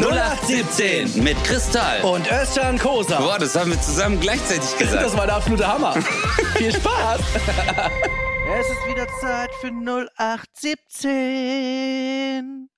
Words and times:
0817 0.00 1.24
mit 1.24 1.36
Kristall. 1.42 2.00
Und 2.02 2.30
Özcan 2.30 2.78
Kosa. 2.78 3.18
Boah, 3.18 3.36
das 3.36 3.56
haben 3.56 3.72
wir 3.72 3.80
zusammen 3.80 4.20
gleichzeitig 4.20 4.78
gesagt. 4.78 5.02
Das 5.02 5.16
war 5.16 5.26
der 5.26 5.34
absolute 5.34 5.66
Hammer. 5.66 5.92
Viel 6.56 6.72
Spaß. 6.72 7.20
es 8.60 8.70
ist 8.70 8.86
wieder 8.88 9.08
Zeit 9.20 9.50
für 9.60 9.72
0817. 9.72 12.70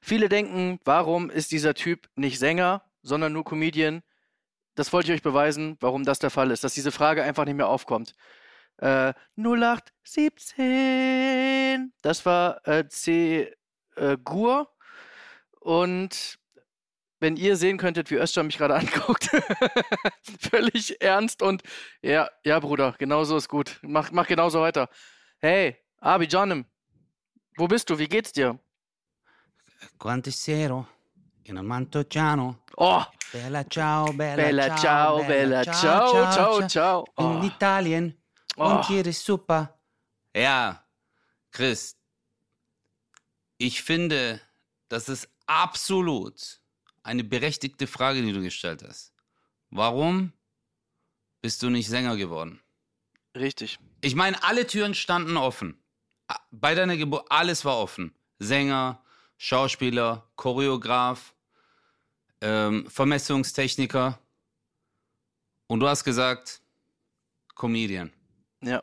Viele 0.00 0.30
denken, 0.30 0.80
warum 0.84 1.28
ist 1.28 1.52
dieser 1.52 1.74
Typ 1.74 2.08
nicht 2.16 2.38
Sänger, 2.38 2.82
sondern 3.02 3.34
nur 3.34 3.44
Comedian? 3.44 4.02
Das 4.74 4.94
wollte 4.94 5.12
ich 5.12 5.16
euch 5.16 5.22
beweisen, 5.22 5.76
warum 5.80 6.04
das 6.04 6.20
der 6.20 6.30
Fall 6.30 6.50
ist, 6.50 6.64
dass 6.64 6.72
diese 6.72 6.90
Frage 6.90 7.22
einfach 7.22 7.44
nicht 7.44 7.56
mehr 7.56 7.68
aufkommt. 7.68 8.14
Äh, 8.78 9.12
0817. 9.36 11.92
Das 12.00 12.24
war 12.24 12.66
äh, 12.66 12.88
C. 12.88 13.52
Äh, 13.96 14.16
Gur. 14.24 14.70
Und 15.60 16.38
wenn 17.22 17.36
ihr 17.36 17.56
sehen 17.56 17.78
könntet, 17.78 18.10
wie 18.10 18.16
Özcan 18.16 18.46
mich 18.46 18.58
gerade 18.58 18.74
anguckt, 18.82 19.30
völlig 20.40 21.00
ernst 21.00 21.40
und 21.40 21.62
ja, 22.02 22.28
ja, 22.44 22.58
Bruder, 22.58 22.94
genauso 22.98 23.36
ist 23.36 23.48
gut. 23.48 23.78
Mach, 23.82 24.10
mach 24.10 24.26
genauso 24.26 24.60
weiter. 24.60 24.88
Hey, 25.38 25.76
Abi 26.00 26.26
Johnnem, 26.26 26.66
wo 27.56 27.68
bist 27.68 27.88
du? 27.88 27.98
Wie 27.98 28.08
geht's 28.08 28.32
dir? 28.32 28.58
Quantisero 29.98 30.86
in 31.44 31.58
Amantogiano. 31.58 32.58
Oh, 32.76 33.02
Bella 33.32 33.64
ciao, 33.70 34.12
bella, 34.12 34.36
Bella 34.36 34.76
ciao, 34.76 35.24
bella 35.24 35.64
ciao, 35.64 36.32
ciao, 36.32 36.68
ciao. 36.68 37.04
In 37.18 37.40
Oh. 37.40 37.44
Italien. 37.44 38.20
Oh. 38.56 38.64
Und 38.64 38.84
hier 38.86 39.06
ist 39.06 39.24
super. 39.24 39.78
Ja, 40.34 40.84
Chris, 41.52 41.96
ich 43.58 43.82
finde, 43.82 44.40
das 44.88 45.08
ist 45.08 45.28
absolut 45.46 46.61
eine 47.02 47.24
berechtigte 47.24 47.86
Frage, 47.86 48.22
die 48.22 48.32
du 48.32 48.42
gestellt 48.42 48.84
hast. 48.86 49.12
Warum 49.70 50.32
bist 51.40 51.62
du 51.62 51.70
nicht 51.70 51.88
Sänger 51.88 52.16
geworden? 52.16 52.60
richtig. 53.34 53.78
Ich 54.00 54.14
meine, 54.14 54.42
alle 54.42 54.66
Türen 54.66 54.94
standen 54.94 55.36
offen. 55.36 55.82
Bei 56.50 56.74
deiner 56.74 56.96
Geburt, 56.96 57.26
alles 57.30 57.64
war 57.64 57.78
offen. 57.78 58.14
Sänger, 58.38 59.02
Schauspieler, 59.36 60.30
Choreograf, 60.36 61.34
ähm, 62.40 62.88
Vermessungstechniker. 62.90 64.18
Und 65.66 65.80
du 65.80 65.88
hast 65.88 66.04
gesagt, 66.04 66.60
Comedian. 67.54 68.12
Ja. 68.60 68.82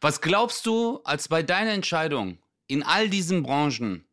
Was 0.00 0.20
glaubst 0.20 0.66
du, 0.66 1.00
als 1.04 1.28
bei 1.28 1.42
deiner 1.42 1.72
Entscheidung 1.72 2.38
in 2.66 2.82
all 2.82 3.08
diesen 3.08 3.42
Branchen 3.42 4.04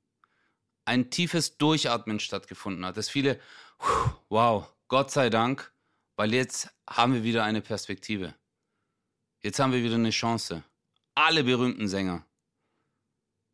ein 0.88 1.10
tiefes 1.10 1.58
Durchatmen 1.58 2.20
stattgefunden 2.20 2.86
hat, 2.86 2.98
dass 2.98 3.10
viele, 3.10 3.40
"Puh, 3.78 4.10
wow, 4.30 4.74
Gott 4.88 5.12
sei 5.12 5.30
Dank, 5.30 5.72
weil 6.16 6.34
jetzt 6.34 6.70
haben 6.90 7.14
wir 7.14 7.24
wieder 7.24 7.44
eine 7.44 7.62
Perspektive. 7.62 8.34
Jetzt 9.42 9.60
haben 9.60 9.72
wir 9.74 9.84
wieder 9.84 9.96
eine 9.96 10.10
Chance. 10.12 10.64
Alle 11.14 11.44
berühmten 11.44 11.88
Sänger, 11.88 12.26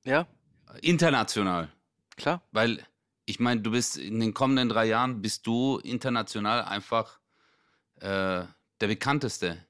Ja, 0.05 0.27
international, 0.81 1.71
klar. 2.17 2.41
weil 2.51 2.85
ich 3.25 3.39
meine, 3.39 3.61
du 3.61 3.71
bist 3.71 3.97
in 3.97 4.19
den 4.19 4.33
kommenden 4.33 4.69
drei 4.69 4.85
Jahren 4.85 5.21
bist 5.21 5.47
du 5.47 5.79
international 5.79 6.63
einfach 6.63 7.19
äh, 8.01 8.43
der 8.81 8.87
bekannteste. 8.87 9.65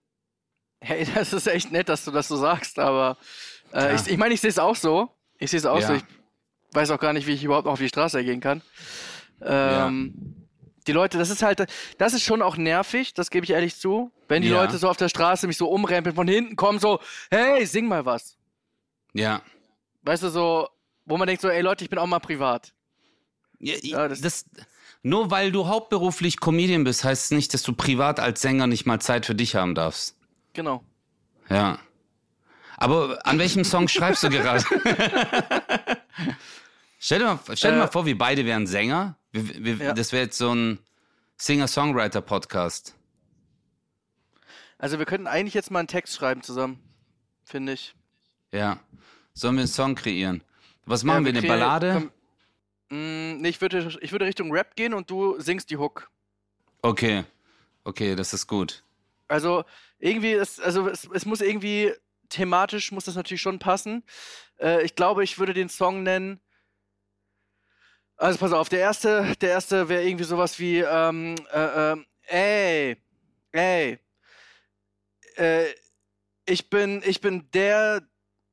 Hey, 0.81 1.06
das 1.14 1.34
ist 1.34 1.47
echt 1.47 1.72
nett, 1.72 1.88
dass 1.88 2.03
du 2.03 2.11
das 2.11 2.28
so 2.28 2.36
sagst, 2.36 2.80
aber 2.80 3.17
äh, 3.73 3.95
ich, 3.95 4.08
ich 4.08 4.17
meine, 4.17 4.34
ich 4.34 4.41
sehe 4.41 4.50
es 4.50 4.59
auch 4.59 4.75
so. 4.75 5.16
Ich 5.38 5.52
sehe 5.52 5.59
es 5.59 5.66
auch 5.66 5.80
Ja. 5.80 5.88
so. 5.88 5.94
Ich 5.94 6.03
weiß 6.73 6.91
auch 6.91 6.99
gar 6.99 7.13
nicht, 7.13 7.27
wie 7.27 7.33
ich 7.33 7.43
überhaupt 7.43 7.66
noch 7.66 7.73
auf 7.73 7.79
die 7.79 7.88
Straße 7.89 8.23
gehen 8.23 8.39
kann. 8.41 8.61
Ähm, 9.41 10.35
Die 10.85 10.91
Leute, 10.91 11.17
das 11.17 11.29
ist 11.29 11.41
halt, 11.43 11.66
das 11.97 12.13
ist 12.13 12.23
schon 12.23 12.41
auch 12.41 12.57
nervig, 12.57 13.13
das 13.13 13.29
gebe 13.29 13.45
ich 13.45 13.52
ehrlich 13.52 13.78
zu. 13.78 14.11
Wenn 14.28 14.41
die 14.41 14.50
Ja. 14.50 14.61
Leute 14.61 14.78
so 14.78 14.89
auf 14.89 14.97
der 14.97 15.07
Straße 15.09 15.47
mich 15.47 15.56
so 15.57 15.69
umrempeln, 15.69 16.13
von 16.16 16.28
hinten 16.28 16.56
kommen, 16.57 16.79
so, 16.79 17.00
hey, 17.31 17.66
sing 17.66 17.88
mal 17.88 18.06
was. 18.06 18.35
Ja. 19.13 19.41
Weißt 20.01 20.23
du, 20.23 20.29
so, 20.29 20.67
wo 21.06 21.16
man 21.17 21.28
denkt 21.28 21.41
so, 21.41 21.47
ey 21.47 21.62
Leute, 21.62 21.83
ich 21.85 21.89
bin 21.89 22.00
auch 22.00 22.06
mal 22.07 22.19
privat. 22.19 22.73
Ja, 23.59 23.75
Ja, 23.81 24.07
das, 24.09 24.19
das- 24.22 24.45
nur 25.03 25.31
weil 25.31 25.51
du 25.51 25.67
hauptberuflich 25.67 26.39
Comedian 26.39 26.83
bist, 26.85 27.03
heißt 27.03 27.25
es 27.25 27.31
nicht, 27.31 27.53
dass 27.53 27.62
du 27.63 27.73
privat 27.73 28.19
als 28.19 28.41
Sänger 28.41 28.67
nicht 28.67 28.85
mal 28.85 29.00
Zeit 29.00 29.25
für 29.25 29.35
dich 29.35 29.56
haben 29.56 29.75
darfst. 29.75 30.16
Genau. 30.53 30.83
Ja. 31.50 31.79
Aber 32.78 33.19
an 33.25 33.38
welchem 33.39 33.63
Song 33.63 33.88
schreibst 33.88 34.23
du 34.23 34.29
gerade? 34.29 34.63
stell 37.06 37.19
dir 37.19 37.25
mal, 37.25 37.40
stell 37.58 37.72
dir 37.72 37.78
Äh, 37.78 37.80
mal 37.81 37.88
vor, 37.88 38.06
wir 38.06 38.18
beide 38.18 38.46
wären 38.46 38.66
Sänger. 38.68 39.18
Wir, 39.31 39.64
wir, 39.66 39.75
Ja. 39.88 39.94
Das 39.94 40.12
wäre 40.12 40.24
jetzt 40.24 40.38
so 40.38 40.53
ein 40.53 40.80
Singer-Songwriter-Podcast. 41.38 42.96
Also 44.78 45.00
wir 45.00 45.06
könnten 45.06 45.28
eigentlich 45.28 45.53
jetzt 45.53 45.72
mal 45.72 45.80
einen 45.80 45.88
Text 45.88 46.16
schreiben 46.16 46.42
zusammen, 46.44 46.80
finde 47.46 47.74
ich. 47.74 47.96
Ja. 48.52 48.80
Sollen 49.34 49.56
wir 49.56 49.62
einen 49.62 49.68
Song 49.68 49.96
kreieren? 49.96 50.44
Was 50.86 51.03
machen 51.03 51.19
Ja, 51.19 51.25
wir, 51.25 51.30
eine 51.31 51.40
kriegen- 51.40 51.53
Ballade? 51.53 51.94
komm, 51.94 52.12
Mm, 52.90 53.38
nee, 53.42 53.50
ich 53.50 53.59
würde, 53.62 53.97
ich 54.02 54.12
würde 54.12 54.25
Richtung 54.25 54.52
Rap 54.52 54.75
gehen 54.75 54.94
und 54.94 55.09
du 55.09 55.40
singst 55.40 55.72
die 55.72 55.78
Hook. 55.78 56.12
Okay. 56.84 57.24
Okay, 57.86 58.16
das 58.16 58.34
ist 58.34 58.46
gut. 58.46 58.84
Also 59.28 59.63
irgendwie, 59.97 60.34
ist, 60.34 60.62
also 60.62 60.88
es, 60.90 61.09
es 61.12 61.25
muss 61.25 61.42
irgendwie 61.42 61.92
thematisch 62.30 62.92
muss 62.92 63.06
das 63.06 63.16
natürlich 63.16 63.42
schon 63.42 63.58
passen. 63.58 64.03
Äh, 64.59 64.84
ich 64.84 64.96
glaube, 64.96 65.24
ich 65.24 65.40
würde 65.40 65.53
den 65.56 65.69
Song 65.69 66.03
nennen. 66.03 66.40
Also 68.23 68.39
pass 68.39 68.53
auf, 68.53 68.69
der 68.69 68.79
erste, 68.79 69.35
der 69.41 69.50
erste 69.50 69.89
wäre 69.89 70.07
irgendwie 70.07 70.23
sowas 70.23 70.57
wie, 70.57 70.78
ähm, 70.78 71.35
äh, 71.51 71.91
ähm, 71.91 72.06
ey, 72.22 72.97
ey, 73.51 74.00
äh, 75.35 75.66
ich 76.45 76.69
bin, 76.69 77.01
ich 77.06 77.19
bin 77.19 77.50
der, 77.53 78.01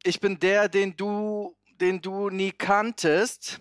ich 0.02 0.18
bin 0.18 0.40
der, 0.40 0.68
den 0.68 0.96
du, 0.96 1.56
den 1.80 2.02
du 2.02 2.30
nie 2.30 2.50
kanntest. 2.50 3.60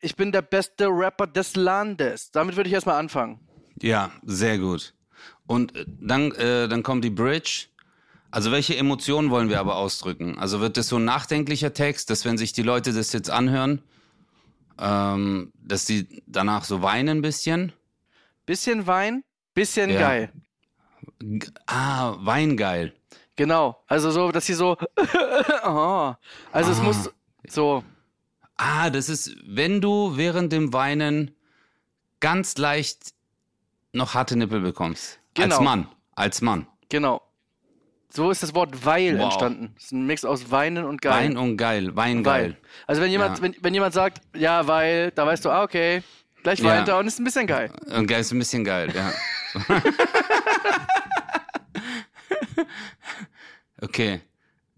Ich 0.00 0.14
bin 0.14 0.30
der 0.30 0.42
beste 0.42 0.86
Rapper 0.86 1.26
des 1.26 1.56
Landes. 1.56 2.30
Damit 2.30 2.54
würde 2.54 2.68
ich 2.68 2.74
erstmal 2.74 3.00
anfangen. 3.00 3.40
Ja, 3.80 4.12
sehr 4.22 4.58
gut. 4.58 4.94
Und 5.44 5.74
äh, 5.74 5.86
dann, 5.88 6.30
äh, 6.36 6.68
dann 6.68 6.84
kommt 6.84 7.04
die 7.04 7.10
Bridge. 7.10 7.66
Also 8.30 8.52
welche 8.52 8.76
Emotionen 8.76 9.30
wollen 9.30 9.48
wir 9.48 9.58
aber 9.58 9.74
ausdrücken? 9.74 10.38
Also 10.38 10.60
wird 10.60 10.76
das 10.76 10.86
so 10.86 10.98
ein 11.00 11.04
nachdenklicher 11.04 11.74
Text, 11.74 12.10
dass 12.10 12.24
wenn 12.24 12.38
sich 12.38 12.52
die 12.52 12.62
Leute 12.62 12.92
das 12.92 13.12
jetzt 13.12 13.28
anhören, 13.28 13.82
ähm, 14.78 15.52
dass 15.56 15.86
sie 15.86 16.22
danach 16.26 16.64
so 16.64 16.82
weinen 16.82 17.18
ein 17.18 17.22
bisschen? 17.22 17.72
Bisschen 18.46 18.86
Wein, 18.86 19.24
bisschen 19.54 19.90
Ja. 19.90 20.00
geil. 20.00 20.32
G- 21.20 21.48
Ah, 21.66 22.16
Weingeil. 22.20 22.94
Genau. 23.36 23.82
Also 23.86 24.10
so, 24.10 24.30
dass 24.32 24.46
sie 24.46 24.54
so. 24.54 24.76
oh. 25.64 26.14
Also 26.52 26.72
es 26.72 26.78
Ah. 26.80 26.82
muss 26.82 27.10
so. 27.48 27.84
Ah, 28.56 28.90
das 28.90 29.08
ist, 29.08 29.34
wenn 29.46 29.80
du 29.80 30.16
während 30.16 30.52
dem 30.52 30.72
Weinen 30.72 31.34
ganz 32.20 32.56
leicht 32.58 33.14
noch 33.92 34.14
harte 34.14 34.36
Nippel 34.36 34.60
bekommst. 34.60 35.18
Als 35.36 35.44
Genau. 35.44 35.62
Mann. 35.62 35.88
Als 36.14 36.40
Mann. 36.42 36.66
Genau. 36.88 37.22
So 38.14 38.30
ist 38.30 38.42
das 38.42 38.54
Wort 38.54 38.84
Weil 38.84 39.16
Wow. 39.16 39.24
entstanden. 39.24 39.72
Das 39.74 39.84
ist 39.84 39.92
ein 39.92 40.04
Mix 40.06 40.24
aus 40.24 40.50
Weinen 40.50 40.84
und 40.84 41.00
Geil. 41.00 41.12
Wein 41.30 41.36
und 41.38 41.56
geil. 41.56 41.96
Weingeil. 41.96 42.42
Weil. 42.42 42.56
Also 42.86 43.00
wenn 43.00 43.10
jemand, 43.10 43.38
Ja. 43.38 43.42
wenn, 43.42 43.56
wenn 43.60 43.72
jemand 43.74 43.94
sagt, 43.94 44.20
ja, 44.36 44.66
weil, 44.66 45.10
da 45.12 45.26
weißt 45.26 45.44
du, 45.44 45.50
ah, 45.50 45.62
okay, 45.62 46.02
gleich 46.42 46.58
Ja. 46.58 46.66
weint 46.66 46.88
er 46.88 46.98
und 46.98 47.06
ist 47.06 47.18
ein 47.18 47.24
bisschen 47.24 47.46
geil. 47.46 47.72
Und 47.86 48.06
geil 48.06 48.20
ist 48.20 48.32
ein 48.32 48.38
bisschen 48.38 48.64
geil, 48.64 48.92
ja. 48.94 49.12
okay. 53.80 54.20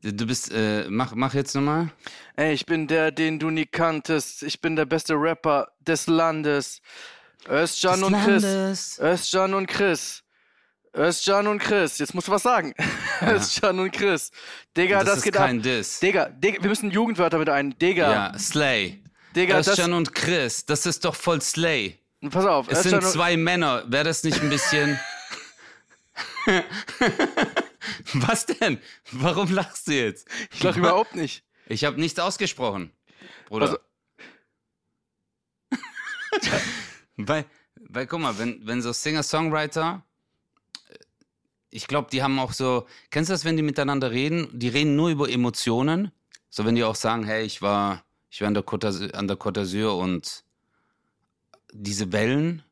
Du 0.03 0.27
bist, 0.27 0.53
äh, 0.53 0.85
mach, 0.91 1.15
mach 1.15 1.33
jetzt 1.33 1.55
nochmal. 1.55 1.89
Ey, 2.37 2.53
ich 2.53 2.67
bin 2.67 2.87
der, 2.87 3.11
den 3.11 3.39
du 3.39 3.49
nie 3.51 3.65
kanntest. 3.65 4.43
Ich 4.43 4.61
bin 4.61 4.77
der 4.77 4.85
beste 4.85 5.15
Rapper 5.15 5.69
des 5.81 6.07
Landes. 6.09 6.83
Özcan 7.49 8.01
Des 8.01 8.03
und 8.03 8.15
Chris. 8.23 8.43
Landes. 8.43 8.99
Özcan 9.01 9.55
und 9.55 9.67
Chris. 9.67 10.23
Özcan 10.97 11.47
und 11.47 11.59
Chris. 11.59 11.99
Jetzt 11.99 12.15
musst 12.15 12.29
du 12.29 12.33
was 12.33 12.43
sagen. 12.43 12.75
Özcan 13.23 13.79
und 13.81 13.91
Chris. 13.93 14.31
Digga, 14.77 14.99
Das, 15.01 15.07
das, 15.07 15.17
ist 15.19 15.25
geht 15.25 15.35
kein 15.35 15.59
ab. 15.59 15.63
Diss. 15.65 15.99
Digga, 16.01 16.29
Digga, 16.29 16.63
wir 16.63 16.69
müssen 16.69 16.91
Jugendwörter 16.91 17.39
mit 17.39 17.49
ein. 17.49 17.77
Digga, 17.79 18.11
Ja, 18.33 18.39
Slay. 18.39 19.01
Digga, 19.35 19.57
das, 19.57 19.69
Özcan 19.69 19.93
und 19.93 20.15
Chris, 20.15 20.65
das 20.67 20.87
ist 20.87 21.05
doch 21.05 21.15
voll 21.17 21.41
Slay. 21.41 21.99
pass 22.31 22.47
auf. 22.47 22.69
Es 22.69 22.85
Özcan 22.85 23.01
sind 23.03 23.13
zwei 23.13 23.37
Männer. 23.37 23.85
Wäre 23.91 24.05
das 24.05 24.23
nicht 24.23 24.41
ein 24.41 24.49
bisschen. 24.51 24.99
Was 28.15 28.47
denn? 28.47 28.79
Warum 29.11 29.53
lachst 29.53 29.89
du 29.89 29.93
jetzt? 29.93 30.29
Ich 30.53 30.63
lach 30.63 30.77
überhaupt 30.77 31.17
nicht. 31.17 31.43
Ich 31.67 31.85
habe 31.85 31.99
nichts 32.01 32.19
ausgesprochen, 32.19 32.91
Bruder. 33.49 33.67
Also- 33.67 33.79
weil, 37.17 37.45
weil, 37.77 38.07
guck 38.07 38.21
mal, 38.21 38.39
wenn, 38.39 38.67
wenn 38.67 38.83
so 38.83 38.93
Singer-Songwriter, 38.93 40.03
ich 41.75 41.89
glaube, 41.89 42.09
die 42.13 42.23
haben 42.23 42.39
auch 42.39 42.53
so, 42.53 42.87
kennst 43.11 43.31
du 43.31 43.35
das, 43.35 43.45
wenn 43.45 43.57
die 43.57 43.63
miteinander 43.65 44.13
reden? 44.13 44.49
Die 44.53 44.69
reden 44.69 44.95
nur 44.95 45.09
über 45.11 45.29
Emotionen. 45.29 46.13
So, 46.49 46.65
wenn 46.65 46.77
die 46.77 46.85
auch 46.85 46.95
sagen, 46.95 47.25
hey, 47.25 47.45
ich 47.45 47.63
war, 47.63 48.05
ich 48.31 48.41
war 48.41 48.49
an 48.49 48.55
der 48.55 48.65
Côte 48.65 49.13
an 49.13 49.27
der 49.27 49.37
Côte 49.37 49.61
d'Azur 49.61 49.99
und 49.99 50.45
diese 51.73 52.13
Wellen, 52.13 52.63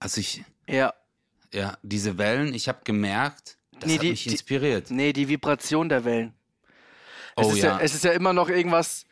also 0.00 0.20
ich, 0.20 0.44
Ja. 0.68 0.92
ja, 1.52 1.78
diese 1.82 2.18
Wellen, 2.18 2.54
ich 2.54 2.66
habe 2.68 2.80
gemerkt, 2.84 3.56
das 3.78 3.86
Nee, 3.88 3.94
hat 3.96 4.02
die- 4.02 4.10
mich 4.10 4.24
die- 4.24 4.30
inspiriert. 4.30 4.90
Nee, 4.90 5.12
die 5.12 5.28
Vibration 5.28 5.88
der 5.88 6.04
Wellen. 6.04 6.34
Es, 7.36 7.46
oh 7.46 7.50
ist 7.52 7.62
ja. 7.62 7.78
es 7.80 7.94
ist 7.94 8.04
ja 8.04 8.12
immer 8.12 8.32
noch 8.32 8.48
irgendwas. 8.48 9.06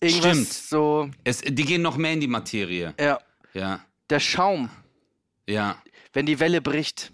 Irgendwas 0.00 0.30
Stimmt. 0.32 0.52
so. 0.52 1.10
Es, 1.22 1.42
die 1.42 1.64
gehen 1.64 1.82
noch 1.82 1.96
mehr 1.96 2.12
in 2.14 2.20
die 2.20 2.26
Materie. 2.28 2.94
Ja. 2.98 3.20
Ja, 3.52 3.84
Der 4.10 4.20
Schaum, 4.20 4.68
ja. 5.46 5.80
wenn 6.12 6.26
die 6.26 6.40
Welle 6.40 6.60
bricht. 6.60 7.12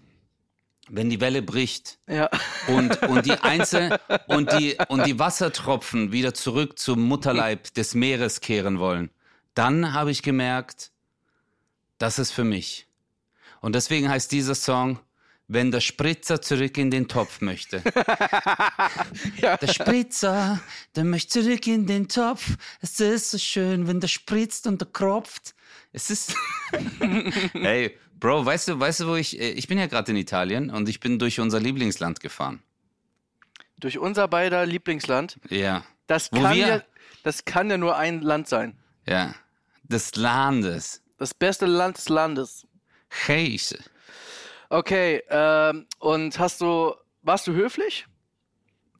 Wenn 0.92 1.08
die 1.08 1.20
Welle 1.20 1.40
bricht 1.42 1.98
Ja. 2.08 2.28
und, 2.66 3.00
und 3.04 3.24
die 3.26 3.32
Einzel 3.38 3.98
und 4.26 4.52
die, 4.52 4.76
und 4.88 5.06
die 5.06 5.18
Wassertropfen 5.18 6.12
wieder 6.12 6.34
zurück 6.34 6.78
zum 6.78 7.02
Mutterleib 7.02 7.72
des 7.74 7.94
Meeres 7.94 8.40
kehren 8.40 8.78
wollen, 8.78 9.10
dann 9.54 9.92
habe 9.92 10.10
ich 10.10 10.22
gemerkt, 10.22 10.90
das 11.98 12.18
ist 12.18 12.32
für 12.32 12.44
mich. 12.44 12.86
Und 13.60 13.74
deswegen 13.74 14.08
heißt 14.08 14.32
dieser 14.32 14.54
Song, 14.54 14.98
wenn 15.46 15.70
der 15.72 15.80
Spritzer 15.80 16.40
zurück 16.40 16.78
in 16.78 16.90
den 16.90 17.08
Topf 17.08 17.40
möchte. 17.40 17.82
ja. 19.38 19.56
Der 19.56 19.66
Spritzer, 19.68 20.60
der 20.94 21.04
möchte 21.04 21.42
zurück 21.42 21.66
in 21.66 21.86
den 21.86 22.08
Topf. 22.08 22.56
Es 22.80 23.00
ist 23.00 23.32
so 23.32 23.38
schön, 23.38 23.86
wenn 23.88 24.00
der 24.00 24.08
spritzt 24.08 24.66
und 24.66 24.80
der 24.80 24.88
kropft. 24.88 25.54
Es 25.92 26.08
ist. 26.10 26.34
hey, 27.52 27.98
Bro, 28.20 28.44
weißt 28.44 28.68
du, 28.68 28.78
weißt 28.78 29.00
du, 29.00 29.06
wo 29.08 29.14
ich. 29.16 29.38
äh, 29.40 29.50
Ich 29.52 29.66
bin 29.66 29.78
ja 29.78 29.86
gerade 29.86 30.10
in 30.12 30.16
Italien 30.18 30.70
und 30.70 30.88
ich 30.88 31.00
bin 31.00 31.18
durch 31.18 31.40
unser 31.40 31.58
Lieblingsland 31.60 32.20
gefahren. 32.20 32.62
Durch 33.78 33.98
unser 33.98 34.28
beider 34.28 34.66
Lieblingsland. 34.66 35.38
Ja, 35.48 35.84
Das 36.06 36.30
Wo 36.32 36.42
kann, 36.42 36.54
wir- 36.56 36.66
ja, 36.66 36.82
das 37.22 37.44
kann 37.44 37.70
ja 37.70 37.78
nur 37.78 37.96
ein 37.96 38.20
Land 38.20 38.48
sein. 38.48 38.78
ja. 39.06 39.34
Des 39.82 40.14
Landes. 40.14 41.02
Das 41.18 41.34
beste 41.34 41.66
Land 41.66 41.96
des 41.98 42.08
Landes. 42.08 42.64
Scheiße. 43.08 43.76
Okay, 44.68 45.20
ähm, 45.28 45.86
und 45.98 46.38
hast 46.38 46.60
du, 46.60 46.94
warst 47.22 47.48
du 47.48 47.52
höflich? 47.54 48.06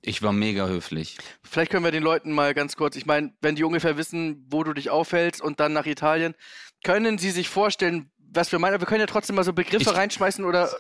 Ich 0.03 0.21
war 0.23 0.33
mega 0.33 0.67
höflich. 0.67 1.17
Vielleicht 1.45 1.71
können 1.71 1.85
wir 1.85 1.93
den 1.93 2.03
Leuten 2.03 2.33
mal 2.33 2.55
ganz 2.55 2.75
kurz, 2.75 2.97
ich 2.97 3.07
meine, 3.07 3.33
wenn 3.41 3.55
die 3.55 3.63
ungefähr 3.63 3.97
wissen, 3.99 4.45
wo 4.51 4.65
du 4.65 4.73
dich 4.73 4.91
aufhältst 4.91 5.41
und 5.41 5.61
dann 5.61 5.73
nach 5.73 5.87
Italien, 5.87 6.35
können 6.83 7.19
sie 7.19 7.31
sich 7.31 7.49
vorstellen, 7.49 8.11
was 8.33 8.51
wir 8.53 8.59
meinen? 8.59 8.81
Wir 8.81 8.87
können 8.87 9.01
ja 9.01 9.07
trotzdem 9.07 9.37
mal 9.37 9.45
so 9.45 9.53
Begriffe 9.53 9.91
Ich- 9.91 9.97
reinschmeißen 9.97 10.45
oder. 10.45 10.71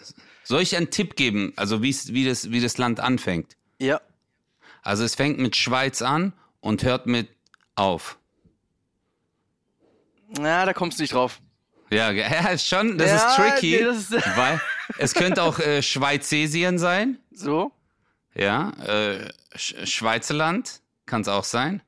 Soll 0.45 0.63
ich 0.63 0.77
einen 0.77 0.91
Tipp 0.91 1.17
geben, 1.17 1.53
also 1.57 1.83
wie, 1.83 2.25
das, 2.25 2.51
wie 2.51 2.61
das 2.61 2.79
Land 2.79 2.99
anfängt? 3.01 3.57
Ja. 3.79 4.01
Also 4.83 5.05
es 5.05 5.15
fängt 5.15 5.39
mit 5.39 5.57
Schweiz 5.57 6.01
an 6.03 6.33
und 6.61 6.83
hört 6.83 7.07
mit 7.07 7.29
auf. 7.75 8.19
Na, 10.29 10.65
da 10.65 10.73
kommst 10.73 10.99
du 10.99 11.03
nicht 11.03 11.13
drauf. 11.15 11.41
Ja, 11.91 12.11
ja 12.13 12.57
schon, 12.57 12.97
das 12.99 13.09
Ja, 13.11 13.17
ist 13.17 13.37
tricky, 13.37 13.77
nee, 13.79 13.85
das 13.85 14.11
ist- 14.11 14.37
weil 14.37 14.61
es 14.99 15.15
könnte 15.15 15.43
auch 15.43 15.59
äh, 15.59 15.83
Schweizesien 15.83 16.79
sein, 16.79 17.19
So. 17.33 17.73
ja, 18.35 18.71
äh, 18.85 19.29
Sch 19.57 19.75
Schweizerland 19.89 20.81
kann 21.07 21.23
es 21.23 21.29
auch 21.29 21.45
sein, 21.45 21.83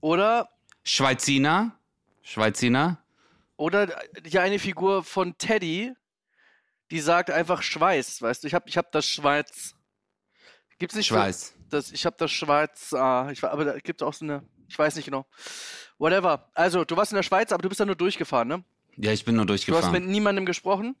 Oder, 0.00 0.48
Schweiziner, 0.82 1.72
Schweiziner, 2.22 2.98
oder 3.56 3.86
die 4.24 4.38
eine 4.38 4.58
Figur 4.58 5.02
von 5.04 5.36
Teddy, 5.38 5.92
die 6.90 7.00
sagt 7.00 7.30
einfach 7.30 7.62
Schweiß, 7.62 8.22
weißt 8.22 8.42
du? 8.44 8.46
Ich 8.48 8.54
hab, 8.54 8.68
ich 8.68 8.76
hab 8.76 8.92
das 8.92 9.06
Schweiz. 9.06 9.74
Gibt's 10.78 10.94
nicht 10.94 11.08
für- 11.08 11.14
Schweiz. 11.14 11.54
Das, 11.68 11.90
ich 11.90 12.06
habe 12.06 12.16
das 12.18 12.30
Schweiz, 12.30 12.92
ah, 12.92 13.28
ich, 13.32 13.42
aber 13.42 13.64
da 13.64 13.78
gibt 13.78 14.00
es 14.00 14.06
auch 14.06 14.14
so 14.14 14.24
eine, 14.24 14.44
ich 14.68 14.78
weiß 14.78 14.94
nicht 14.94 15.06
genau. 15.06 15.26
Whatever. 15.98 16.48
Also, 16.54 16.84
du 16.84 16.96
warst 16.96 17.10
in 17.10 17.16
der 17.16 17.22
Schweiz, 17.24 17.50
aber 17.50 17.62
du 17.62 17.68
bist 17.68 17.80
da 17.80 17.84
nur 17.86 17.96
durchgefahren, 17.96 18.46
ne? 18.46 18.64
Ja, 18.96 19.10
ich 19.12 19.24
bin 19.24 19.34
nur 19.34 19.46
Du 19.46 19.52
hast 19.54 19.66
durchgefahren. 19.66 19.92
mit 19.92 20.04
niemandem 20.10 20.46
gesprochen? 20.46 20.94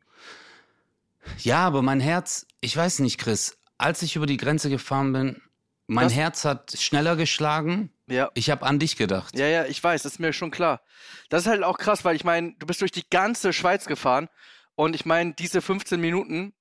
Ja, 1.38 1.66
aber 1.66 1.82
mein 1.82 2.00
Herz, 2.00 2.46
ich 2.60 2.76
weiß 2.76 2.98
nicht, 3.00 3.18
Chris, 3.18 3.58
als 3.78 4.02
ich 4.02 4.16
über 4.16 4.26
die 4.26 4.36
Grenze 4.38 4.70
gefahren 4.70 5.12
bin, 5.12 5.42
mein 5.86 6.04
Das- 6.06 6.14
Herz 6.14 6.44
hat 6.44 6.72
schneller 6.78 7.14
geschlagen. 7.16 7.92
Ja. 8.08 8.30
Ich 8.34 8.50
habe 8.50 8.64
an 8.64 8.78
dich 8.78 8.96
gedacht. 8.96 9.36
Ja, 9.36 9.46
ja, 9.46 9.64
ich 9.66 9.82
weiß, 9.82 10.02
das 10.04 10.12
ist 10.12 10.18
mir 10.18 10.32
schon 10.32 10.50
klar. 10.50 10.80
Das 11.28 11.42
ist 11.42 11.48
halt 11.48 11.62
auch 11.64 11.78
krass, 11.78 12.04
weil 12.04 12.14
ich 12.16 12.24
meine, 12.24 12.54
du 12.58 12.66
bist 12.66 12.80
durch 12.80 12.92
die 12.92 13.08
ganze 13.10 13.52
Schweiz 13.52 13.86
gefahren 13.86 14.28
und 14.76 14.94
ich 14.94 15.04
meine, 15.06 15.34
diese 15.34 15.60
15 15.60 16.00
Minuten, 16.00 16.54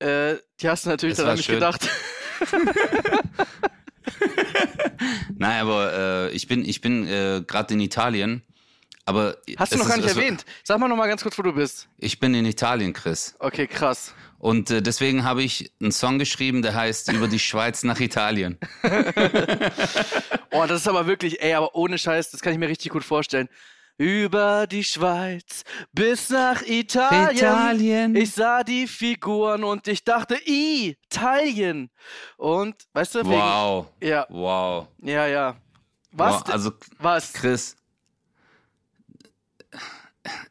äh, 0.00 0.34
die 0.60 0.68
hast 0.68 0.84
du 0.84 0.90
natürlich 0.90 1.16
Das 1.16 1.24
daran 1.24 1.36
nicht 1.36 1.46
schön. 1.46 1.54
gedacht. 1.56 1.88
Nein, 5.36 5.60
aber 5.62 5.92
äh, 5.92 6.30
ich 6.32 6.46
bin, 6.46 6.64
ich 6.64 6.80
bin 6.80 7.06
äh, 7.06 7.42
gerade 7.46 7.74
in 7.74 7.80
Italien. 7.80 8.42
Aber 9.12 9.36
Hast 9.58 9.72
du 9.74 9.78
noch 9.78 9.88
gar 9.88 9.96
nicht 9.98 10.08
erwähnt. 10.08 10.44
Sag 10.64 10.78
mal 10.78 10.88
noch 10.88 10.96
mal 10.96 11.06
ganz 11.08 11.22
kurz, 11.22 11.36
wo 11.38 11.42
du 11.42 11.52
bist. 11.52 11.88
Ich 11.98 12.18
bin 12.18 12.34
in 12.34 12.44
Italien, 12.46 12.92
Chris. 12.92 13.34
Okay, 13.38 13.66
krass. 13.66 14.14
Und 14.38 14.70
äh, 14.70 14.82
deswegen 14.82 15.22
habe 15.24 15.42
ich 15.42 15.70
einen 15.80 15.92
Song 15.92 16.18
geschrieben, 16.18 16.62
der 16.62 16.74
heißt 16.74 17.12
Über 17.12 17.28
die 17.28 17.38
Schweiz 17.38 17.82
nach 17.84 18.00
Italien. 18.00 18.58
Oh, 20.54 20.66
das 20.66 20.82
ist 20.82 20.88
aber 20.88 21.06
wirklich, 21.06 21.40
ey, 21.42 21.54
aber 21.54 21.74
ohne 21.74 21.96
Scheiß, 21.96 22.30
das 22.30 22.42
kann 22.42 22.52
ich 22.52 22.58
mir 22.58 22.68
richtig 22.68 22.90
gut 22.92 23.04
vorstellen. 23.04 23.48
Über 23.96 24.66
die 24.66 24.84
Schweiz 24.84 25.62
bis 25.92 26.28
nach 26.28 26.60
Italien. 26.62 27.36
Italien. 27.36 28.16
Ich 28.16 28.32
sah 28.32 28.62
die 28.62 28.86
Figuren 28.86 29.64
und 29.64 29.88
ich 29.88 30.04
dachte, 30.04 30.36
Italien. 30.44 31.90
Und, 32.36 32.74
weißt 32.92 33.14
du, 33.14 33.18
wegen, 33.20 33.30
Wow. 33.30 33.86
ja, 34.02 34.26
Wow. 34.28 34.88
ja, 35.02 35.26
ja. 35.26 35.56
Was? 36.10 36.34
wow. 36.34 36.48
Also, 36.50 36.72
was? 36.98 37.32
Chris, 37.32 37.76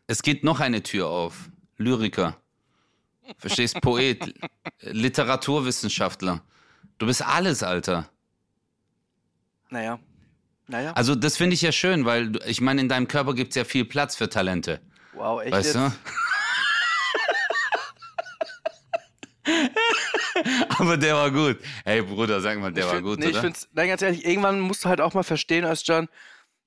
es 0.08 0.22
geht 0.24 0.44
noch 0.44 0.60
eine 0.60 0.84
Tür 0.84 1.08
auf. 1.08 1.50
Lyriker. 1.78 2.38
Verstehst? 3.38 3.80
Poet, 3.82 4.34
Literaturwissenschaftler. 4.82 6.44
Du 6.98 7.06
bist 7.06 7.26
alles, 7.26 7.64
Alter. 7.64 8.10
Naja. 9.70 10.00
Naja. 10.68 10.94
Also, 10.94 11.16
das 11.16 11.38
finde 11.38 11.54
ich 11.54 11.62
ja 11.62 11.72
schön, 11.72 12.06
weil 12.06 12.40
ich 12.46 12.62
meine, 12.62 12.82
in 12.82 12.90
deinem 12.90 13.08
Körper 13.08 13.34
gibt 13.34 13.50
es 13.50 13.56
ja 13.56 13.64
viel 13.64 13.86
Platz 13.86 14.16
für 14.16 14.30
Talente. 14.30 14.82
Wow, 15.14 15.42
echt 15.42 15.52
Weißt 15.52 15.76
jetzt? 15.76 15.76
du? 15.76 15.92
Aber 20.80 20.98
der 20.98 21.16
war 21.16 21.32
gut. 21.32 21.60
Hey 21.84 22.02
Bruder, 22.02 22.42
sag 22.42 22.60
mal, 22.60 22.72
der 22.72 22.84
ich 22.84 22.90
war 22.90 22.96
find, 22.96 23.08
gut, 23.08 23.20
nee, 23.20 23.26
ich 23.26 23.32
oder? 23.34 23.42
find's, 23.42 23.68
nein, 23.74 23.88
ganz 23.90 24.02
ehrlich, 24.02 24.26
irgendwann 24.26 24.60
musst 24.60 24.86
du 24.86 24.90
halt 24.90 25.02
auch 25.02 25.14
mal 25.14 25.24
verstehen, 25.24 25.66
Özcan, 25.66 26.08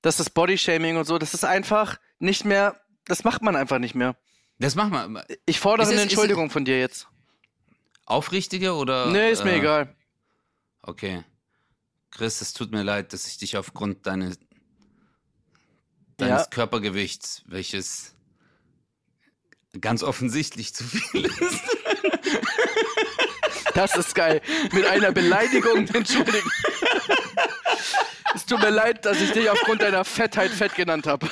dass 0.01 0.17
das 0.17 0.29
Bodyshaming 0.29 0.97
und 0.97 1.05
so, 1.05 1.17
das 1.17 1.33
ist 1.33 1.43
einfach 1.43 1.97
nicht 2.19 2.45
mehr, 2.45 2.79
das 3.05 3.23
macht 3.23 3.41
man 3.41 3.55
einfach 3.55 3.79
nicht 3.79 3.95
mehr. 3.95 4.15
Das 4.59 4.75
mach 4.75 4.89
mal. 4.89 5.25
Ich 5.45 5.59
fordere 5.59 5.83
Ist 5.83 5.89
eine 5.89 5.97
ist 6.01 6.05
es- 6.07 6.11
Entschuldigung 6.13 6.49
von 6.49 6.65
dir 6.65 6.79
jetzt. 6.79 7.07
Aufrichtige 8.05 8.73
oder? 8.75 9.07
nee, 9.07 9.31
ist 9.31 9.43
mir 9.43 9.53
äh, 9.53 9.57
egal. 9.59 9.95
Okay. 10.81 11.23
Chris, 12.11 12.39
es 12.41 12.53
tut 12.53 12.71
mir 12.71 12.83
leid, 12.83 13.11
dass 13.13 13.27
ich 13.27 13.37
dich 13.37 13.57
aufgrund 13.57 14.05
deines, 14.05 14.37
deines 16.17 16.43
Ja. 16.43 16.47
Körpergewichts, 16.49 17.43
welches 17.47 18.15
ganz 19.81 20.03
offensichtlich 20.03 20.73
zu 20.73 20.83
viel 20.85 21.25
ist. 21.25 21.61
Das 23.73 23.95
ist 23.97 24.15
geil. 24.15 24.41
Mit 24.71 24.85
einer 24.85 25.11
Beleidigung 25.11 25.85
entschuldigen. 25.93 26.49
Es 28.33 28.45
tut 28.45 28.61
mir 28.61 28.69
leid, 28.69 29.03
dass 29.05 29.19
ich 29.19 29.31
dich 29.33 29.49
aufgrund 29.49 29.81
deiner 29.81 30.05
Fettheit 30.05 30.51
fett 30.51 30.75
genannt 30.75 31.07
habe. 31.07 31.29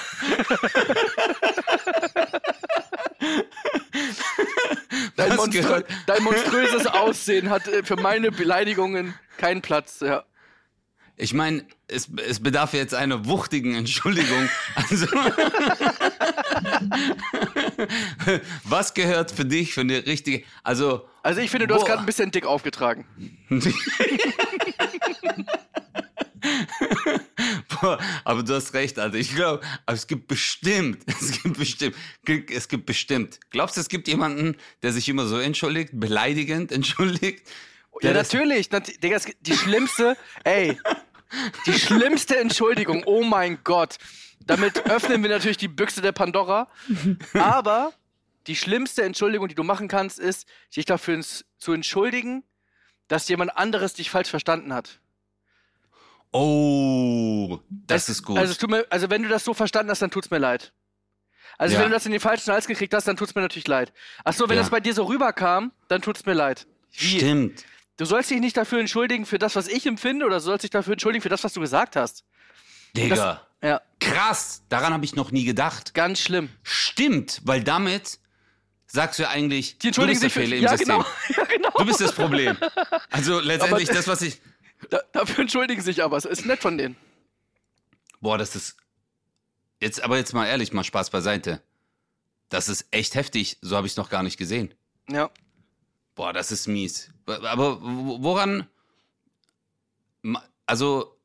Dein, 5.16 5.36
monströ 5.36 5.82
dein 6.06 6.24
monströses 6.24 6.88
Aussehen 6.88 7.50
hat 7.50 7.68
äh, 7.68 7.84
für 7.84 7.96
meine 7.96 8.32
Beleidigungen 8.32 9.14
keinen 9.38 9.62
Platz. 9.62 10.00
Ja. 10.02 10.24
Ich 11.16 11.34
meine, 11.34 11.66
es, 11.88 12.10
es 12.28 12.42
bedarf 12.42 12.74
jetzt 12.74 12.96
einer 12.96 13.26
wuchtigen 13.26 13.76
Entschuldigung. 13.76 14.50
Also, 14.76 15.06
was 18.64 18.94
gehört 18.94 19.32
für 19.32 19.46
dich 19.46 19.74
für 19.74 19.82
eine 19.82 20.06
richtige. 20.06 20.44
Also, 20.64 21.08
Also 21.22 21.42
ich 21.42 21.52
finde, 21.52 21.68
du 21.68 21.76
hast 21.76 21.82
Boah. 21.82 21.90
gerade 21.90 22.00
ein 22.02 22.06
bisschen 22.06 22.32
dick 22.32 22.46
aufgetragen. 22.46 23.06
Boah, 27.84 28.00
aber 28.24 28.44
du 28.44 28.54
hast 28.56 28.74
recht, 28.74 28.98
Alter. 28.98 29.18
Ich 29.18 29.36
glaube, 29.36 29.62
es 29.88 30.08
gibt 30.08 30.28
bestimmt, 30.30 31.04
es 31.08 31.44
gibt 31.44 31.58
bestimmt, 31.58 31.96
es 32.50 32.68
gibt 32.70 32.86
bestimmt. 32.86 33.40
Glaubst 33.50 33.76
du, 33.76 33.82
es 33.82 33.90
gibt 33.90 34.08
jemanden, 34.08 34.56
der 34.82 34.94
sich 34.94 35.10
immer 35.10 35.26
so 35.26 35.38
entschuldigt, 35.38 35.90
beleidigend 35.94 36.72
entschuldigt? 36.72 37.46
Ja, 38.02 38.14
das- 38.14 38.32
natürlich. 38.32 38.72
Nat 38.72 39.04
Digga, 39.04 39.20
die 39.42 39.54
schlimmste, 39.58 40.16
ey, 40.46 40.80
die 41.66 41.74
schlimmste 41.74 42.38
Entschuldigung. 42.40 43.04
Oh 43.06 43.24
mein 43.24 43.60
Gott. 43.66 43.98
Damit 44.46 44.86
öffnen 44.90 45.22
wir 45.22 45.30
natürlich 45.30 45.58
die 45.58 45.68
Büchse 45.68 46.02
der 46.02 46.12
Pandora. 46.14 46.70
Aber 47.34 47.92
die 48.48 48.56
schlimmste 48.56 49.04
Entschuldigung, 49.04 49.50
die 49.50 49.56
du 49.56 49.64
machen 49.64 49.90
kannst, 49.90 50.20
ist, 50.20 50.48
dich 50.76 50.86
dafür 50.86 51.20
zu 51.58 51.74
entschuldigen, 51.74 52.44
dass 53.10 53.28
jemand 53.28 53.58
anderes 53.58 53.94
dich 53.94 54.10
falsch 54.10 54.30
verstanden 54.30 54.74
hat. 54.74 55.00
Oh, 56.36 56.93
das 57.94 58.04
Es- 58.04 58.10
ist 58.18 58.24
gut. 58.24 58.38
Also, 58.38 58.68
mir, 58.68 58.86
also 58.90 59.10
wenn 59.10 59.24
du 59.24 59.30
das 59.30 59.44
so 59.44 59.54
verstanden 59.54 59.90
hast, 59.92 60.02
dann 60.02 60.12
tut's 60.12 60.30
mir 60.32 60.38
leid. 60.40 60.74
Also 61.58 61.76
Ja. 61.76 61.82
wenn 61.82 61.90
du 61.90 61.94
das 61.94 62.06
in 62.06 62.12
den 62.12 62.22
falschen 62.22 62.52
Hals 62.52 62.66
gekriegt 62.68 62.94
hast, 62.94 63.08
dann 63.08 63.16
tut's 63.16 63.36
mir 63.36 63.42
natürlich 63.42 63.68
leid. 63.68 63.94
Ach 64.24 64.34
so, 64.34 64.50
wenn 64.50 64.56
Ja. 64.56 64.62
das 64.64 64.72
bei 64.72 64.80
dir 64.80 64.94
so 64.94 65.04
rüberkam, 65.06 65.72
dann 65.88 66.02
tut's 66.02 66.26
mir 66.26 66.34
leid. 66.34 66.66
Wie? 66.92 67.18
Stimmt. 67.18 67.64
Du 67.98 68.06
sollst 68.06 68.32
dich 68.32 68.40
nicht 68.40 68.58
dafür 68.58 68.80
entschuldigen 68.80 69.26
für 69.28 69.38
das, 69.38 69.56
was 69.56 69.68
ich 69.68 69.86
empfinde, 69.86 70.26
oder 70.26 70.38
du 70.38 70.42
sollst 70.42 70.64
dich 70.64 70.72
dafür 70.72 70.94
entschuldigen 70.94 71.22
für 71.22 71.30
das, 71.30 71.44
was 71.44 71.54
du 71.54 71.60
gesagt 71.62 71.96
hast. 71.96 72.24
Digga. 72.98 73.42
Ja, 73.62 73.82
Krass. 74.00 74.64
Daran 74.70 74.94
habe 74.94 75.06
ich 75.06 75.16
noch 75.16 75.32
nie 75.32 75.46
gedacht. 75.46 75.94
ganz 75.94 76.20
schlimm. 76.20 76.50
Stimmt, 76.64 77.42
weil 77.46 77.64
damit 77.64 78.20
sagst 78.88 79.18
du 79.20 79.24
ja 79.24 79.30
eigentlich, 79.30 79.78
Die 79.78 79.88
entschuldigen 79.88 80.20
du 80.20 80.26
bist 80.26 80.36
der 80.36 80.44
Fehler 80.44 80.58
im 80.58 80.64
ja, 80.64 80.70
System. 80.78 80.98
genau. 80.98 81.06
ja, 81.38 81.44
genau. 81.46 81.70
Du 81.78 81.86
bist 81.86 82.02
das 82.02 82.12
Problem. 82.14 82.58
Also 83.10 83.40
letztendlich 83.40 83.90
Aber- 83.90 83.98
das, 83.98 84.08
was 84.08 84.22
ich. 84.24 84.42
Da, 84.90 85.00
dafür 85.14 85.44
entschuldigen 85.44 85.82
sich 85.82 86.04
aber. 86.04 86.18
Es 86.18 86.26
ist 86.26 86.46
nett 86.46 86.60
von 86.60 86.78
denen. 86.78 86.98
Boah, 88.24 88.38
das 88.38 88.56
ist. 88.56 88.78
Jetzt, 89.82 90.02
aber 90.02 90.16
jetzt 90.16 90.34
mal 90.34 90.48
ehrlich, 90.48 90.72
mal 90.72 90.86
Spaß 90.86 91.10
beiseite. 91.10 91.62
Das 92.48 92.70
ist 92.70 92.86
echt 92.92 93.16
heftig. 93.16 93.58
So 93.62 93.76
habe 93.76 93.86
ich 93.86 93.94
es 93.94 93.98
noch 93.98 94.10
gar 94.10 94.24
nicht 94.24 94.38
gesehen. 94.38 94.74
Ja. 95.10 95.30
Boah, 96.16 96.32
das 96.32 96.50
ist 96.54 96.68
mies. 96.68 97.10
Aber 97.26 97.82
wo- 97.82 98.24
woran. 98.24 98.68
Also, 100.66 101.18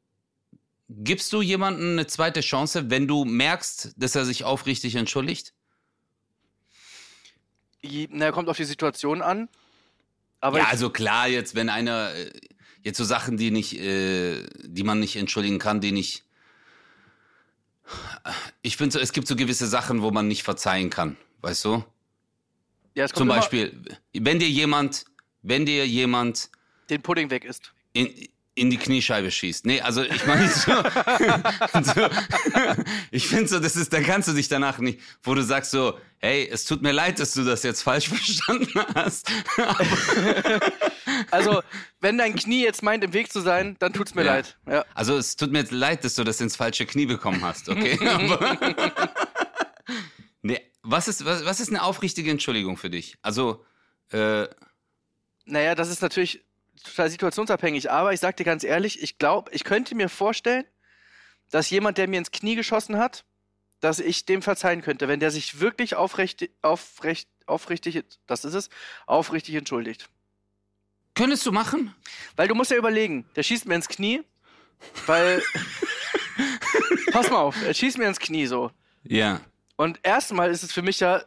gibst 0.89 1.33
du 1.33 1.41
jemandem 1.41 1.93
eine 1.93 2.09
zweite 2.09 2.41
Chance, 2.41 2.91
wenn 2.91 3.07
du 3.07 3.25
merkst, 3.25 3.93
dass 3.97 4.17
er 4.17 4.25
sich 4.25 4.43
aufrichtig 4.43 4.97
entschuldigt? 4.97 5.55
Na, 8.11 8.33
kommt 8.33 8.49
auf 8.49 8.57
die 8.57 8.65
Situation 8.65 9.23
an. 9.23 9.49
Aber 10.41 10.59
ja, 10.59 10.67
also 10.67 10.91
klar, 10.91 11.29
jetzt, 11.29 11.55
wenn 11.55 11.69
einer. 11.69 12.13
äh, 12.15 12.33
Jetzt 12.85 12.97
so 12.97 13.05
Sachen, 13.05 13.37
die 13.37 13.51
nicht, 13.51 13.75
äh, 13.79 14.47
die 14.63 14.85
man 14.85 15.01
nicht 15.01 15.17
entschuldigen 15.17 15.59
kann, 15.59 15.81
die 15.81 15.93
nicht. 15.93 16.25
Ich 18.63 18.77
finde 18.77 18.95
so, 18.95 18.99
es 18.99 19.13
gibt 19.13 19.27
so 19.27 19.37
gewisse 19.37 19.67
Sachen, 19.67 20.03
wo 20.03 20.11
man 20.11 20.29
nicht 20.29 20.43
verzeihen 20.43 20.91
kann, 20.91 21.17
weißt 21.41 21.65
du? 21.65 21.85
ja, 22.95 23.05
es 23.05 23.13
kommt 23.13 23.19
Zum 23.21 23.29
Beispiel, 23.29 23.81
wenn 24.13 24.39
dir 24.39 24.49
jemand, 24.49 25.05
wenn 25.43 25.65
dir 25.65 25.87
jemand 25.87 26.51
den 26.91 27.01
Pudding 27.01 27.31
weg 27.31 27.45
ist. 27.45 27.73
in, 27.93 28.29
in 28.59 28.71
die 28.71 28.77
Kniescheibe 28.77 29.31
schießt. 29.31 29.67
Nee, 29.67 29.81
also 29.81 30.03
ich 30.03 30.27
meine 30.27 30.49
so, 30.51 30.73
so 31.83 32.09
ich 33.11 33.27
finde 33.29 33.49
so, 33.49 33.59
das 33.61 33.77
ist, 33.77 33.93
dann 33.93 34.05
kannst 34.05 34.29
du 34.29 34.33
dich 34.33 34.49
danach 34.49 34.79
nicht, 34.79 35.01
wo 35.23 35.35
du 35.35 35.43
sagst 35.43 35.71
so, 35.71 35.99
hey, 36.19 36.49
es 36.51 36.65
tut 36.65 36.83
mir 36.83 36.93
leid, 36.93 37.21
dass 37.21 37.33
du 37.35 37.45
das 37.45 37.63
jetzt 37.63 37.83
falsch 37.83 38.09
verstanden 38.11 38.73
hast. 38.95 39.31
Also, 41.31 41.63
wenn 42.01 42.19
dein 42.19 42.35
Knie 42.35 42.63
jetzt 42.65 42.83
meint, 42.83 43.05
im 43.05 43.13
Weg 43.13 43.33
zu 43.33 43.41
sein, 43.41 43.77
dann 43.79 43.93
tut's 43.93 44.15
mir 44.15 44.25
Ja. 44.25 44.35
leid. 44.35 44.57
Ja. 44.69 44.85
Also 44.95 45.17
es 45.17 45.37
tut 45.37 45.53
mir 45.53 45.65
leid, 45.71 46.05
dass 46.05 46.15
du 46.15 46.25
das 46.25 46.41
ins 46.41 46.57
falsche 46.57 46.87
Knie 46.87 47.07
bekommen 47.07 47.43
hast, 47.45 47.69
okay? 47.69 47.99
Nee, 50.43 50.61
was 50.83 51.09
ist, 51.09 51.25
was, 51.25 51.45
was 51.45 51.59
ist 51.61 51.69
eine 51.71 51.83
aufrichtige 51.83 52.31
Entschuldigung 52.31 52.77
für 52.77 52.91
dich? 52.91 53.17
Also, 53.23 53.65
äh, 54.13 54.47
Naja, 55.47 55.75
das 55.75 55.89
ist 55.89 56.01
natürlich 56.01 56.45
total 56.83 57.11
situationsabhängig, 57.11 57.91
aber 57.91 58.13
ich 58.13 58.21
sag 58.21 58.37
dir 58.37 58.45
ganz 58.45 58.65
ehrlich, 58.65 59.03
ich 59.03 59.19
glaube, 59.19 59.51
ich 59.55 59.65
könnte 59.65 59.95
mir 59.95 60.09
vorstellen, 60.09 60.65
dass 61.51 61.71
jemand, 61.71 61.99
der 61.99 62.09
mir 62.09 62.19
ins 62.19 62.31
Knie 62.31 62.55
geschossen 62.57 62.99
hat, 62.99 63.25
dass 63.81 64.01
ich 64.01 64.27
dem 64.27 64.43
verzeihen 64.43 64.83
könnte, 64.83 65.09
wenn 65.09 65.21
der 65.21 65.31
sich 65.31 65.61
wirklich 65.61 65.95
aufrecht, 65.95 66.51
aufrecht, 66.63 67.29
aufrichtig, 67.47 68.05
das 68.27 68.45
ist 68.45 68.55
es, 68.55 68.71
aufrichtig 69.07 69.55
entschuldigt. 69.55 70.09
könntest 71.15 71.47
du 71.47 71.53
machen? 71.53 71.95
Weil 72.37 72.49
du 72.49 72.55
musst 72.55 72.71
ja 72.71 72.77
überlegen, 72.77 73.25
der 73.37 73.43
schießt 73.43 73.67
mir 73.67 73.75
ins 73.77 73.89
Knie, 73.89 74.23
weil. 75.07 75.43
Pass 77.13 77.31
mal 77.31 77.39
auf, 77.39 77.57
er 77.63 77.75
schießt 77.75 77.99
mir 77.99 78.07
ins 78.07 78.19
Knie 78.21 78.47
so. 78.47 78.71
Ja, 79.05 79.41
Und 79.77 79.99
erstmal 80.03 80.51
ist 80.51 80.63
es 80.63 80.73
für 80.73 80.83
mich 80.83 81.01
ja, 81.01 81.25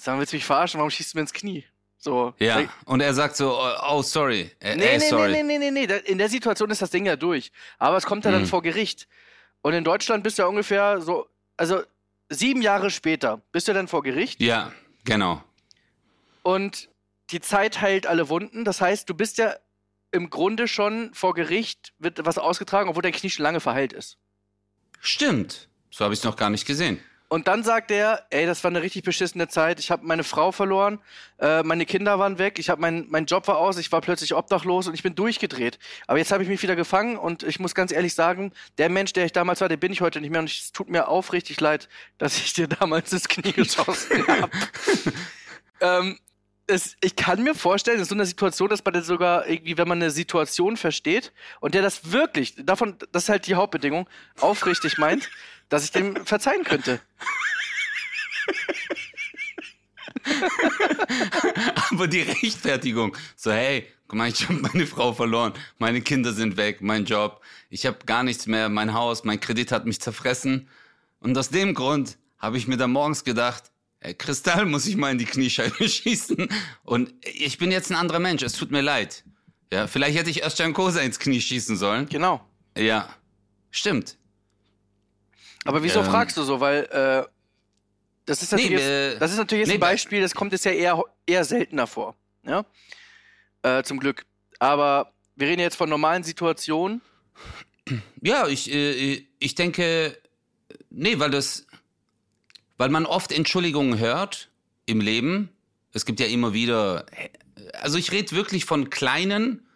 sagen 0.00 0.18
willst 0.18 0.32
du 0.32 0.36
mich 0.36 0.44
verarschen, 0.44 0.78
warum 0.78 0.90
schießt 0.90 1.12
du 1.14 1.18
mir 1.18 1.22
ins 1.22 1.32
Knie? 1.32 1.64
So. 2.04 2.34
ja. 2.38 2.62
Und 2.84 3.00
er 3.00 3.14
sagt 3.14 3.34
so, 3.36 3.58
oh, 3.58 3.72
oh 3.90 4.02
sorry, 4.02 4.50
äh, 4.60 4.76
Nee, 4.76 4.84
äh, 4.84 4.98
nee, 4.98 5.08
sorry. 5.08 5.32
nee, 5.32 5.42
nee, 5.42 5.58
nee, 5.58 5.70
nee, 5.70 5.86
nee. 5.86 5.96
In 6.04 6.18
der 6.18 6.28
Situation 6.28 6.70
ist 6.70 6.82
das 6.82 6.90
Ding 6.90 7.06
ja 7.06 7.16
durch. 7.16 7.50
Aber 7.78 7.96
es 7.96 8.04
kommt 8.04 8.24
ja 8.26 8.30
dann 8.30 8.42
Mhm. 8.42 8.46
vor 8.46 8.60
Gericht. 8.62 9.08
Und 9.62 9.72
in 9.72 9.84
Deutschland 9.84 10.22
bist 10.22 10.36
du 10.38 10.42
ja 10.42 10.48
ungefähr 10.48 11.00
so, 11.00 11.26
also 11.56 11.82
sieben 12.28 12.60
Jahre 12.60 12.90
später 12.90 13.40
bist 13.52 13.68
du 13.68 13.72
dann 13.72 13.88
vor 13.88 14.02
Gericht 14.02 14.40
Ja, 14.42 14.72
genau. 15.04 15.42
und 16.42 16.90
die 17.30 17.40
Zeit 17.40 17.80
heilt 17.80 18.06
alle 18.06 18.28
Wunden. 18.28 18.64
Das 18.66 18.82
heißt, 18.82 19.08
du 19.08 19.14
bist 19.14 19.38
ja 19.38 19.54
im 20.12 20.28
Grunde 20.28 20.68
schon 20.68 21.12
vor 21.14 21.32
Gericht, 21.34 21.94
wird 21.98 22.24
was 22.26 22.36
ausgetragen, 22.36 22.90
obwohl 22.90 23.02
dein 23.02 23.12
Knie 23.12 23.30
schon 23.30 23.42
lange 23.44 23.60
verheilt 23.60 23.94
ist. 23.94 24.18
Stimmt. 25.00 25.68
So 25.90 26.04
habe 26.04 26.12
ich 26.14 26.20
es 26.20 26.24
noch 26.24 26.36
gar 26.36 26.50
nicht 26.50 26.66
gesehen. 26.66 27.00
Und 27.34 27.48
dann 27.48 27.64
sagt 27.64 27.90
er, 27.90 28.24
ey, 28.30 28.46
das 28.46 28.62
war 28.62 28.70
eine 28.70 28.80
richtig 28.80 29.02
beschissene 29.02 29.48
Zeit. 29.48 29.80
Ich 29.80 29.90
habe 29.90 30.06
meine 30.06 30.22
Frau 30.22 30.52
verloren, 30.52 31.00
äh, 31.40 31.64
meine 31.64 31.84
Kinder 31.84 32.20
waren 32.20 32.38
weg, 32.38 32.60
ich 32.60 32.70
habe 32.70 32.80
mein, 32.80 33.06
mein 33.08 33.26
Job 33.26 33.48
war 33.48 33.58
aus, 33.58 33.76
ich 33.76 33.90
war 33.90 34.00
plötzlich 34.00 34.36
obdachlos 34.36 34.86
und 34.86 34.94
ich 34.94 35.02
bin 35.02 35.16
durchgedreht. 35.16 35.80
Aber 36.06 36.18
jetzt 36.18 36.30
habe 36.30 36.44
ich 36.44 36.48
mich 36.48 36.62
wieder 36.62 36.76
gefangen 36.76 37.16
und 37.16 37.42
ich 37.42 37.58
muss 37.58 37.74
ganz 37.74 37.90
ehrlich 37.90 38.14
sagen, 38.14 38.52
der 38.78 38.88
Mensch, 38.88 39.14
der 39.14 39.24
ich 39.24 39.32
damals 39.32 39.60
war, 39.60 39.68
der 39.68 39.78
bin 39.78 39.90
ich 39.90 40.00
heute 40.00 40.20
nicht 40.20 40.30
mehr 40.30 40.42
und 40.42 40.48
es 40.48 40.70
tut 40.70 40.88
mir 40.88 41.08
aufrichtig 41.08 41.60
leid, 41.60 41.88
dass 42.18 42.38
ich 42.38 42.52
dir 42.52 42.68
damals 42.68 43.12
ins 43.12 43.26
Knie 43.26 43.50
geschossen 43.50 44.24
habe. 44.28 44.50
ähm, 45.80 46.18
es, 46.66 46.96
ich 47.02 47.16
kann 47.16 47.42
mir 47.42 47.54
vorstellen, 47.54 47.98
in 47.98 48.04
so 48.04 48.14
einer 48.14 48.24
Situation, 48.24 48.70
dass 48.70 48.84
man 48.84 48.94
dann 48.94 49.02
sogar 49.02 49.46
irgendwie, 49.48 49.76
wenn 49.76 49.88
man 49.88 50.00
eine 50.00 50.10
Situation 50.10 50.76
versteht 50.76 51.32
und 51.60 51.74
der 51.74 51.82
das 51.82 52.12
wirklich, 52.12 52.54
davon, 52.56 52.96
das 53.12 53.24
ist 53.24 53.28
halt 53.28 53.46
die 53.46 53.54
Hauptbedingung, 53.54 54.08
aufrichtig 54.40 54.98
meint, 54.98 55.28
dass 55.68 55.84
ich 55.84 55.92
dem 55.92 56.24
verzeihen 56.24 56.64
könnte. 56.64 57.00
Aber 61.90 62.08
die 62.08 62.22
Rechtfertigung, 62.22 63.16
so 63.36 63.52
hey, 63.52 63.86
guck 64.08 64.18
mal, 64.18 64.28
ich 64.28 64.48
habe 64.48 64.60
meine 64.60 64.86
Frau 64.86 65.12
verloren, 65.12 65.52
meine 65.78 66.00
Kinder 66.00 66.32
sind 66.32 66.56
weg, 66.56 66.80
mein 66.80 67.04
Job, 67.04 67.40
ich 67.68 67.86
habe 67.86 67.98
gar 68.06 68.22
nichts 68.22 68.46
mehr, 68.46 68.68
mein 68.68 68.94
Haus, 68.94 69.24
mein 69.24 69.40
Kredit 69.40 69.72
hat 69.72 69.86
mich 69.86 70.00
zerfressen. 70.00 70.68
Und 71.20 71.36
aus 71.38 71.50
dem 71.50 71.74
Grund 71.74 72.18
habe 72.38 72.58
ich 72.58 72.66
mir 72.68 72.76
dann 72.76 72.92
morgens 72.92 73.24
gedacht, 73.24 73.70
ey, 74.00 74.14
Kristall 74.14 74.66
muss 74.66 74.86
ich 74.86 74.96
mal 74.96 75.10
in 75.10 75.18
die 75.18 75.24
Kniescheibe 75.24 75.88
schießen. 75.88 76.48
Und 76.84 77.14
ich 77.22 77.58
bin 77.58 77.70
jetzt 77.70 77.90
ein 77.90 77.96
anderer 77.96 78.20
Mensch, 78.20 78.42
es 78.42 78.52
tut 78.54 78.70
mir 78.70 78.82
leid. 78.82 79.24
Ja, 79.72 79.86
vielleicht 79.86 80.16
hätte 80.16 80.30
ich 80.30 80.44
Özcan 80.44 80.72
Kosa 80.72 81.00
ins 81.00 81.18
Knie 81.18 81.40
schießen 81.40 81.76
sollen. 81.76 82.08
Genau. 82.08 82.46
Ja, 82.76 83.08
stimmt. 83.70 84.18
Aber 85.64 85.82
wieso 85.82 86.00
Ähm. 86.00 86.06
fragst 86.06 86.36
du 86.36 86.42
so? 86.42 86.60
Weil 86.60 86.84
äh, 86.84 87.24
das 88.26 88.42
ist 88.42 88.52
natürlich, 88.52 88.70
Nee, 88.70 89.08
jetzt, 89.10 89.20
das 89.20 89.32
ist 89.32 89.38
natürlich 89.38 89.68
nee, 89.68 89.74
ein 89.74 89.80
Beispiel, 89.80 90.20
das 90.20 90.34
kommt 90.34 90.52
jetzt 90.52 90.64
ja 90.64 90.72
eher, 90.72 91.02
eher 91.26 91.44
seltener 91.44 91.86
vor. 91.86 92.14
Ja? 92.46 92.64
Äh, 93.62 93.82
zum 93.82 93.98
Glück. 93.98 94.24
Aber 94.58 95.12
wir 95.36 95.48
reden 95.48 95.60
jetzt 95.60 95.76
von 95.76 95.88
normalen 95.88 96.22
Situationen. 96.22 97.00
Ja, 98.22 98.46
ich, 98.48 98.72
äh, 98.72 99.26
ich 99.38 99.54
denke, 99.54 100.16
nee, 100.90 101.18
weil 101.18 101.30
das, 101.30 101.66
weil 102.78 102.88
man 102.88 103.04
oft 103.06 103.32
Entschuldigungen 103.32 103.98
hört 103.98 104.50
im 104.86 105.00
Leben. 105.00 105.50
Es 105.92 106.06
gibt 106.06 106.20
ja 106.20 106.26
immer 106.26 106.52
wieder, 106.52 107.06
also 107.74 107.98
ich 107.98 108.10
rede 108.10 108.32
wirklich 108.32 108.64
von 108.64 108.90
kleinen 108.90 109.66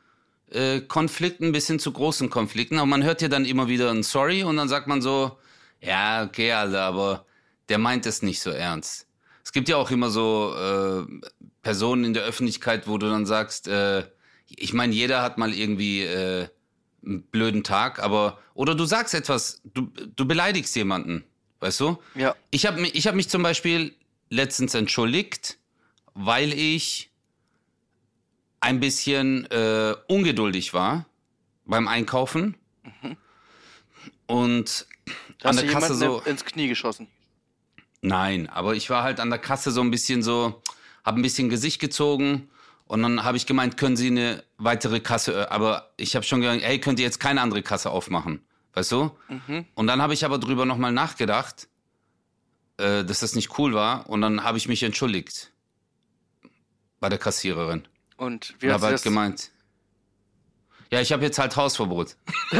äh, 0.50 0.80
Konflikten 0.80 1.52
bis 1.52 1.66
hin 1.66 1.78
zu 1.78 1.92
großen 1.92 2.30
Konflikten, 2.30 2.78
aber 2.78 2.86
man 2.86 3.04
hört 3.04 3.20
ja 3.20 3.28
dann 3.28 3.44
immer 3.44 3.68
wieder 3.68 3.90
ein 3.90 4.02
Sorry 4.02 4.42
und 4.42 4.56
dann 4.56 4.68
sagt 4.68 4.86
man 4.86 5.02
so, 5.02 5.38
ja, 5.80 6.24
okay, 6.24 6.52
Alter, 6.52 6.82
aber 6.82 7.26
der 7.68 7.78
meint 7.78 8.06
es 8.06 8.22
nicht 8.22 8.40
so 8.40 8.50
ernst. 8.50 9.06
Es 9.44 9.52
gibt 9.52 9.68
ja 9.68 9.76
auch 9.76 9.90
immer 9.90 10.10
so 10.10 10.54
äh, 10.54 11.28
Personen 11.62 12.04
in 12.04 12.14
der 12.14 12.24
Öffentlichkeit, 12.24 12.86
wo 12.86 12.98
du 12.98 13.08
dann 13.08 13.26
sagst, 13.26 13.68
äh, 13.68 14.04
ich 14.48 14.72
meine, 14.72 14.94
jeder 14.94 15.22
hat 15.22 15.38
mal 15.38 15.52
irgendwie 15.52 16.02
äh, 16.02 16.48
einen 17.04 17.22
blöden 17.22 17.64
Tag, 17.64 17.98
aber 17.98 18.38
oder 18.54 18.74
du 18.74 18.84
sagst 18.84 19.14
etwas, 19.14 19.62
du, 19.64 19.90
du 20.16 20.26
beleidigst 20.26 20.74
jemanden, 20.76 21.24
weißt 21.60 21.80
du? 21.80 21.98
Ja. 22.14 22.34
Ich 22.50 22.66
habe 22.66 22.86
ich 22.86 23.06
hab 23.06 23.14
mich 23.14 23.28
zum 23.28 23.42
Beispiel 23.42 23.94
letztens 24.30 24.74
entschuldigt, 24.74 25.58
weil 26.14 26.52
ich 26.52 27.10
ein 28.60 28.80
bisschen 28.80 29.46
äh, 29.50 29.94
ungeduldig 30.08 30.74
war 30.74 31.06
beim 31.64 31.86
Einkaufen 31.86 32.56
und 34.26 34.86
Da 34.97 34.97
an 35.42 35.48
hast 35.50 35.60
der 35.60 35.66
du 35.66 35.72
Kasse 35.72 35.94
so. 35.94 36.20
ins 36.20 36.44
Knie 36.44 36.68
geschossen. 36.68 37.08
Nein, 38.00 38.48
aber 38.48 38.74
ich 38.74 38.90
war 38.90 39.02
halt 39.02 39.20
an 39.20 39.30
der 39.30 39.38
Kasse 39.38 39.70
so 39.70 39.80
ein 39.80 39.90
bisschen 39.90 40.22
so, 40.22 40.62
habe 41.04 41.18
ein 41.18 41.22
bisschen 41.22 41.48
Gesicht 41.48 41.80
gezogen 41.80 42.48
und 42.86 43.02
dann 43.02 43.24
habe 43.24 43.36
ich 43.36 43.46
gemeint, 43.46 43.76
können 43.76 43.96
Sie 43.96 44.08
eine 44.08 44.44
weitere 44.56 45.00
Kasse, 45.00 45.42
äh, 45.42 45.46
aber 45.48 45.92
ich 45.96 46.14
habe 46.16 46.24
schon 46.24 46.40
gesagt, 46.40 46.62
hey, 46.62 46.80
könnt 46.80 46.98
ihr 46.98 47.04
jetzt 47.04 47.20
keine 47.20 47.40
andere 47.40 47.62
Kasse 47.62 47.90
aufmachen, 47.90 48.40
weißt 48.74 48.92
du? 48.92 49.10
Mhm. 49.28 49.66
Und 49.74 49.86
dann 49.86 50.00
habe 50.00 50.14
ich 50.14 50.24
aber 50.24 50.38
drüber 50.38 50.64
nochmal 50.64 50.92
nachgedacht, 50.92 51.68
äh, 52.78 53.04
dass 53.04 53.20
das 53.20 53.34
nicht 53.34 53.58
cool 53.58 53.74
war 53.74 54.08
und 54.08 54.20
dann 54.20 54.44
habe 54.44 54.58
ich 54.58 54.68
mich 54.68 54.82
entschuldigt 54.82 55.52
bei 57.00 57.08
der 57.08 57.18
Kassiererin. 57.18 57.86
Und 58.16 58.54
wie 58.60 58.70
hat 58.70 58.80
sie 58.80 58.84
halt 58.86 58.94
das 58.94 59.02
gemeint, 59.02 59.50
Ja, 60.90 61.00
ich 61.02 61.12
habe 61.12 61.22
jetzt 61.24 61.38
halt 61.38 61.54
Hausverbot. 61.56 62.16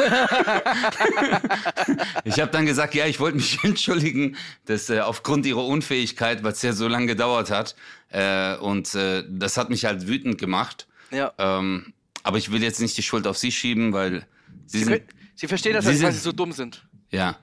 ich 2.25 2.41
habe 2.41 2.51
dann 2.51 2.67
gesagt, 2.67 2.95
ja, 2.95 3.07
ich 3.07 3.21
wollte 3.21 3.37
mich 3.39 3.59
entschuldigen, 3.65 4.37
dass 4.67 4.91
äh, 4.91 5.01
aufgrund 5.01 5.47
ihrer 5.47 5.65
Unfähigkeit, 5.65 6.43
weil 6.43 6.53
es 6.53 6.63
ja 6.63 6.73
so 6.73 6.89
lange 6.89 7.07
gedauert 7.07 7.51
hat, 7.51 7.75
äh, 8.11 8.57
und 8.57 8.95
äh, 8.95 9.25
das 9.29 9.57
hat 9.57 9.71
mich 9.71 9.85
halt 9.85 10.07
wütend 10.09 10.39
gemacht. 10.39 10.87
Ja. 11.11 11.33
Ähm, 11.39 11.93
aber 12.23 12.39
ich 12.39 12.51
will 12.53 12.63
jetzt 12.63 12.81
nicht 12.81 12.97
die 12.97 13.03
Schuld 13.03 13.27
auf 13.27 13.39
sie 13.39 13.53
schieben, 13.53 13.93
weil 13.93 14.27
sie 14.67 14.79
Sie, 14.81 14.85
sind, 14.85 14.93
können- 14.95 15.09
Sie 15.35 15.47
verstehen 15.47 15.73
das, 15.75 15.85
Sie 15.85 15.91
halt, 15.93 16.03
weil 16.03 16.13
sind- 16.13 16.19
sie 16.21 16.25
so 16.25 16.33
dumm 16.33 16.53
sind. 16.53 16.85
ja, 17.11 17.37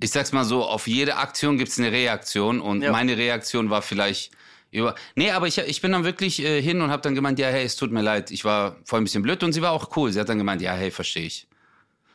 ich 0.00 0.10
sag's 0.10 0.32
mal 0.32 0.44
so, 0.44 0.64
auf 0.64 0.88
jede 0.88 1.16
Aktion 1.16 1.58
gibt's 1.58 1.78
eine 1.78 1.92
Reaktion 1.92 2.60
und 2.60 2.82
Ja. 2.82 2.90
meine 2.90 3.16
Reaktion 3.16 3.70
war 3.70 3.82
vielleicht 3.82 4.32
über. 4.72 4.94
Nee, 5.14 5.30
aber 5.30 5.46
ich, 5.46 5.58
ich 5.58 5.80
bin 5.80 5.92
dann 5.92 6.04
wirklich 6.04 6.42
äh, 6.42 6.60
hin 6.60 6.80
und 6.80 6.90
habe 6.90 7.02
dann 7.02 7.14
gemeint, 7.14 7.38
ja, 7.38 7.48
hey, 7.48 7.64
es 7.64 7.76
tut 7.76 7.92
mir 7.92 8.02
leid, 8.02 8.30
ich 8.30 8.44
war 8.44 8.76
voll 8.84 9.00
ein 9.00 9.04
bisschen 9.04 9.22
blöd 9.22 9.42
und 9.42 9.52
sie 9.52 9.62
war 9.62 9.72
auch 9.72 9.96
cool. 9.96 10.10
Sie 10.10 10.18
hat 10.18 10.28
dann 10.28 10.38
gemeint, 10.38 10.62
ja, 10.62 10.72
hey, 10.72 10.90
verstehe 10.90 11.26
ich. 11.26 11.46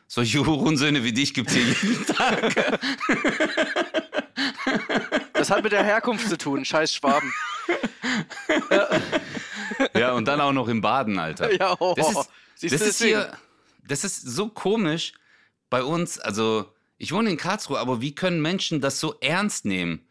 Solche 0.08 0.44
Hurensöhne 0.46 1.04
wie 1.04 1.12
dich 1.12 1.32
gibt's 1.32 1.54
hier 1.54 1.62
jeden 1.64 2.06
Tag. 2.16 2.78
Das 5.32 5.50
hat 5.50 5.62
mit 5.62 5.72
der 5.72 5.84
Herkunft 5.84 6.28
zu 6.28 6.36
tun, 6.36 6.64
scheiß 6.64 6.94
Schwaben. 6.94 7.32
ja, 9.94 10.12
und 10.12 10.26
dann 10.26 10.40
auch 10.40 10.52
noch 10.52 10.68
im 10.68 10.80
Baden, 10.80 11.18
Alter. 11.18 11.52
Ja, 11.54 11.76
oh, 11.78 11.94
Das 11.96 12.10
ist, 12.10 12.30
siehst 12.56 12.74
das 12.74 12.80
du 12.80 12.86
ist 12.88 13.02
hier, 13.02 13.32
das 13.86 14.04
ist 14.04 14.22
so 14.22 14.48
komisch 14.48 15.12
bei 15.70 15.82
uns. 15.82 16.18
Also, 16.18 16.72
ich 16.96 17.12
wohne 17.12 17.30
in 17.30 17.36
Karlsruhe, 17.36 17.78
aber 17.78 18.00
wie 18.00 18.14
können 18.14 18.42
Menschen 18.42 18.80
das 18.80 18.98
so 18.98 19.14
ernst 19.20 19.64
nehmen? 19.64 20.07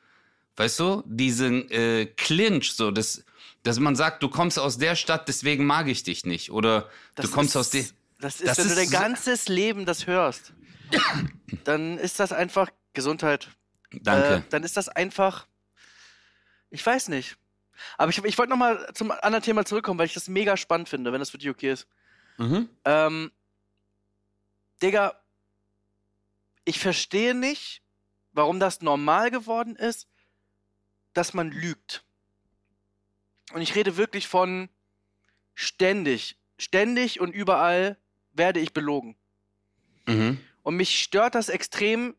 Weißt 0.58 0.80
du, 0.80 1.04
diesen 1.06 1.70
äh, 1.72 2.08
Clinch, 2.08 2.74
so, 2.74 2.92
das, 2.92 3.24
dass 3.64 3.80
man 3.80 3.96
sagt, 3.96 4.24
du 4.24 4.30
kommst 4.30 4.58
aus 4.60 4.78
der 4.78 4.96
Stadt, 4.96 5.28
deswegen 5.28 5.66
mag 5.66 5.88
ich 5.88 6.04
dich 6.04 6.26
nicht. 6.26 6.52
Oder 6.52 6.90
Das 7.16 7.28
du 7.28 7.32
kommst 7.32 7.52
ist, 7.52 7.56
aus 7.58 7.70
der. 7.70 7.86
Das 8.20 8.42
ist, 8.42 8.48
das 8.48 8.58
wenn 8.58 8.66
du 8.66 8.70
ist 8.72 8.78
dein 8.78 8.88
so- 8.88 8.92
ganzes 8.98 9.48
Leben 9.48 9.86
das 9.86 10.08
hörst, 10.08 10.54
dann 11.64 11.98
ist 12.00 12.20
das 12.20 12.32
einfach 12.32 12.72
Gesundheit. 12.94 13.50
Danke. 13.92 14.36
Äh, 14.38 14.42
dann 14.50 14.64
ist 14.64 14.76
das 14.78 14.90
einfach. 14.90 15.46
Ich 16.72 16.84
weiß 16.86 17.10
nicht. 17.10 17.38
Aber 18.00 18.10
ich, 18.10 18.18
ich 18.24 18.38
wollte 18.40 18.50
nochmal 18.50 18.90
zum 18.96 19.12
anderen 19.12 19.44
Thema 19.44 19.64
zurückkommen, 19.64 20.00
weil 20.00 20.08
ich 20.08 20.16
das 20.16 20.28
mega 20.28 20.58
spannend 20.58 20.90
finde, 20.90 21.14
wenn 21.14 21.20
das 21.20 21.30
für 21.30 21.38
dich 21.38 21.50
okay 21.50 21.72
ist. 21.74 21.88
mhm. 22.38 22.68
Ähm, 22.84 23.32
Digga, 24.82 25.20
ich 26.66 26.80
verstehe 26.80 27.34
nicht, 27.36 27.82
warum 28.32 28.60
das 28.60 28.82
normal 28.82 29.32
geworden 29.32 29.76
ist, 29.76 30.08
dass 31.18 31.34
man 31.34 31.52
lügt. 31.52 32.04
Und 33.54 33.62
ich 33.62 33.76
rede 33.76 33.98
wirklich 33.98 34.28
von 34.28 34.70
ständig, 35.56 36.38
ständig 36.58 37.20
und 37.20 37.32
überall 37.32 37.98
werde 38.34 38.60
ich 38.60 38.74
belogen. 38.74 39.18
Mhm. 40.06 40.40
Und 40.64 40.76
mich 40.76 41.00
stört 41.02 41.36
das 41.36 41.50
extrem, 41.50 42.16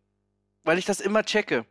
weil 0.65 0.79
ich 0.79 0.85
das 0.85 1.01
immer 1.01 1.25
checke. 1.25 1.67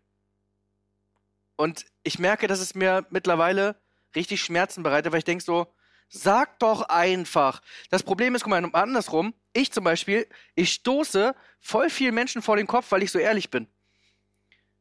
Und 1.56 1.86
ich 2.04 2.20
merke, 2.20 2.48
dass 2.48 2.60
es 2.60 2.76
mir 2.76 3.06
mittlerweile 3.10 3.76
richtig 4.16 4.42
Schmerzen 4.42 4.84
bereitet, 4.84 5.12
weil 5.12 5.20
ich 5.20 5.26
denke 5.26 5.44
so, 5.44 5.74
sag 6.08 6.60
doch 6.60 6.84
einfach. 6.84 7.62
Das 7.90 8.04
Problem 8.04 8.36
ist, 8.36 8.44
guck 8.44 8.52
mal, 8.52 8.64
andersrum, 8.74 9.34
ich 9.54 9.72
zum 9.72 9.84
Beispiel, 9.84 10.28
ich 10.56 10.72
stoße 10.72 11.36
voll 11.60 11.90
vielen 11.90 12.16
Menschen 12.16 12.42
vor 12.42 12.56
den 12.56 12.68
Kopf, 12.68 12.92
weil 12.92 13.04
ich 13.04 13.12
so 13.12 13.20
ehrlich 13.20 13.50
bin. 13.50 13.68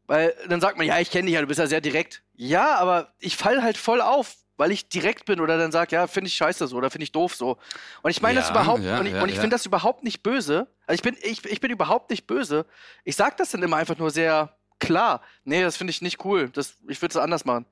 Weil 0.04 0.36
dann 0.48 0.60
sagt 0.60 0.78
man, 0.78 0.86
ja, 0.86 1.00
ich 1.00 1.10
kenne 1.10 1.26
dich 1.26 1.34
ja, 1.34 1.40
du 1.40 1.48
bist 1.48 1.58
ja 1.58 1.66
sehr 1.66 1.80
direkt. 1.80 2.22
Ja, 2.36 2.76
aber 2.76 3.12
ich 3.18 3.36
fall 3.36 3.62
halt 3.62 3.76
voll 3.76 4.00
auf, 4.00 4.36
weil 4.56 4.70
ich 4.70 4.88
direkt 4.88 5.24
bin 5.24 5.40
oder 5.40 5.58
dann 5.58 5.72
sag, 5.72 5.92
ja, 5.92 6.06
finde 6.06 6.28
ich 6.28 6.34
scheiße 6.34 6.66
so 6.66 6.76
oder 6.76 6.90
finde 6.90 7.04
ich 7.04 7.12
doof 7.12 7.34
so. 7.34 7.58
Und 8.02 8.10
ich 8.10 8.22
meine 8.22 8.38
das 8.38 8.48
Ja, 8.48 8.54
überhaupt, 8.54 8.82
ja, 8.82 8.98
und 8.98 9.06
ich, 9.06 9.12
ja, 9.12 9.24
ich 9.26 9.38
finde 9.38 9.54
das 9.54 9.66
überhaupt 9.66 10.04
nicht 10.04 10.22
böse. 10.22 10.68
Also 10.86 10.96
ich 10.96 11.02
bin, 11.02 11.16
ich, 11.22 11.44
ich 11.44 11.60
bin 11.60 11.70
überhaupt 11.70 12.10
nicht 12.10 12.26
böse. 12.26 12.66
Ich 13.04 13.16
sag 13.16 13.36
das 13.36 13.50
dann 13.50 13.62
immer 13.62 13.76
einfach 13.76 13.98
nur 13.98 14.10
sehr 14.10 14.56
klar. 14.78 15.22
Nee, 15.44 15.62
das 15.62 15.76
finde 15.76 15.90
ich 15.90 16.02
nicht 16.02 16.24
cool. 16.24 16.48
Das, 16.50 16.76
ich 16.88 17.00
würde 17.00 17.12
es 17.12 17.16
anders 17.16 17.44
machen. 17.44 17.66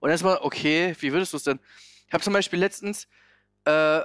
Und 0.00 0.08
dann 0.08 0.14
ist 0.14 0.22
mal, 0.22 0.38
okay, 0.42 0.94
wie 1.00 1.12
würdest 1.12 1.32
du 1.32 1.36
es 1.36 1.44
denn? 1.44 1.58
Ich 2.06 2.12
habe 2.12 2.24
zum 2.24 2.32
Beispiel 2.32 2.58
letztens, 2.58 3.06
äh, 3.64 4.00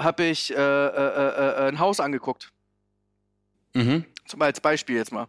habe 0.00 0.24
ich 0.24 0.54
äh, 0.54 0.56
äh, 0.56 0.88
äh, 0.88 1.66
äh, 1.66 1.68
ein 1.68 1.78
Haus 1.78 2.00
angeguckt. 2.00 2.52
Mhm. 3.74 4.04
Zum, 4.26 4.40
als 4.42 4.60
Beispiel 4.60 4.96
jetzt 4.96 5.12
mal. 5.12 5.26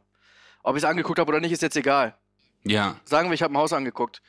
Ob 0.62 0.76
ich 0.76 0.84
es 0.84 0.90
angeguckt 0.90 1.20
habe 1.20 1.30
oder 1.30 1.40
nicht, 1.40 1.52
ist 1.52 1.62
jetzt 1.62 1.78
egal. 1.78 2.16
Ja. 2.64 3.00
Sagen 3.06 3.30
wir, 3.30 3.34
ich 3.36 3.42
habe 3.44 3.54
ein 3.54 3.58
Haus 3.58 3.74
angeguckt. 3.74 4.22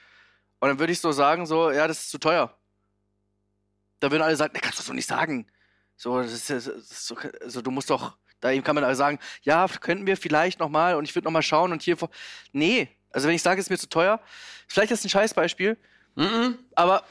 Und 0.60 0.68
dann 0.68 0.78
würde 0.78 0.92
ich 0.92 1.00
so 1.00 1.12
sagen, 1.12 1.46
so, 1.46 1.70
ja, 1.70 1.88
das 1.88 2.00
ist 2.00 2.10
zu 2.10 2.18
teuer. 2.18 2.54
Da 4.00 4.10
würden 4.10 4.22
alle 4.22 4.36
sagen, 4.36 4.52
ne, 4.54 4.60
kannst 4.60 4.78
du 4.78 4.82
so 4.82 4.92
nicht 4.92 5.08
sagen. 5.08 5.46
So, 5.96 6.20
das 6.22 6.32
ist, 6.32 6.48
das 6.50 6.66
ist 6.66 7.06
so, 7.06 7.16
also 7.42 7.60
du 7.60 7.70
musst 7.70 7.90
doch, 7.90 8.16
da 8.40 8.50
eben 8.50 8.64
kann 8.64 8.74
man 8.74 8.84
alle 8.84 8.94
sagen, 8.94 9.18
ja, 9.42 9.66
könnten 9.80 10.06
wir 10.06 10.16
vielleicht 10.16 10.58
nochmal 10.60 10.94
und 10.94 11.04
ich 11.04 11.14
würde 11.14 11.26
nochmal 11.26 11.42
schauen 11.42 11.72
und 11.72 11.82
hier 11.82 11.96
vor. 11.98 12.08
Nee, 12.52 12.88
also 13.10 13.28
wenn 13.28 13.34
ich 13.34 13.42
sage, 13.42 13.60
es 13.60 13.66
ist 13.66 13.70
mir 13.70 13.78
zu 13.78 13.88
teuer, 13.88 14.20
vielleicht 14.66 14.92
ist 14.92 15.00
das 15.00 15.06
ein 15.06 15.10
Scheißbeispiel, 15.10 15.76
Mhm. 16.16 16.58
aber 16.74 17.04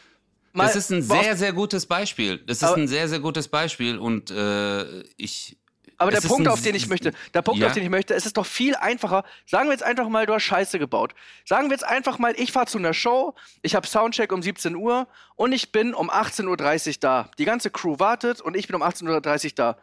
mal, 0.53 0.65
Das 0.65 0.75
ist 0.75 0.89
ein 0.91 1.01
sehr, 1.03 1.37
sehr 1.37 1.53
gutes 1.53 1.85
Beispiel. 1.85 2.39
Das 2.39 2.57
ist 2.63 2.73
ein 2.73 2.87
sehr, 2.87 3.07
sehr 3.07 3.19
gutes 3.19 3.47
Beispiel 3.47 3.97
und 3.99 4.31
äh, 4.31 5.01
ich. 5.17 5.58
Aber 5.99 6.11
der 6.11 6.21
Punkt, 6.21 6.47
auf 6.47 6.61
den 6.61 6.75
ich 6.75 6.87
möchte, 6.87 7.13
der 7.33 7.41
Punkt, 7.41 7.59
Ja. 7.59 7.67
auf 7.67 7.73
den 7.73 7.83
ich 7.83 7.89
möchte, 7.89 8.13
es 8.15 8.25
ist 8.25 8.37
doch 8.37 8.45
viel 8.45 8.75
einfacher. 8.75 9.23
Sagen 9.45 9.67
wir 9.67 9.73
jetzt 9.73 9.83
einfach 9.83 10.07
mal, 10.09 10.25
du 10.25 10.33
hast 10.33 10.43
Scheiße 10.43 10.79
gebaut. 10.79 11.13
Sagen 11.45 11.67
wir 11.67 11.73
jetzt 11.73 11.85
einfach 11.85 12.17
mal, 12.19 12.33
ich 12.37 12.51
fahre 12.53 12.65
zu 12.67 12.77
einer 12.77 12.93
Show, 12.93 13.35
ich 13.61 13.75
habe 13.75 13.85
Soundcheck 13.85 14.31
um 14.31 14.41
17 14.41 14.75
Uhr 14.75 15.07
und 15.35 15.51
ich 15.51 15.71
bin 15.71 15.93
um 15.93 16.09
18.30 16.09 16.87
Uhr 16.87 16.93
da. 17.01 17.29
Die 17.37 17.45
ganze 17.45 17.69
Crew 17.69 17.99
wartet 17.99 18.41
und 18.41 18.55
ich 18.55 18.67
bin 18.67 18.75
um 18.75 18.81
18.30 18.83 19.45
Uhr 19.45 19.51
da. 19.55 19.77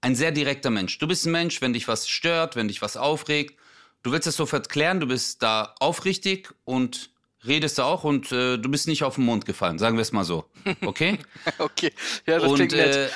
ein 0.00 0.14
sehr 0.16 0.32
direkter 0.32 0.70
Mensch. 0.70 0.98
Du 0.98 1.06
bist 1.06 1.26
ein 1.26 1.32
Mensch, 1.32 1.60
wenn 1.60 1.72
dich 1.72 1.86
was 1.86 2.08
stört, 2.08 2.56
wenn 2.56 2.68
dich 2.68 2.80
was 2.80 2.96
aufregt, 2.96 3.58
du 4.02 4.12
willst 4.12 4.26
es 4.26 4.36
sofort 4.36 4.68
klären, 4.68 5.00
du 5.00 5.06
bist 5.06 5.42
da 5.42 5.74
aufrichtig 5.78 6.48
und 6.64 7.10
redest 7.46 7.80
auch 7.80 8.04
und 8.04 8.32
äh, 8.32 8.58
du 8.58 8.70
bist 8.70 8.86
nicht 8.86 9.02
auf 9.02 9.14
den 9.14 9.24
Mund 9.24 9.46
gefallen, 9.46 9.78
sagen 9.78 9.96
wir 9.96 10.02
es 10.02 10.12
mal 10.12 10.24
so. 10.24 10.44
Okay? 10.82 11.18
Okay, 11.58 11.92
ja, 12.26 12.38
das 12.38 12.48
und, 12.50 12.56
klingt 12.56 12.72
nett. 12.72 12.96
äh, 12.96 13.08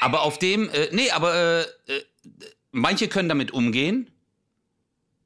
aber 0.00 0.22
auf 0.22 0.38
dem, 0.38 0.68
äh, 0.70 0.88
nee, 0.92 1.10
aber 1.10 1.34
äh, 1.34 1.62
äh, 1.92 2.04
manche 2.72 3.08
können 3.08 3.28
damit 3.28 3.50
umgehen. 3.52 4.10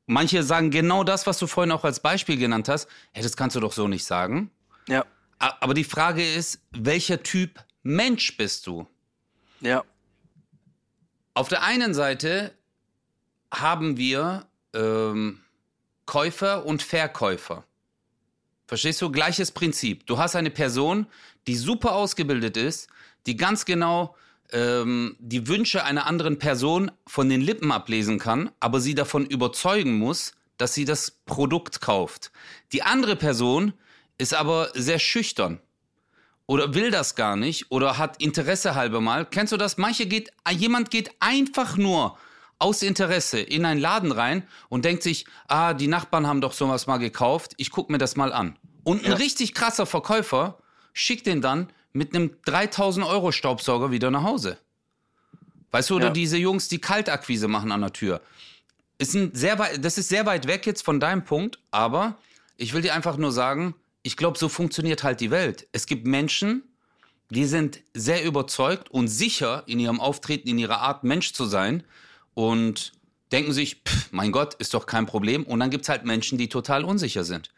Manche 0.07 0.43
sagen 0.43 0.71
genau 0.71 1.05
das, 1.05 1.27
was 1.27 1.39
du 1.39 1.47
vorhin 1.47 1.73
auch 1.73 1.85
als 1.85 2.01
Beispiel 2.01 2.37
genannt 2.37 2.69
hast. 2.69 2.89
Hey, 3.13 3.23
das 3.23 3.37
kannst 3.37 3.57
du 3.57 3.61
doch 3.61 3.73
so 3.73 3.89
nicht 3.89 4.05
sagen. 4.05 4.51
ja, 4.89 5.05
Aber 5.39 5.75
die 5.75 5.85
Frage 5.85 6.25
ist, 6.35 6.61
welcher 6.73 7.23
Typ 7.23 7.65
Mensch 7.83 8.37
bist 8.37 8.67
du? 8.67 8.87
ja, 9.61 9.85
Auf 11.35 11.49
der 11.49 11.63
einen 11.63 11.95
Seite 11.95 12.53
haben 13.53 13.97
wir 13.97 14.47
ähm, 14.75 15.41
Käufer 16.07 16.67
und 16.67 16.83
Verkäufer. 16.83 17.65
Verstehst 18.67 19.01
du? 19.03 19.11
Gleiches 19.11 19.53
Prinzip. 19.53 20.07
Du 20.07 20.19
hast 20.19 20.35
eine 20.37 20.51
Person, 20.51 21.07
die 21.47 21.57
super 21.57 21.93
ausgebildet 21.95 22.57
ist, 22.57 22.89
die 23.27 23.37
ganz 23.37 23.65
genau 23.65 24.17
ähm, 24.53 25.17
die 25.19 25.49
Wünsche 25.49 25.85
einer 25.85 26.07
anderen 26.07 26.39
Person 26.39 26.91
von 27.07 27.29
den 27.29 27.41
Lippen 27.41 27.73
ablesen 27.73 28.19
kann, 28.19 28.51
aber 28.61 28.81
sie 28.81 28.95
davon 28.95 29.27
überzeugen 29.27 29.99
muss, 29.99 30.33
dass 30.59 30.75
sie 30.75 30.85
das 30.85 31.11
Produkt 31.27 31.81
kauft. 31.81 32.31
Die 32.73 32.83
andere 32.83 33.17
Person 33.17 33.73
ist 34.19 34.35
aber 34.35 34.71
sehr 34.75 34.99
schüchtern 34.99 35.61
oder 36.47 36.75
will 36.75 36.91
das 36.91 37.15
gar 37.15 37.37
nicht 37.37 37.71
oder 37.71 37.99
hat 37.99 38.23
Interesse 38.23 38.75
halber 38.75 39.01
mal. 39.01 39.25
Kennst 39.27 39.53
du 39.53 39.57
das? 39.57 39.79
Manche 39.79 40.07
geht, 40.07 40.31
jemand 40.51 40.91
geht 40.91 41.11
einfach 41.21 41.77
nur 41.77 42.19
aus 42.59 42.83
Interesse 42.83 43.41
in 43.41 43.65
einen 43.65 43.81
Laden 43.81 44.13
rein 44.13 44.47
und 44.69 44.85
denkt 44.85 45.03
sich, 45.03 45.25
ah, 45.49 45.75
die 45.75 45.89
Nachbarn 45.89 46.27
haben 46.27 46.41
doch 46.41 46.53
sowas 46.53 46.87
mal 46.87 46.99
gekauft, 46.99 47.55
ich 47.57 47.71
guck 47.71 47.91
mir 47.91 47.99
das 47.99 48.15
mal 48.15 48.33
an. 48.33 48.57
Und 48.85 49.05
ein 49.05 49.13
Ja. 49.13 49.17
richtig 49.17 49.55
krasser 49.55 49.87
Verkäufer 49.87 50.59
schickt 50.93 51.27
den 51.27 51.41
dann 51.41 51.69
mit 51.93 52.15
einem 52.15 52.37
3000 52.45 53.07
Euro 53.07 53.33
Staubsauger 53.33 53.91
wieder 53.91 54.11
nach 54.11 54.23
Hause. 54.23 54.59
Weißt 55.71 55.91
du, 55.91 55.97
oder 55.97 56.07
Ja. 56.07 56.13
diese 56.13 56.37
Jungs, 56.37 56.69
die 56.69 56.81
Kaltakquise 56.81 57.49
machen 57.49 57.73
an 57.73 57.81
der 57.81 57.93
Tür. 57.93 58.21
Ist 58.99 59.15
ein 59.15 59.35
sehr 59.35 59.59
weit, 59.59 59.85
das 59.85 59.99
ist 59.99 60.09
sehr 60.09 60.27
weit 60.27 60.47
weg 60.47 60.67
jetzt 60.67 60.83
von 60.83 61.01
deinem 61.01 61.25
Punkt, 61.25 61.59
aber 61.71 62.19
ich 62.57 62.73
will 62.75 62.83
dir 62.83 62.95
einfach 62.95 63.17
nur 63.17 63.33
sagen, 63.33 63.75
ich 64.03 64.17
glaube, 64.17 64.39
so 64.39 64.49
funktioniert 64.49 65.03
halt 65.03 65.21
die 65.21 65.31
Welt. 65.31 65.67
Es 65.73 65.87
gibt 65.87 66.07
Menschen, 66.07 66.63
die 67.31 67.47
sind 67.47 67.81
sehr 67.95 68.25
überzeugt 68.25 68.91
und 68.91 69.09
sicher 69.09 69.63
in 69.67 69.79
ihrem 69.81 70.01
Auftreten, 70.01 70.49
in 70.49 70.59
ihrer 70.59 70.81
Art, 70.81 71.05
Mensch 71.05 71.33
zu 71.33 71.47
sein 71.47 71.85
und 72.35 72.93
denken 73.33 73.53
sich, 73.53 73.83
pff, 73.87 74.13
mein 74.13 74.33
Gott, 74.33 74.55
ist 74.55 74.75
doch 74.75 74.85
kein 74.87 75.07
Problem. 75.07 75.45
Und 75.45 75.61
dann 75.61 75.71
gibt 75.71 75.85
es 75.85 75.89
halt 75.89 76.05
Menschen, 76.05 76.37
die 76.37 76.49
total 76.49 76.85
unsicher 76.85 77.25
sind. 77.25 77.51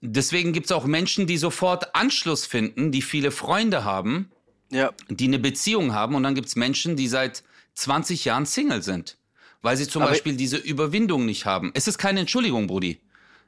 Deswegen 0.00 0.52
gibt 0.52 0.66
es 0.66 0.72
auch 0.72 0.84
Menschen, 0.84 1.26
die 1.26 1.38
sofort 1.38 1.94
Anschluss 1.94 2.46
finden, 2.46 2.92
die 2.92 3.02
viele 3.02 3.30
Freunde 3.30 3.84
haben, 3.84 4.30
Ja. 4.70 4.92
die 5.08 5.24
eine 5.26 5.38
Beziehung 5.38 5.92
haben. 5.92 6.14
Und 6.14 6.22
dann 6.22 6.34
gibt 6.34 6.48
es 6.48 6.56
Menschen, 6.56 6.94
die 6.96 7.08
seit 7.08 7.42
20 7.74 8.24
Jahren 8.24 8.46
Single 8.46 8.82
sind, 8.82 9.16
weil 9.62 9.76
sie 9.76 9.88
zum 9.88 10.02
Aber- 10.02 10.12
Beispiel 10.12 10.36
diese 10.36 10.56
Überwindung 10.56 11.26
nicht 11.26 11.46
haben. 11.46 11.72
Es 11.74 11.88
ist 11.88 11.98
keine 11.98 12.20
Entschuldigung, 12.20 12.66
Brudi. 12.68 13.00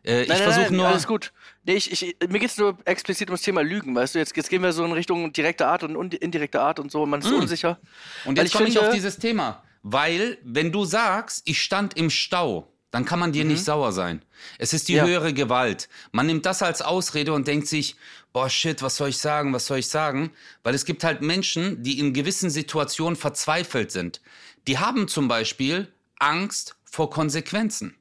Äh, 0.02 0.22
ich 0.22 0.28
Nein, 0.28 0.38
nein, 0.42 0.52
versuche 0.52 0.74
nur. 0.74 0.88
Alles 0.88 1.06
gut. 1.06 1.32
Nee, 1.64 1.74
ich, 1.74 1.92
ich, 1.92 2.16
mir 2.26 2.38
geht 2.38 2.50
es 2.50 2.56
nur 2.56 2.78
explizit 2.86 3.28
ums 3.28 3.42
Thema 3.42 3.60
Lügen, 3.62 3.94
weißt 3.94 4.14
du? 4.14 4.18
Jetzt, 4.18 4.34
jetzt 4.34 4.48
gehen 4.48 4.62
wir 4.62 4.72
so 4.72 4.82
in 4.84 4.92
Richtung 4.92 5.30
direkte 5.32 5.66
Art 5.66 5.82
und 5.82 5.94
un- 5.94 6.10
indirekte 6.10 6.60
Art 6.60 6.78
und 6.80 6.90
so. 6.90 7.04
Man 7.04 7.20
ist 7.20 7.30
Mm. 7.30 7.34
unsicher. 7.34 7.78
Und 8.24 8.38
jetzt 8.38 8.46
ich 8.46 8.52
komme 8.54 8.68
ich 8.68 8.78
auf 8.78 8.90
dieses 8.94 9.18
Thema. 9.18 9.62
Weil, 9.82 10.38
wenn 10.42 10.72
du 10.72 10.84
sagst, 10.86 11.42
ich 11.44 11.60
stand 11.62 11.96
im 11.98 12.08
Stau, 12.10 12.69
dann 12.90 13.05
kann 13.05 13.18
man 13.20 13.33
dir 13.33 13.44
nicht 13.44 13.64
sauer 13.64 13.92
sein. 13.92 14.22
Es 14.59 14.72
ist 14.72 14.88
die 14.88 14.92
Mhm. 14.94 14.98
Ja. 14.98 15.05
höhere 15.07 15.33
Gewalt. 15.33 15.88
Man 16.12 16.26
nimmt 16.26 16.44
das 16.46 16.62
als 16.62 16.83
Ausrede 16.83 17.33
und 17.33 17.46
denkt 17.46 17.68
sich, 17.68 17.96
boah, 18.33 18.50
shit, 18.50 18.83
was 18.83 18.96
soll 18.96 19.11
ich 19.11 19.18
sagen, 19.18 19.53
was 19.53 19.66
soll 19.66 19.79
ich 19.79 19.88
sagen? 19.88 20.33
Weil 20.64 20.74
es 20.74 20.85
gibt 20.85 21.05
halt 21.05 21.22
Menschen, 21.22 21.83
die 21.83 21.98
in 22.00 22.12
gewissen 22.12 22.50
Situationen 22.50 23.16
verzweifelt 23.16 23.92
sind. 23.92 24.20
Die 24.66 24.79
haben 24.79 25.07
zum 25.09 25.29
Beispiel 25.29 25.88
Angst 26.18 26.76
vor 26.85 27.11
Konsequenzen. 27.11 27.94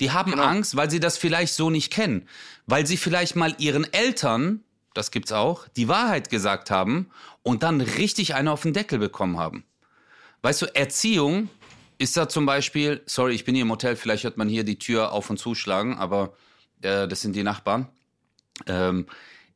Die 0.00 0.12
haben 0.12 0.30
Genau. 0.30 0.44
Angst, 0.44 0.76
weil 0.76 0.90
sie 0.90 1.00
das 1.00 1.18
vielleicht 1.18 1.52
so 1.54 1.70
nicht 1.70 1.92
kennen. 1.92 2.28
Weil 2.66 2.86
sie 2.86 2.96
vielleicht 2.96 3.34
mal 3.34 3.54
ihren 3.58 3.92
Eltern, 3.92 4.62
das 4.94 5.10
gibt's 5.10 5.32
auch, 5.32 5.66
die 5.76 5.88
Wahrheit 5.88 6.30
gesagt 6.30 6.70
haben 6.70 7.10
und 7.42 7.64
dann 7.64 7.80
richtig 7.80 8.34
eine 8.36 8.52
auf 8.52 8.62
den 8.62 8.72
Deckel 8.74 9.00
bekommen 9.00 9.38
haben. 9.38 9.64
Weißt 10.42 10.62
du, 10.62 10.66
Erziehung 10.74 11.48
ist 11.98 12.16
da 12.16 12.28
zum 12.28 12.46
Beispiel, 12.46 13.02
sorry, 13.06 13.34
ich 13.34 13.44
bin 13.44 13.54
hier 13.54 13.62
im 13.62 13.70
Hotel, 13.70 13.96
vielleicht 13.96 14.24
hört 14.24 14.36
man 14.36 14.48
hier 14.48 14.64
die 14.64 14.78
Tür 14.78 15.12
auf 15.12 15.30
und 15.30 15.38
zuschlagen, 15.38 15.98
aber 15.98 16.34
äh, 16.82 17.08
das 17.08 17.20
sind 17.20 17.34
die 17.34 17.42
Nachbarn. 17.42 17.88
Ähm, 18.66 19.06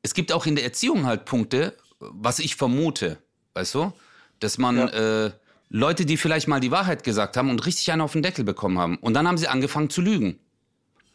es 0.03 0.15
gibt 0.15 0.33
auch 0.33 0.47
in 0.47 0.57
der 0.57 0.65
Erziehung 0.65 1.07
halt 1.07 1.25
Punkte, 1.25 1.77
was 2.01 2.41
ich 2.41 2.57
vermute, 2.57 3.19
weißt 3.55 3.75
du, 3.77 3.93
dass 4.41 4.59
man 4.59 4.77
Ja. 4.77 5.27
äh, 5.27 5.33
Leute, 5.69 6.05
die 6.05 6.17
vielleicht 6.17 6.49
mal 6.49 6.61
die 6.61 6.71
Wahrheit 6.71 7.03
gesagt 7.05 7.37
haben 7.37 7.49
und 7.49 7.65
richtig 7.65 7.91
einen 7.93 8.03
auf 8.03 8.13
den 8.13 8.23
Deckel 8.23 8.45
bekommen 8.45 8.79
haben. 8.79 8.97
Und 8.99 9.15
dann 9.15 9.27
haben 9.27 9.39
sie 9.39 9.49
angefangen 9.49 9.89
zu 9.89 10.03
lügen. 10.03 10.39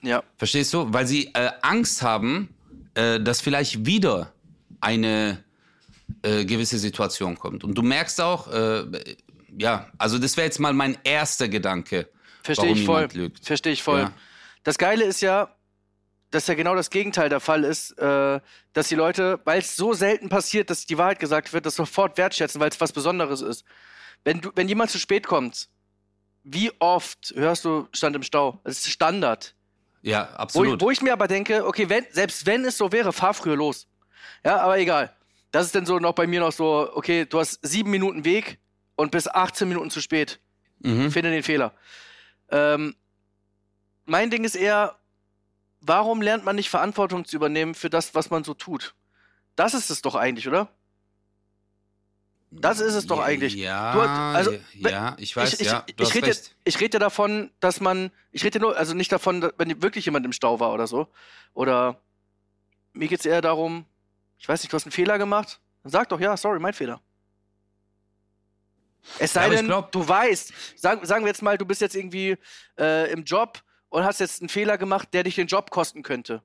Ja. 0.02 0.24
Verstehst 0.38 0.74
du? 0.74 0.92
Weil 0.94 1.06
sie 1.06 1.28
äh, 1.36 1.52
Angst 1.62 2.02
haben, 2.02 2.50
äh, 2.96 3.20
dass 3.20 3.42
vielleicht 3.42 3.86
wieder 3.86 4.34
eine 4.82 5.44
äh, 6.24 6.46
gewisse 6.46 6.80
Situation 6.80 7.38
kommt. 7.38 7.64
Und 7.64 7.76
du 7.76 7.84
merkst 7.84 8.20
auch, 8.22 8.48
äh, 8.52 8.86
ja, 9.58 9.90
also 9.98 10.18
das 10.20 10.38
wäre 10.38 10.46
jetzt 10.46 10.60
mal 10.60 10.74
mein 10.74 10.98
erster 11.04 11.48
Gedanke. 11.48 12.10
Verstehe 12.44 12.72
ich 12.72 12.86
voll. 12.86 13.08
Verstehe 13.42 13.74
ich 13.74 13.84
voll. 13.84 14.00
Ja. 14.02 14.14
Das 14.64 14.78
Geile 14.78 15.04
ist 15.04 15.22
ja, 15.22 15.54
dass 16.32 16.48
ja 16.48 16.54
genau 16.56 16.76
das 16.76 16.90
Gegenteil 16.90 17.30
der 17.30 17.40
Fall 17.40 17.64
ist, 17.64 17.92
äh, 18.00 18.40
dass 18.74 18.88
die 18.90 18.96
Leute, 18.96 19.40
weil 19.46 19.60
es 19.60 19.76
so 19.76 19.94
selten 19.94 20.30
passiert, 20.30 20.70
dass 20.70 20.86
die 20.86 20.98
Wahrheit 20.98 21.20
gesagt 21.20 21.54
wird, 21.54 21.66
das 21.66 21.76
sofort 21.76 22.18
wertschätzen, 22.18 22.60
weil 22.62 22.70
es 22.70 22.80
was 22.82 22.92
Besonderes 22.92 23.42
ist. 23.42 23.64
Wenn, 24.24 24.42
du, 24.42 24.52
wenn 24.56 24.68
jemand 24.68 24.92
zu 24.92 25.00
spät 25.00 25.26
kommt, 25.28 25.70
wie 26.44 26.72
oft 26.80 27.34
hörst 27.36 27.66
du 27.66 27.88
Stand 27.94 28.16
im 28.16 28.24
Stau? 28.24 28.60
Das 28.64 28.80
ist 28.80 28.90
Standard. 28.90 29.56
Ja, 30.02 30.30
Wo, 30.32 30.38
absolut. 30.38 30.76
ich- 30.76 30.82
wo 30.86 30.92
ich 30.92 31.02
mir 31.02 31.14
aber 31.14 31.28
denke, 31.28 31.66
okay, 31.66 31.90
wenn, 31.90 32.06
selbst 32.12 32.46
wenn 32.46 32.64
es 32.66 32.78
so 32.78 32.92
wäre, 32.92 33.12
fahr 33.12 33.34
früher 33.34 33.56
los. 33.58 33.88
Ja, 34.46 34.58
aber 34.62 34.78
egal. 34.80 35.14
Das 35.52 35.66
ist 35.66 35.76
dann 35.76 35.86
so 35.86 36.00
noch 36.00 36.14
bei 36.14 36.28
mir 36.28 36.40
noch 36.42 36.52
so, 36.52 36.90
okay, 36.94 37.26
du 37.26 37.40
hast 37.40 37.60
sieben 37.66 37.90
Minuten 37.90 38.24
Weg 38.26 38.60
und 38.98 39.12
bis 39.12 39.30
18 39.30 39.70
Minuten 39.70 39.90
zu 39.90 40.02
spät. 40.02 40.42
mhm. 40.80 41.10
Finde 41.12 41.32
den 41.32 41.44
Fehler. 41.44 41.74
Ähm, 42.50 42.96
mein 44.06 44.30
Ding 44.30 44.44
ist 44.44 44.56
eher, 44.56 44.98
warum 45.80 46.22
lernt 46.22 46.44
man 46.44 46.58
nicht 46.58 46.70
Verantwortung 46.70 47.24
zu 47.24 47.36
übernehmen 47.38 47.76
für 47.76 47.90
das, 47.90 48.14
was 48.16 48.30
man 48.30 48.44
so 48.44 48.54
tut? 48.54 48.96
Das 49.56 49.74
ist 49.74 49.90
es 49.90 50.02
doch 50.02 50.16
eigentlich, 50.16 50.48
oder? 50.48 50.70
Das 52.50 52.80
ist 52.80 52.94
es 52.94 53.06
doch 53.08 53.20
eigentlich. 53.20 53.56
Ja, 53.56 53.94
Du 53.94 54.00
also, 54.02 54.54
ja, 54.74 55.16
ich 55.20 55.36
weiß, 55.36 55.54
ich, 55.54 55.62
ich, 55.62 55.68
ja, 55.68 55.86
ich 56.00 56.16
rede 56.16 56.34
ich 56.64 56.80
rede 56.80 56.98
davon, 56.98 57.52
dass 57.60 57.82
man, 57.82 58.12
ich 58.32 58.44
rede 58.44 58.60
nur, 58.60 58.78
also 58.78 58.94
nicht 58.94 59.12
davon, 59.12 59.52
wenn 59.58 59.82
wirklich 59.82 60.06
jemand 60.06 60.26
im 60.26 60.32
Stau 60.32 60.60
war 60.60 60.74
oder 60.74 60.88
so. 60.88 61.08
Oder 61.54 62.02
mir 62.94 63.10
geht 63.10 63.20
es 63.20 63.26
eher 63.26 63.42
darum, 63.42 63.86
ich 64.38 64.48
weiß 64.48 64.62
nicht, 64.64 64.72
du 64.72 64.76
hast 64.76 64.86
einen 64.86 64.94
Fehler 64.94 65.18
gemacht, 65.18 65.60
dann 65.84 65.92
sag 65.92 66.08
doch, 66.10 66.20
ja, 66.22 66.38
sorry, 66.38 66.60
mein 66.60 66.74
Fehler. 66.74 67.02
Es 69.20 69.34
sei 69.34 69.48
ich 69.50 69.56
denn, 69.56 69.66
glaub- 69.68 69.92
du 69.92 70.08
weißt, 70.08 70.54
sag, 70.76 71.06
sagen 71.06 71.24
wir 71.24 71.30
jetzt 71.30 71.42
mal, 71.42 71.58
du 71.58 71.66
bist 71.66 71.82
jetzt 71.82 71.96
irgendwie 71.96 72.38
äh, 72.80 73.12
im 73.12 73.24
Job 73.24 73.62
und 73.90 74.04
hast 74.04 74.20
jetzt 74.20 74.42
einen 74.42 74.50
Fehler 74.50 74.78
gemacht, 74.78 75.10
der 75.14 75.24
dich 75.24 75.36
den 75.36 75.48
Job 75.48 75.72
kosten 75.72 76.04
könnte. 76.04 76.44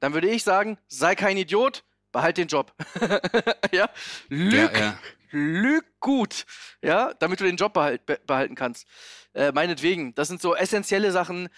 Dann 0.00 0.14
würde 0.14 0.28
ich 0.28 0.44
sagen, 0.44 0.78
sei 0.88 1.14
kein 1.14 1.36
Idiot, 1.36 1.84
behalt 2.12 2.36
den 2.38 2.48
Job. 2.48 2.74
ja? 3.72 3.88
Lüg, 4.28 4.72
Ja, 4.74 4.78
ja. 4.78 4.98
lüg 5.30 5.84
gut, 6.00 6.44
ja, 6.82 7.12
damit 7.14 7.40
du 7.40 7.44
den 7.44 7.56
Job 7.56 7.72
behalt, 7.74 8.04
be 8.06 8.18
behalten 8.26 8.54
kannst. 8.54 8.86
Äh, 9.32 9.52
meinetwegen, 9.52 10.14
das 10.14 10.28
sind 10.28 10.40
so 10.42 10.54
essentielle 10.54 11.12
Sachen, 11.12 11.48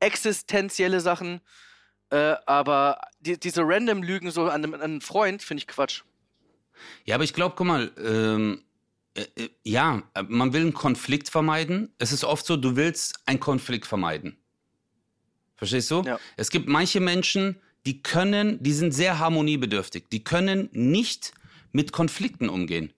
existenzielle 0.00 1.00
Sachen, 1.00 1.40
äh, 2.10 2.34
aber 2.46 3.00
die, 3.20 3.38
diese 3.38 3.62
random 3.64 4.02
Lügen 4.02 4.30
so 4.30 4.44
an 4.44 4.64
einem, 4.64 4.74
an 4.74 4.80
einen 4.82 5.00
Freund 5.00 5.42
finde 5.42 5.60
ich 5.60 5.66
Quatsch. 5.68 6.02
Ja, 7.04 7.14
aber 7.14 7.24
ich 7.24 7.34
glaube, 7.34 7.54
guck 7.56 7.66
mal, 7.66 7.92
ähm, 7.98 8.04
äh, 8.54 8.58
äh, 8.58 8.69
ja, 9.64 10.02
äh, 10.14 10.22
man 10.28 10.52
will 10.52 10.62
einen 10.62 10.74
Konflikt 10.74 11.28
vermeiden. 11.28 11.92
Es 11.98 12.12
ist 12.12 12.24
oft 12.24 12.46
so, 12.46 12.56
du 12.56 12.76
willst 12.76 13.20
einen 13.26 13.40
Konflikt 13.40 13.86
vermeiden. 13.86 14.36
Verstehst 15.56 15.90
du? 15.90 16.02
Ja. 16.02 16.18
Es 16.36 16.50
gibt 16.50 16.68
manche 16.68 17.00
Menschen, 17.00 17.56
die 17.86 18.02
können, 18.02 18.62
die 18.62 18.72
sind 18.72 18.92
sehr 18.92 19.18
harmoniebedürftig. 19.18 20.04
Die 20.10 20.24
können 20.24 20.68
nicht 20.72 21.32
mit 21.72 21.92
Konflikten 21.92 22.48
umgehen. 22.48 22.92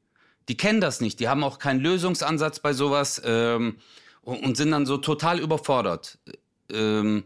Die 0.48 0.56
kennen 0.56 0.80
das 0.80 1.00
nicht. 1.00 1.20
Die 1.20 1.28
haben 1.28 1.44
auch 1.44 1.58
keinen 1.58 1.80
Lösungsansatz 1.80 2.60
bei 2.60 2.72
sowas 2.72 3.22
ähm, 3.24 3.78
und, 4.22 4.42
und 4.42 4.56
sind 4.56 4.70
dann 4.70 4.86
so 4.86 4.98
total 4.98 5.38
überfordert. 5.38 6.18
Ähm, 6.70 7.24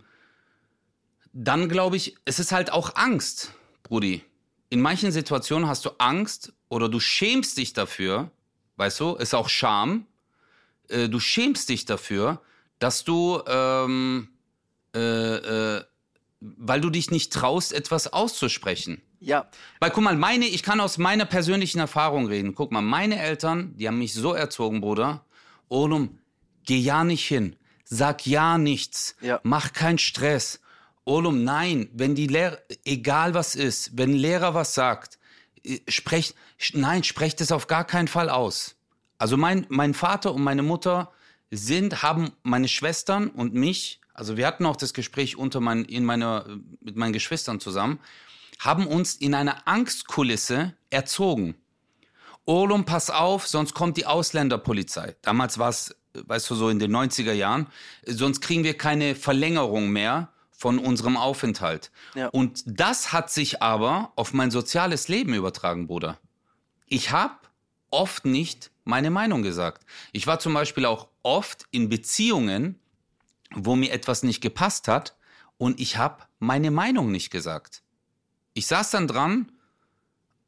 dann 1.32 1.68
glaube 1.68 1.96
ich, 1.96 2.16
es 2.24 2.38
ist 2.38 2.52
halt 2.52 2.72
auch 2.72 2.96
Angst, 2.96 3.52
Brudi. 3.82 4.22
In 4.68 4.80
manchen 4.80 5.12
Situationen 5.12 5.68
hast 5.68 5.84
du 5.84 5.90
Angst 5.98 6.52
oder 6.68 6.88
du 6.88 6.98
schämst 6.98 7.56
dich 7.58 7.72
dafür, 7.72 8.30
weißt 8.76 9.00
du, 9.00 9.14
ist 9.14 9.34
auch 9.34 9.48
Scham. 9.48 10.06
Äh, 10.88 11.08
du 11.08 11.20
schämst 11.20 11.68
dich 11.68 11.84
dafür, 11.84 12.40
dass 12.78 13.04
du, 13.04 13.40
ähm, 13.46 14.28
äh, 14.94 14.98
äh, 14.98 15.84
weil 16.40 16.80
du 16.80 16.90
dich 16.90 17.10
nicht 17.10 17.32
traust, 17.32 17.72
etwas 17.72 18.12
auszusprechen. 18.12 19.02
Ja, 19.18 19.48
Weil 19.80 19.90
guck 19.90 20.04
mal, 20.04 20.14
meine, 20.14 20.44
ich 20.44 20.62
kann 20.62 20.78
aus 20.78 20.98
meiner 20.98 21.24
persönlichen 21.24 21.78
Erfahrung 21.78 22.26
reden. 22.26 22.54
Guck 22.54 22.70
mal, 22.70 22.82
meine 22.82 23.18
Eltern, 23.18 23.74
die 23.76 23.88
haben 23.88 23.98
mich 23.98 24.12
so 24.12 24.34
erzogen, 24.34 24.82
Bruder. 24.82 25.24
Olum, 25.68 26.18
geh 26.64 26.78
ja 26.78 27.02
nicht 27.02 27.26
hin. 27.26 27.56
Sag 27.84 28.26
ja 28.26 28.58
nichts. 28.58 29.16
Ja. 29.20 29.40
Mach 29.42 29.72
keinen 29.72 29.98
Stress. 29.98 30.60
Olum, 31.04 31.44
nein, 31.44 31.88
wenn 31.94 32.14
die 32.14 32.26
Lehrer, 32.26 32.58
egal 32.84 33.32
was 33.32 33.54
ist, 33.54 33.96
wenn 33.96 34.10
ein 34.10 34.16
Lehrer 34.16 34.54
was 34.54 34.74
sagt, 34.74 35.18
sprecht, 35.88 36.34
sch- 36.60 36.78
nein, 36.78 37.04
sprecht 37.04 37.40
es 37.40 37.52
auf 37.52 37.66
gar 37.66 37.84
keinen 37.84 38.08
Fall 38.08 38.30
aus. 38.30 38.76
Also 39.18 39.36
mein, 39.36 39.66
mein 39.68 39.94
Vater 39.94 40.34
und 40.34 40.42
meine 40.42 40.62
Mutter 40.62 41.12
sind, 41.50 42.02
haben 42.02 42.32
meine 42.42 42.68
Schwestern 42.68 43.28
und 43.28 43.54
mich, 43.54 44.00
also 44.14 44.36
wir 44.36 44.46
hatten 44.46 44.66
auch 44.66 44.76
das 44.76 44.94
Gespräch 44.94 45.36
unter 45.36 45.60
mein, 45.60 45.84
in 45.84 46.04
meiner, 46.04 46.44
mit 46.80 46.96
meinen 46.96 47.12
Geschwistern 47.12 47.60
zusammen, 47.60 47.98
haben 48.58 48.86
uns 48.86 49.14
in 49.14 49.34
einer 49.34 49.66
Angstkulisse 49.68 50.74
erzogen. 50.90 51.54
Olum, 52.46 52.84
pass 52.84 53.10
auf, 53.10 53.46
sonst 53.46 53.74
kommt 53.74 53.96
die 53.96 54.06
Ausländerpolizei. 54.06 55.16
Damals 55.22 55.58
war 55.58 55.68
es, 55.70 55.94
weißt 56.14 56.48
du, 56.50 56.54
so 56.54 56.68
in 56.68 56.78
den 56.78 56.94
90er 56.94 57.32
Jahren. 57.32 57.66
Sonst 58.06 58.40
kriegen 58.40 58.64
wir 58.64 58.76
keine 58.76 59.14
Verlängerung 59.14 59.90
mehr 59.90 60.32
von 60.56 60.78
unserem 60.78 61.16
Aufenthalt. 61.16 61.90
Ja. 62.14 62.28
Und 62.28 62.62
das 62.66 63.12
hat 63.12 63.30
sich 63.30 63.62
aber 63.62 64.12
auf 64.16 64.32
mein 64.32 64.50
soziales 64.50 65.08
Leben 65.08 65.34
übertragen, 65.34 65.86
Bruder. 65.86 66.18
Ich 66.86 67.10
habe 67.10 67.34
oft 67.90 68.24
nicht 68.24 68.70
meine 68.84 69.10
Meinung 69.10 69.42
gesagt. 69.42 69.84
Ich 70.12 70.26
war 70.26 70.38
zum 70.38 70.54
Beispiel 70.54 70.86
auch 70.86 71.08
oft 71.22 71.66
in 71.70 71.88
Beziehungen, 71.88 72.78
wo 73.54 73.76
mir 73.76 73.92
etwas 73.92 74.22
nicht 74.22 74.40
gepasst 74.40 74.88
hat 74.88 75.16
und 75.58 75.80
ich 75.80 75.96
habe 75.96 76.24
meine 76.38 76.70
Meinung 76.70 77.10
nicht 77.10 77.30
gesagt. 77.30 77.82
Ich 78.54 78.66
saß 78.66 78.90
dann 78.90 79.08
dran, 79.08 79.52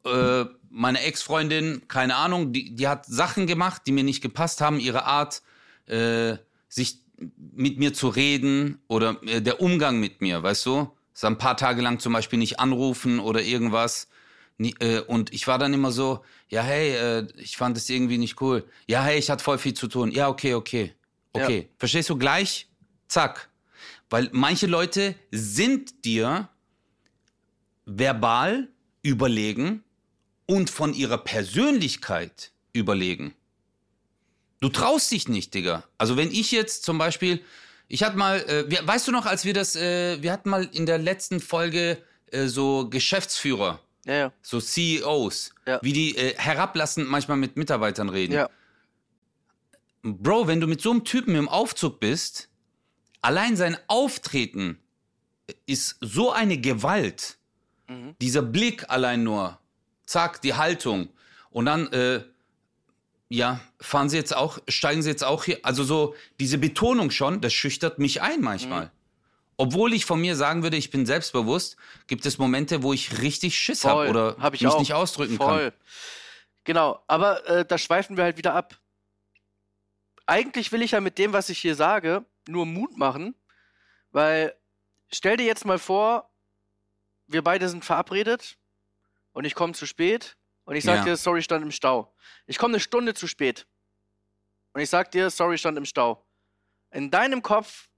äh, 0.05 0.45
meine 0.69 1.01
Ex-Freundin, 1.01 1.87
keine 1.87 2.15
Ahnung, 2.15 2.53
die, 2.53 2.75
die 2.75 2.87
hat 2.87 3.05
Sachen 3.05 3.47
gemacht, 3.47 3.83
die 3.85 3.91
mir 3.91 4.03
nicht 4.03 4.21
gepasst 4.21 4.61
haben, 4.61 4.79
ihre 4.79 5.05
Art, 5.05 5.41
äh, 5.87 6.37
sich 6.67 6.99
mit 7.37 7.77
mir 7.77 7.93
zu 7.93 8.09
reden 8.09 8.79
oder 8.87 9.21
äh, 9.23 9.41
der 9.41 9.61
Umgang 9.61 9.99
mit 9.99 10.21
mir, 10.21 10.41
weißt 10.41 10.65
du? 10.65 10.91
So 11.13 11.27
ein 11.27 11.37
paar 11.37 11.57
Tage 11.57 11.81
lang 11.81 11.99
zum 11.99 12.13
Beispiel 12.13 12.39
nicht 12.39 12.59
anrufen 12.59 13.19
oder 13.19 13.41
irgendwas. 13.41 14.07
Äh, 14.59 15.01
und 15.01 15.33
ich 15.33 15.47
war 15.47 15.57
dann 15.57 15.73
immer 15.73 15.91
so, 15.91 16.23
ja, 16.49 16.61
hey, 16.61 16.95
äh, 16.95 17.27
ich 17.37 17.57
fand 17.57 17.77
es 17.77 17.89
irgendwie 17.89 18.17
nicht 18.17 18.41
cool. 18.41 18.65
Ja, 18.87 19.03
hey, 19.03 19.17
ich 19.17 19.29
hatte 19.29 19.43
voll 19.43 19.57
viel 19.57 19.73
zu 19.73 19.87
tun. 19.87 20.11
Ja, 20.11 20.29
okay, 20.29 20.53
okay. 20.53 20.93
Okay. 21.33 21.69
Verstehst 21.77 22.09
du 22.09 22.17
gleich? 22.17 22.67
Zack. 23.07 23.49
Weil 24.09 24.29
manche 24.31 24.67
Leute 24.67 25.15
sind 25.31 26.03
dir 26.05 26.49
verbal 27.85 28.67
überlegen 29.01 29.83
und 30.45 30.69
von 30.69 30.93
ihrer 30.93 31.19
Persönlichkeit 31.19 32.51
überlegen. 32.73 33.33
Du 34.59 34.69
traust 34.69 35.11
dich 35.11 35.27
nicht, 35.27 35.53
Digga. 35.53 35.83
Also 35.97 36.17
wenn 36.17 36.31
ich 36.31 36.51
jetzt 36.51 36.83
zum 36.83 36.97
Beispiel, 36.97 37.41
ich 37.87 38.03
hatte 38.03 38.17
mal, 38.17 38.39
äh, 38.41 38.87
weißt 38.87 39.07
du 39.07 39.11
noch, 39.11 39.25
als 39.25 39.45
wir 39.45 39.53
das, 39.53 39.75
äh, 39.75 40.21
wir 40.21 40.31
hatten 40.31 40.49
mal 40.49 40.67
in 40.73 40.85
der 40.85 40.97
letzten 40.97 41.39
Folge 41.39 41.97
äh, 42.31 42.47
so 42.47 42.89
Geschäftsführer, 42.89 43.79
Ja, 44.05 44.13
ja. 44.13 44.33
so 44.41 44.59
CEOs, 44.59 45.53
Ja. 45.65 45.79
wie 45.81 45.93
die 45.93 46.15
äh, 46.17 46.35
herablassend 46.37 47.07
manchmal 47.09 47.37
mit 47.37 47.55
Mitarbeitern 47.57 48.09
reden. 48.09 48.33
Ja. 48.33 48.49
Bro, 50.03 50.47
wenn 50.47 50.61
du 50.61 50.67
mit 50.67 50.81
so 50.81 50.91
einem 50.91 51.03
Typen 51.03 51.35
im 51.35 51.49
Aufzug 51.49 51.99
bist, 51.99 52.49
allein 53.21 53.55
sein 53.57 53.77
Auftreten 53.87 54.79
ist 55.65 55.97
so 56.01 56.31
eine 56.31 56.57
Gewalt. 56.59 57.37
Mhm. 57.87 58.15
Dieser 58.21 58.41
Blick 58.41 58.89
allein 58.89 59.23
nur, 59.23 59.57
zack, 60.05 60.41
die 60.41 60.53
Haltung. 60.53 61.09
Und 61.49 61.65
dann, 61.65 61.91
äh, 61.91 62.23
ja, 63.29 63.59
fahren 63.79 64.09
sie 64.09 64.17
jetzt 64.17 64.35
auch, 64.35 64.57
steigen 64.67 65.03
sie 65.03 65.09
jetzt 65.09 65.23
auch 65.23 65.45
hier. 65.45 65.59
Also 65.61 65.83
so, 65.83 66.15
diese 66.39 66.57
Betonung 66.57 67.11
schon, 67.11 67.41
das 67.41 67.53
schüchtert 67.53 67.99
mich 67.99 68.21
ein 68.21 68.41
manchmal. 68.41 68.85
Mhm. 68.85 68.91
Obwohl 69.55 69.93
ich 69.93 70.05
von 70.05 70.19
mir 70.19 70.35
sagen 70.35 70.63
würde, 70.63 70.77
ich 70.77 70.89
bin 70.89 71.05
selbstbewusst, 71.05 71.77
gibt 72.07 72.25
es 72.25 72.37
Momente, 72.37 72.81
wo 72.81 72.91
ich 72.91 73.21
richtig 73.21 73.57
Schiss 73.57 73.85
habe 73.85 74.09
oder 74.09 74.35
Hab 74.39 74.55
ich 74.55 74.61
mich 74.61 74.73
auch. 74.73 74.79
nicht 74.79 74.93
ausdrücken 74.93 75.37
Voll. 75.37 75.73
Genau, 76.63 77.03
aber 77.07 77.45
äh, 77.47 77.65
da 77.65 77.77
schweifen 77.77 78.17
wir 78.17 78.23
halt 78.23 78.37
wieder 78.37 78.53
ab. 78.55 78.79
Eigentlich 80.25 80.71
will 80.71 80.81
ich 80.81 80.91
ja 80.91 81.01
mit 81.01 81.17
dem, 81.17 81.33
was 81.33 81.49
ich 81.49 81.59
hier 81.59 81.75
sage, 81.75 82.25
nur 82.47 82.65
Mut 82.65 82.97
machen, 82.97 83.35
weil 84.11 84.55
stell 85.11 85.37
dir 85.37 85.45
jetzt 85.45 85.65
mal 85.65 85.79
vor, 85.79 86.29
wir 87.27 87.43
beide 87.43 87.69
sind 87.69 87.85
verabredet 87.85 88.57
und 89.33 89.45
ich 89.45 89.55
komme 89.55 89.73
zu 89.73 89.85
spät 89.85 90.37
und 90.69 90.75
ich 90.75 90.83
sag 90.83 90.97
Ja. 90.99 91.03
dir, 91.03 91.17
sorry, 91.17 91.41
stand 91.41 91.63
im 91.63 91.71
Stau. 91.71 92.13
Ich 92.45 92.59
komme 92.59 92.73
eine 92.75 92.79
Stunde 92.79 93.15
zu 93.15 93.25
spät 93.25 93.65
und 94.73 94.81
ich 94.81 94.89
sag 94.89 95.09
dir, 95.11 95.31
sorry, 95.31 95.57
stand 95.57 95.77
im 95.79 95.85
Stau. 95.85 96.23
In 96.91 97.09
deinem 97.09 97.41
Kopf 97.41 97.89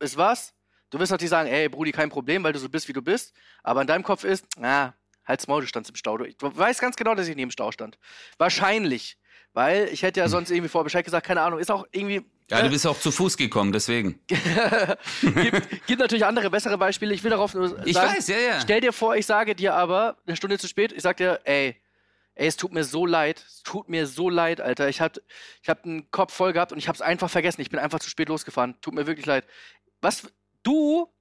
ist 0.00 0.16
was? 0.16 0.52
Du 0.90 0.98
wirst 0.98 1.12
natürlich 1.12 1.30
sagen, 1.30 1.48
ey, 1.48 1.68
Brudi, 1.68 1.92
kein 1.92 2.10
Problem, 2.10 2.42
weil 2.42 2.52
du 2.52 2.58
so 2.58 2.68
bist, 2.68 2.88
wie 2.88 2.92
du 2.92 3.00
bist. 3.02 3.32
Aber 3.62 3.80
in 3.80 3.86
deinem 3.86 4.02
Kopf 4.02 4.24
ist, 4.24 4.44
ah, 4.60 4.92
halt's 5.24 5.46
Maul, 5.46 5.60
du 5.60 5.68
standst 5.68 5.88
im 5.90 5.94
Stau. 5.96 6.18
Du, 6.18 6.24
du 6.26 6.56
weißt 6.56 6.80
ganz 6.80 6.96
genau, 6.96 7.14
dass 7.14 7.28
ich 7.28 7.36
neben 7.36 7.48
dem 7.48 7.52
Stau 7.52 7.70
stand. 7.70 7.96
Wahrscheinlich. 8.38 9.18
Weil 9.52 9.88
ich 9.92 10.02
hätte 10.02 10.18
ja 10.20 10.28
sonst 10.28 10.50
irgendwie 10.50 10.68
vorher 10.68 10.84
Bescheid 10.84 11.04
gesagt, 11.04 11.26
keine 11.26 11.42
Ahnung, 11.42 11.60
ist 11.60 11.70
auch 11.70 11.86
irgendwie. 11.92 12.24
Ja, 12.50 12.60
du 12.60 12.68
bist 12.68 12.86
auch 12.86 12.98
zu 12.98 13.10
Fuß 13.10 13.36
gekommen, 13.36 13.72
deswegen. 13.72 14.20
gibt, 14.28 15.86
gibt 15.86 16.00
natürlich 16.00 16.24
andere, 16.24 16.50
bessere 16.50 16.76
Beispiele. 16.78 17.14
Ich 17.14 17.22
will 17.24 17.30
darauf 17.30 17.54
nur 17.54 17.68
sagen, 17.68 17.82
Ich 17.86 17.94
weiß, 17.96 18.28
ja, 18.28 18.36
ja. 18.38 18.60
stell 18.60 18.80
dir 18.80 18.92
vor, 18.92 19.16
ich 19.16 19.26
sage 19.26 19.54
dir 19.54 19.74
aber 19.74 20.16
eine 20.26 20.36
Stunde 20.36 20.58
zu 20.58 20.68
spät, 20.68 20.92
ich 20.92 21.02
sag 21.02 21.16
dir, 21.16 21.40
ey, 21.44 21.80
ey, 22.36 22.46
es 22.46 22.56
tut 22.56 22.72
mir 22.72 22.84
so 22.84 23.04
leid, 23.06 23.42
es 23.46 23.62
tut 23.62 23.88
mir 23.88 24.06
so 24.06 24.30
leid, 24.30 24.60
Alter. 24.60 24.88
Ich 24.88 25.00
hab, 25.00 25.18
ich 25.62 25.68
hab 25.68 25.84
einen 25.84 26.10
Kopf 26.10 26.32
voll 26.32 26.52
gehabt 26.52 26.70
und 26.72 26.78
ich 26.78 26.88
hab's 26.88 27.00
einfach 27.00 27.28
vergessen. 27.30 27.60
Ich 27.60 27.70
bin 27.70 27.80
einfach 27.80 27.98
zu 27.98 28.08
spät 28.08 28.28
losgefahren. 28.28 28.80
Tut 28.80 28.94
mir 28.94 29.06
wirklich 29.06 29.26
leid. 29.26 29.44
Was 30.00 30.28
du 30.62 31.12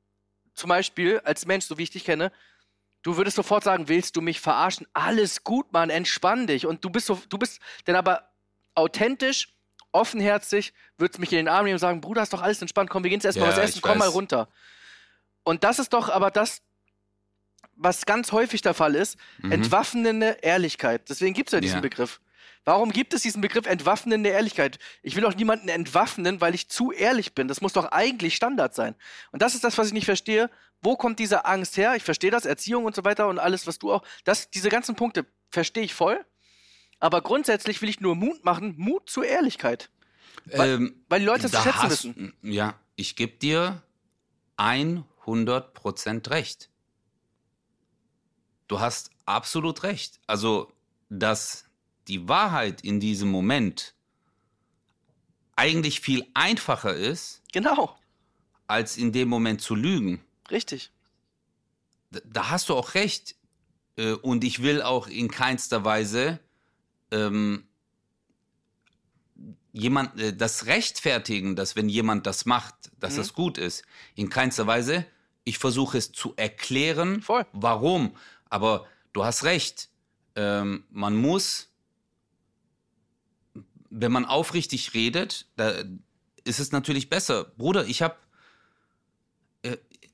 zum 0.54 0.70
Beispiel 0.70 1.20
als 1.24 1.46
Mensch, 1.46 1.66
so 1.66 1.78
wie 1.78 1.84
ich 1.84 1.90
dich 1.90 2.06
kenne, 2.06 2.32
du 3.02 3.18
würdest 3.18 3.36
sofort 3.36 3.64
sagen, 3.64 3.88
willst 3.88 4.16
du 4.16 4.22
mich 4.22 4.40
verarschen? 4.40 4.88
Alles 4.94 5.44
gut, 5.44 5.72
Mann, 5.74 5.90
entspann 5.90 6.48
dich. 6.48 6.66
Und 6.66 6.84
du 6.84 6.90
bist 6.90 7.08
so, 7.08 7.20
du 7.30 7.38
bist 7.38 7.60
dann 7.86 7.96
aber 7.96 8.30
authentisch, 8.76 9.54
offenherzig, 9.92 10.74
würdest 10.98 11.20
mich 11.20 11.32
in 11.32 11.38
den 11.38 11.48
Arm 11.48 11.64
nehmen 11.64 11.76
und 11.76 11.80
sagen, 11.80 12.02
Bruder, 12.02 12.24
ist 12.24 12.34
doch 12.34 12.42
alles 12.42 12.62
entspannt, 12.62 12.90
komm, 12.90 13.04
wir 13.04 13.10
gehen 13.10 13.18
jetzt 13.18 13.26
erstmal 13.26 13.50
Ja, 13.52 13.58
was 13.58 13.70
essen, 13.70 13.82
komm 13.82 13.98
mal 13.98 14.08
weiß. 14.08 14.14
runter. 14.14 14.50
Und 15.44 15.64
das 15.64 15.80
ist 15.80 15.94
doch 15.94 16.10
aber 16.10 16.32
das, 16.32 16.62
was 17.76 18.06
ganz 18.06 18.32
häufig 18.32 18.62
der 18.62 18.74
Fall 18.74 18.96
ist, 18.96 19.18
Mhm. 19.40 19.52
entwaffnende 19.52 20.38
Ehrlichkeit. 20.42 21.10
Deswegen 21.10 21.34
gibt 21.34 21.50
es 21.50 21.54
ja 21.54 21.60
diesen 21.62 21.76
Ja. 21.78 21.82
Begriff. 21.82 22.22
Warum 22.64 22.92
gibt 22.92 23.14
es 23.14 23.22
diesen 23.22 23.42
Begriff 23.42 23.68
entwaffnende 23.68 24.30
Ehrlichkeit? 24.30 24.80
Ich 25.04 25.16
will 25.16 25.22
doch 25.22 25.36
niemanden 25.36 25.70
entwaffnen, 25.70 26.42
weil 26.42 26.56
ich 26.56 26.68
zu 26.68 26.92
ehrlich 26.92 27.36
bin. 27.36 27.48
Das 27.48 27.62
muss 27.62 27.74
doch 27.74 27.86
eigentlich 27.92 28.36
Standard 28.36 28.74
sein. 28.74 28.96
Und 29.32 29.42
das 29.44 29.54
ist 29.54 29.64
das, 29.64 29.78
was 29.78 29.88
ich 29.88 29.94
nicht 29.94 30.06
verstehe. 30.06 30.50
Wo 30.82 30.96
kommt 30.96 31.20
diese 31.20 31.46
Angst 31.46 31.78
her? 31.78 31.96
Ich 31.96 32.04
verstehe 32.04 32.32
das, 32.32 32.46
Erziehung 32.46 32.86
und 32.86 32.96
so 32.96 33.04
weiter 33.04 33.28
und 33.28 33.38
alles, 33.40 33.68
was 33.68 33.78
du 33.78 33.92
auch. 33.94 34.04
Das, 34.24 34.50
diese 34.50 34.70
ganzen 34.70 34.96
Punkte 34.96 35.26
verstehe 35.52 35.84
ich 35.84 35.94
voll. 35.94 36.24
Aber 37.00 37.22
grundsätzlich 37.22 37.82
will 37.84 37.90
ich 37.90 38.00
nur 38.00 38.16
Mut 38.16 38.44
machen, 38.46 38.74
Mut 38.78 39.10
zur 39.10 39.26
Ehrlichkeit. 39.26 39.90
Weil- 40.46 40.70
Ähm, 40.76 41.04
Weil 41.08 41.20
die 41.20 41.26
Leute 41.26 41.44
das 41.44 41.52
da 41.52 41.62
schätzen 41.62 41.82
hast- 41.84 41.92
wissen. 41.92 42.34
Ja, 42.42 42.80
ich 42.96 43.16
gebe 43.16 43.34
dir 43.38 43.84
100% 44.58 46.30
recht. 46.30 46.70
Du 48.68 48.80
hast 48.80 49.12
absolut 49.26 49.84
recht. 49.84 50.20
Also, 50.28 50.72
dass 51.10 51.66
die 52.08 52.28
Wahrheit 52.28 52.82
in 52.82 53.00
diesem 53.00 53.30
Moment 53.30 53.94
eigentlich 55.56 56.02
viel 56.02 56.26
einfacher 56.34 56.94
ist, 56.94 57.42
Genau. 57.54 57.98
als 58.68 58.98
in 58.98 59.12
dem 59.12 59.30
Moment 59.30 59.62
zu 59.62 59.76
lügen. 59.76 60.24
Richtig. 60.52 60.92
Da- 62.12 62.20
Da 62.26 62.50
hast 62.50 62.70
du 62.70 62.76
auch 62.76 62.94
recht. 62.94 63.36
Äh, 63.98 64.14
Und 64.14 64.44
ich 64.44 64.62
will 64.62 64.82
auch 64.82 65.08
in 65.08 65.30
keinster 65.30 65.86
Weise 65.86 66.40
ähm, 67.12 67.66
jemand 69.72 70.20
äh, 70.20 70.36
das 70.36 70.66
rechtfertigen, 70.66 71.56
dass 71.56 71.76
wenn 71.76 71.88
jemand 71.90 72.26
das 72.28 72.46
macht, 72.46 72.76
dass 73.00 73.14
Mhm. 73.14 73.18
das 73.18 73.34
gut 73.34 73.58
ist. 73.58 73.84
In 74.16 74.30
keinster 74.30 74.68
Weise. 74.68 75.06
Ich 75.48 75.60
versuche 75.60 75.98
es 76.00 76.12
zu 76.12 76.34
erklären, 76.38 77.22
Voll. 77.22 77.46
warum. 77.54 78.16
Aber 78.56 78.88
du 79.14 79.26
hast 79.26 79.44
recht. 79.44 79.90
Ähm, 80.36 80.86
man 80.90 81.16
muss, 81.16 81.70
wenn 83.90 84.12
man 84.12 84.26
aufrichtig 84.26 84.94
redet, 84.94 85.48
da 85.56 85.84
ist 86.44 86.60
es 86.60 86.72
natürlich 86.72 87.10
besser. 87.10 87.46
Bruder, 87.58 87.86
ich 87.86 88.02
habe 88.02 88.16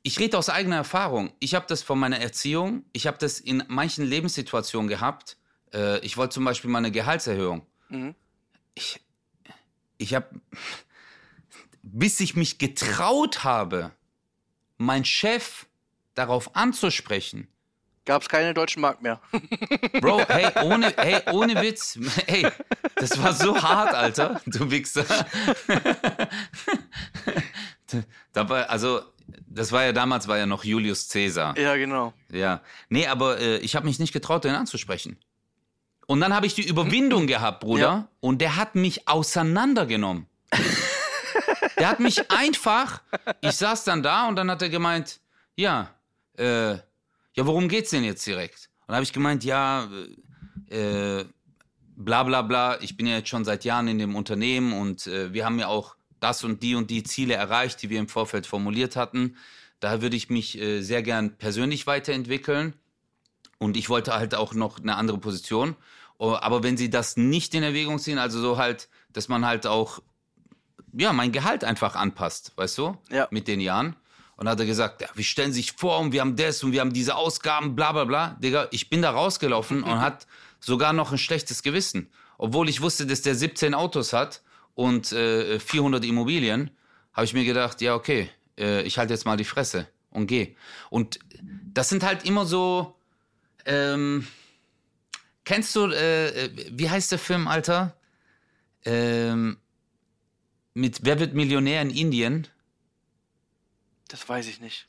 ich 0.04 0.20
rede 0.20 0.38
aus 0.38 0.50
eigener 0.50 0.78
Erfahrung. 0.78 1.32
Ich 1.40 1.54
habe 1.54 1.66
das 1.68 1.84
von 1.84 2.00
meiner 2.00 2.20
Erziehung, 2.20 2.86
ich 2.94 3.08
habe 3.08 3.18
das 3.18 3.40
in 3.40 3.64
manchen 3.68 4.06
Lebenssituationen 4.06 4.88
gehabt. 4.88 5.38
Äh, 5.74 6.00
ich 6.00 6.18
wollte 6.18 6.36
zum 6.36 6.46
Beispiel 6.46 6.70
mal 6.70 6.80
eine 6.80 6.92
Gehaltserhöhung. 6.92 7.66
Mhm. 7.90 8.16
Ich, 8.74 9.00
ich 9.98 10.16
habe, 10.16 10.28
bis 11.84 12.20
ich 12.20 12.36
mich 12.36 12.58
getraut 12.58 13.44
habe, 13.44 13.92
mein 14.78 15.06
Chef 15.06 15.68
darauf 16.16 16.56
anzusprechen. 16.56 17.48
Gab 18.06 18.24
es 18.24 18.30
keine 18.30 18.54
deutschen 18.54 18.82
Mark 18.82 19.02
mehr. 19.02 19.22
Bro, 20.02 20.22
hey, 20.28 20.48
ohne, 20.64 20.92
hey, 20.98 21.22
ohne 21.32 21.62
Witz. 21.62 22.00
Hey, 22.28 22.48
das 22.96 23.22
war 23.22 23.34
so 23.34 23.62
hart, 23.62 23.94
Alter, 23.94 24.42
du 24.48 24.70
Wichser. 24.72 25.06
Dabei, 28.34 28.68
also, 28.70 29.02
das 29.48 29.72
war 29.72 29.84
ja 29.84 29.92
damals, 29.92 30.28
war 30.28 30.38
ja 30.38 30.46
noch 30.46 30.64
Julius 30.64 31.10
Caesar. 31.10 31.58
ja, 31.58 31.76
genau. 31.76 32.14
Ja. 32.32 32.62
Nee, 32.90 33.08
aber 33.08 33.40
äh, 33.40 33.58
ich 33.58 33.76
habe 33.76 33.86
mich 33.86 34.00
nicht 34.00 34.14
getraut, 34.14 34.46
den 34.46 34.56
anzusprechen. 34.56 35.18
Und 36.08 36.22
dann 36.22 36.34
habe 36.34 36.46
ich 36.46 36.56
die 36.56 36.68
Überwindung 36.68 37.28
gehabt, 37.28 37.60
Bruder, 37.62 37.82
Ja. 37.82 38.08
und 38.20 38.40
der 38.42 38.56
hat 38.56 38.76
mich 38.76 39.08
auseinandergenommen. 39.08 40.28
der 41.78 41.90
hat 41.90 42.00
mich 42.00 42.32
einfach, 42.32 43.02
ich 43.42 43.56
saß 43.56 43.84
dann 43.84 44.02
da 44.04 44.28
und 44.28 44.36
dann 44.38 44.50
hat 44.50 44.62
er 44.62 44.70
gemeint, 44.70 45.20
ja, 45.56 45.90
äh, 46.38 46.78
ja, 47.36 47.46
worum 47.46 47.68
geht's 47.68 47.92
denn 47.92 48.04
jetzt 48.04 48.26
direkt? 48.26 48.70
Und 48.82 48.90
dann 48.90 48.96
habe 48.96 49.04
ich 49.04 49.14
gemeint, 49.14 49.44
ja, 49.44 49.90
äh, 50.70 51.20
äh, 51.20 51.26
bla 51.96 52.24
bla 52.24 52.42
bla, 52.42 52.82
ich 52.82 52.98
bin 52.98 53.08
ja 53.08 53.18
jetzt 53.18 53.30
schon 53.30 53.46
seit 53.46 53.64
Jahren 53.66 53.88
in 53.88 54.00
dem 54.00 54.16
Unternehmen 54.16 54.74
und 54.74 55.08
äh, 55.08 55.34
wir 55.34 55.46
haben 55.46 55.60
ja 55.60 55.68
auch 55.68 55.96
das 56.20 56.44
und 56.44 56.64
die 56.64 56.76
und 56.76 56.90
die 56.90 57.04
Ziele 57.04 57.34
erreicht, 57.34 57.82
die 57.82 57.90
wir 57.90 58.00
im 58.00 58.08
Vorfeld 58.08 58.46
formuliert 58.46 58.96
hatten. 58.96 59.36
Daher 59.80 60.02
würde 60.02 60.16
ich 60.16 60.30
mich 60.30 60.58
äh, 60.60 60.82
sehr 60.82 61.02
gern 61.02 61.38
persönlich 61.38 61.88
weiterentwickeln 61.88 62.74
und 63.58 63.78
ich 63.78 63.90
wollte 63.90 64.14
halt 64.14 64.36
auch 64.36 64.54
noch 64.54 64.80
eine 64.80 64.96
andere 64.96 65.18
Position. 65.18 65.76
Oh, 66.18 66.38
Aber 66.40 66.64
wenn 66.64 66.78
sie 66.78 66.90
das 66.90 67.18
nicht 67.18 67.56
in 67.56 67.64
Erwägung 67.64 67.98
ziehen, 67.98 68.20
also 68.20 68.40
so 68.40 68.58
halt, 68.58 68.90
dass 69.12 69.28
man 69.28 69.46
halt 69.46 69.66
auch, 69.66 70.00
ja, 70.94 71.14
mein 71.14 71.32
Gehalt 71.32 71.64
einfach 71.64 71.96
anpasst, 71.96 72.54
weißt 72.58 72.78
du? 72.78 72.98
Ja. 73.10 73.28
Mit 73.32 73.48
den 73.48 73.60
Jahren. 73.60 73.96
Und 74.36 74.50
hat 74.50 74.60
er 74.60 74.66
gesagt, 74.66 75.02
ja, 75.02 75.08
wir 75.14 75.24
stellen 75.24 75.54
sich 75.54 75.74
vor 75.74 76.00
und 76.00 76.14
wir 76.14 76.22
haben 76.22 76.36
das 76.36 76.64
und 76.64 76.72
wir 76.72 76.82
haben 76.82 76.94
diese 76.94 77.16
Ausgaben, 77.16 77.76
bla 77.76 77.92
bla 77.92 78.06
bla. 78.06 78.38
Digga, 78.42 78.68
ich 78.72 78.90
bin 78.90 79.02
da 79.02 79.12
rausgelaufen 79.12 79.84
und 79.84 80.00
hat 80.00 80.26
sogar 80.60 80.94
noch 80.94 81.12
ein 81.12 81.18
schlechtes 81.18 81.62
Gewissen. 81.62 82.10
Obwohl 82.38 82.70
ich 82.70 82.82
wusste, 82.82 83.06
dass 83.06 83.22
der 83.22 83.36
17 83.36 83.76
Autos 83.76 84.14
hat 84.14 84.42
und 84.74 85.12
äh, 85.12 85.60
400 85.60 86.04
Immobilien, 86.06 86.72
habe 87.14 87.26
ich 87.26 87.34
mir 87.34 87.46
gedacht, 87.46 87.82
ja, 87.82 87.94
okay, 87.94 88.30
äh, 88.58 88.82
ich 88.84 88.98
halte 88.98 89.14
jetzt 89.14 89.26
mal 89.26 89.38
die 89.38 89.46
Fresse 89.46 89.88
und 90.10 90.28
gehe. 90.28 90.56
Und 90.90 91.20
das 91.74 91.90
sind 91.90 92.04
halt 92.04 92.26
immer 92.26 92.46
so, 92.46 92.96
ähm, 93.66 94.28
kennst 95.44 95.76
du, 95.76 95.88
äh, 95.88 96.46
äh, 96.46 96.50
wie 96.72 96.90
heißt 96.90 97.12
der 97.12 97.20
Film, 97.20 97.48
Alter? 97.48 97.96
Ähm, 98.86 99.58
mit 100.74 101.00
Wer 101.04 101.20
wird 101.20 101.34
Millionär 101.34 101.82
in 101.82 101.90
Indien? 101.90 102.48
Das 104.12 104.28
weiß 104.28 104.48
ich 104.48 104.60
nicht. 104.60 104.88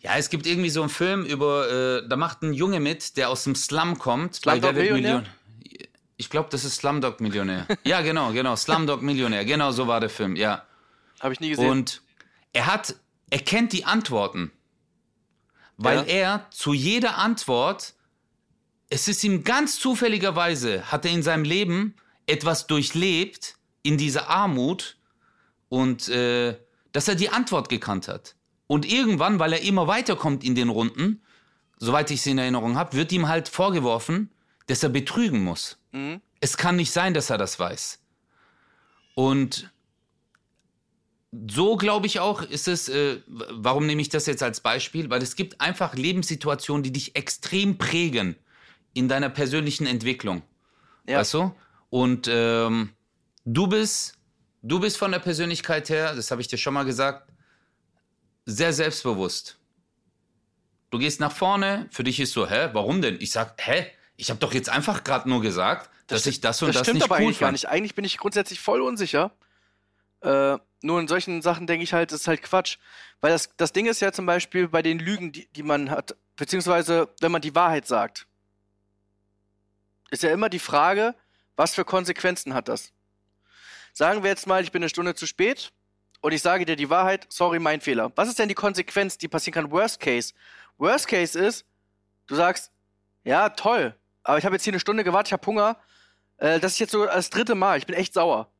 Ja, 0.00 0.16
es 0.16 0.30
gibt 0.30 0.46
irgendwie 0.46 0.70
so 0.70 0.80
einen 0.80 0.88
Film 0.90 1.24
über, 1.26 2.02
äh, 2.02 2.08
da 2.08 2.16
macht 2.16 2.42
ein 2.42 2.54
Junge 2.54 2.80
mit, 2.80 3.16
der 3.18 3.28
aus 3.28 3.44
dem 3.44 3.54
Slum 3.54 3.98
kommt. 3.98 4.34
Slumdog 4.36 4.72
Millionär? 4.74 5.18
Million- 5.18 5.26
Ich 6.16 6.30
glaube, 6.30 6.48
das 6.50 6.64
ist 6.64 6.76
Slumdog 6.76 7.20
Millionär. 7.20 7.66
ja, 7.84 8.00
genau, 8.00 8.32
genau. 8.32 8.56
Slumdog 8.56 9.02
Millionär. 9.02 9.44
Genau 9.44 9.72
so 9.72 9.86
war 9.86 10.00
der 10.00 10.08
Film, 10.10 10.36
ja. 10.36 10.64
Habe 11.20 11.34
ich 11.34 11.40
nie 11.40 11.50
gesehen. 11.50 11.68
Und 11.70 12.00
er 12.54 12.66
hat, 12.66 12.94
er 13.28 13.40
kennt 13.40 13.72
die 13.74 13.84
Antworten. 13.84 14.50
Weil 15.76 15.98
Ja. 15.98 16.04
er 16.04 16.46
zu 16.50 16.72
jeder 16.72 17.18
Antwort, 17.18 17.92
es 18.88 19.06
ist 19.08 19.22
ihm 19.24 19.44
ganz 19.44 19.78
zufälligerweise, 19.78 20.90
hat 20.90 21.04
er 21.04 21.10
in 21.10 21.22
seinem 21.22 21.44
Leben 21.44 21.94
etwas 22.26 22.66
durchlebt 22.66 23.56
in 23.82 23.98
dieser 23.98 24.28
Armut 24.30 24.96
und 25.68 26.08
äh, 26.08 26.56
dass 26.92 27.08
er 27.08 27.14
die 27.14 27.30
Antwort 27.30 27.68
gekannt 27.68 28.08
hat. 28.08 28.34
Und 28.66 28.90
irgendwann, 28.90 29.38
weil 29.38 29.52
er 29.52 29.62
immer 29.62 29.86
weiterkommt 29.86 30.44
in 30.44 30.54
den 30.54 30.68
Runden, 30.68 31.22
soweit 31.78 32.10
ich 32.10 32.20
es 32.20 32.26
in 32.26 32.38
Erinnerung 32.38 32.76
habe, 32.76 32.96
wird 32.96 33.10
ihm 33.12 33.28
halt 33.28 33.48
vorgeworfen, 33.48 34.30
dass 34.66 34.82
er 34.82 34.90
betrügen 34.90 35.42
muss. 35.42 35.78
Mhm. 35.92 36.20
Es 36.40 36.56
kann 36.56 36.76
nicht 36.76 36.92
sein, 36.92 37.14
dass 37.14 37.30
er 37.30 37.38
das 37.38 37.58
weiß. 37.58 37.98
Und 39.14 39.70
so 41.48 41.76
glaube 41.76 42.06
ich 42.06 42.20
auch, 42.20 42.42
ist 42.42 42.68
es, 42.68 42.88
äh, 42.88 43.20
warum 43.26 43.86
nehme 43.86 44.02
ich 44.02 44.08
das 44.08 44.26
jetzt 44.26 44.42
als 44.42 44.60
Beispiel? 44.60 45.10
Weil 45.10 45.22
es 45.22 45.36
gibt 45.36 45.60
einfach 45.60 45.94
Lebenssituationen, 45.94 46.82
die 46.82 46.92
dich 46.92 47.16
extrem 47.16 47.78
prägen 47.78 48.36
in 48.94 49.08
deiner 49.08 49.28
persönlichen 49.28 49.86
Entwicklung. 49.86 50.42
Ja. 51.06 51.18
Weißt 51.18 51.34
du? 51.34 51.54
Und 51.88 52.28
ähm, 52.30 52.90
du 53.44 53.66
bist, 53.66 54.18
du 54.62 54.80
bist 54.80 54.98
von 54.98 55.12
der 55.12 55.18
Persönlichkeit 55.18 55.88
her, 55.88 56.14
das 56.14 56.30
habe 56.30 56.40
ich 56.40 56.48
dir 56.48 56.58
schon 56.58 56.74
mal 56.74 56.84
gesagt, 56.84 57.30
sehr 58.46 58.72
selbstbewusst. 58.72 59.58
Du 60.90 60.98
gehst 60.98 61.20
nach 61.20 61.32
vorne, 61.32 61.86
für 61.90 62.04
dich 62.04 62.18
ist 62.18 62.32
so, 62.32 62.48
hä, 62.48 62.70
warum 62.72 63.00
denn? 63.00 63.20
Ich 63.20 63.30
sag, 63.30 63.54
hä, 63.64 63.86
ich 64.16 64.30
habe 64.30 64.40
doch 64.40 64.52
jetzt 64.52 64.68
einfach 64.68 65.04
gerade 65.04 65.28
nur 65.28 65.40
gesagt, 65.40 65.88
dass 66.08 66.26
ich 66.26 66.40
das 66.40 66.60
und 66.62 66.68
das, 66.68 66.78
das 66.78 66.86
stimmt 66.86 66.96
nicht 66.96 67.04
aber 67.04 67.16
cool 67.16 67.22
eigentlich 67.22 67.38
gar 67.38 67.46
fand. 67.46 67.54
nicht. 67.54 67.68
Eigentlich 67.68 67.94
bin 67.94 68.04
ich 68.04 68.18
grundsätzlich 68.18 68.60
voll 68.60 68.80
unsicher. 68.80 69.30
Äh, 70.22 70.58
nur 70.82 71.00
in 71.00 71.08
solchen 71.08 71.42
Sachen 71.42 71.66
denke 71.66 71.84
ich 71.84 71.92
halt, 71.92 72.10
das 72.10 72.22
ist 72.22 72.28
halt 72.28 72.42
Quatsch. 72.42 72.78
Weil 73.20 73.30
das, 73.32 73.50
das 73.56 73.72
Ding 73.72 73.86
ist 73.86 74.00
ja 74.00 74.12
zum 74.12 74.26
Beispiel 74.26 74.68
bei 74.68 74.82
den 74.82 74.98
Lügen, 74.98 75.30
die, 75.32 75.46
die 75.52 75.62
man 75.62 75.90
hat, 75.90 76.16
beziehungsweise 76.36 77.08
wenn 77.20 77.30
man 77.30 77.42
die 77.42 77.54
Wahrheit 77.54 77.86
sagt, 77.86 78.26
ist 80.10 80.22
ja 80.22 80.32
immer 80.32 80.48
die 80.48 80.58
Frage, 80.58 81.14
was 81.56 81.74
für 81.74 81.84
Konsequenzen 81.84 82.54
hat 82.54 82.68
das? 82.68 82.92
Sagen 84.00 84.22
wir 84.22 84.30
jetzt 84.30 84.46
mal, 84.46 84.62
ich 84.62 84.72
bin 84.72 84.82
eine 84.82 84.88
Stunde 84.88 85.14
zu 85.14 85.26
spät 85.26 85.72
und 86.22 86.32
ich 86.32 86.40
sage 86.40 86.64
dir 86.64 86.74
die 86.74 86.88
Wahrheit, 86.88 87.26
sorry, 87.28 87.58
mein 87.58 87.82
Fehler. 87.82 88.10
Was 88.14 88.30
ist 88.30 88.38
denn 88.38 88.48
die 88.48 88.54
Konsequenz, 88.54 89.18
die 89.18 89.28
passieren 89.28 89.52
kann? 89.52 89.70
Worst 89.70 90.00
Case. 90.00 90.32
Worst 90.78 91.06
Case 91.06 91.38
ist, 91.38 91.66
du 92.26 92.34
sagst, 92.34 92.70
ja, 93.24 93.50
toll, 93.50 93.94
aber 94.22 94.38
ich 94.38 94.46
habe 94.46 94.54
jetzt 94.54 94.64
hier 94.64 94.72
eine 94.72 94.80
Stunde 94.80 95.04
gewartet, 95.04 95.28
ich 95.28 95.32
habe 95.34 95.46
Hunger. 95.46 95.76
Äh, 96.38 96.60
das 96.60 96.72
ist 96.72 96.78
jetzt 96.78 96.92
so 96.92 97.04
das 97.04 97.28
dritte 97.28 97.54
Mal, 97.54 97.76
ich 97.76 97.84
bin 97.84 97.94
echt 97.94 98.14
sauer. 98.14 98.50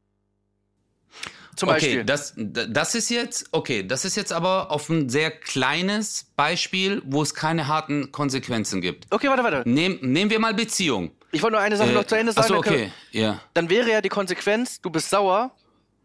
Zum 1.57 1.71
okay, 1.71 1.75
Beispiel. 1.75 2.05
das, 2.05 2.35
das 2.37 2.95
ist 2.95 3.09
jetzt, 3.09 3.49
okay, 3.53 3.83
das 3.83 4.05
ist 4.05 4.17
jetzt 4.17 4.35
aber 4.35 4.71
auf 4.71 4.91
ein 4.91 5.09
sehr 5.09 5.31
kleines 5.31 6.33
Beispiel, 6.37 7.01
wo 7.07 7.23
es 7.23 7.35
keine 7.35 7.67
harten 7.67 8.13
Konsequenzen 8.13 8.83
gibt. 8.83 9.07
Okay, 9.09 9.29
warte, 9.29 9.43
warte. 9.43 9.63
Nehm, 9.67 10.01
nehmen 10.03 10.31
wir 10.31 10.39
mal 10.39 10.53
Beziehung. 10.53 11.13
Ich 11.33 11.43
wollte 11.43 11.53
nur 11.57 11.61
eine 11.63 11.77
Sache 11.77 11.91
Äh, 11.91 11.95
noch 11.95 12.05
zu 12.05 12.17
Ende 12.17 12.33
sagen. 12.33 12.45
Achso, 12.53 12.63
dann 12.63 12.75
okay, 12.75 12.93
ja. 13.13 13.41
Dann 13.55 13.69
wäre 13.71 13.91
ja 13.91 14.01
die 14.01 14.09
Konsequenz, 14.09 14.81
du 14.81 14.91
bist 14.91 15.11
sauer, 15.11 15.53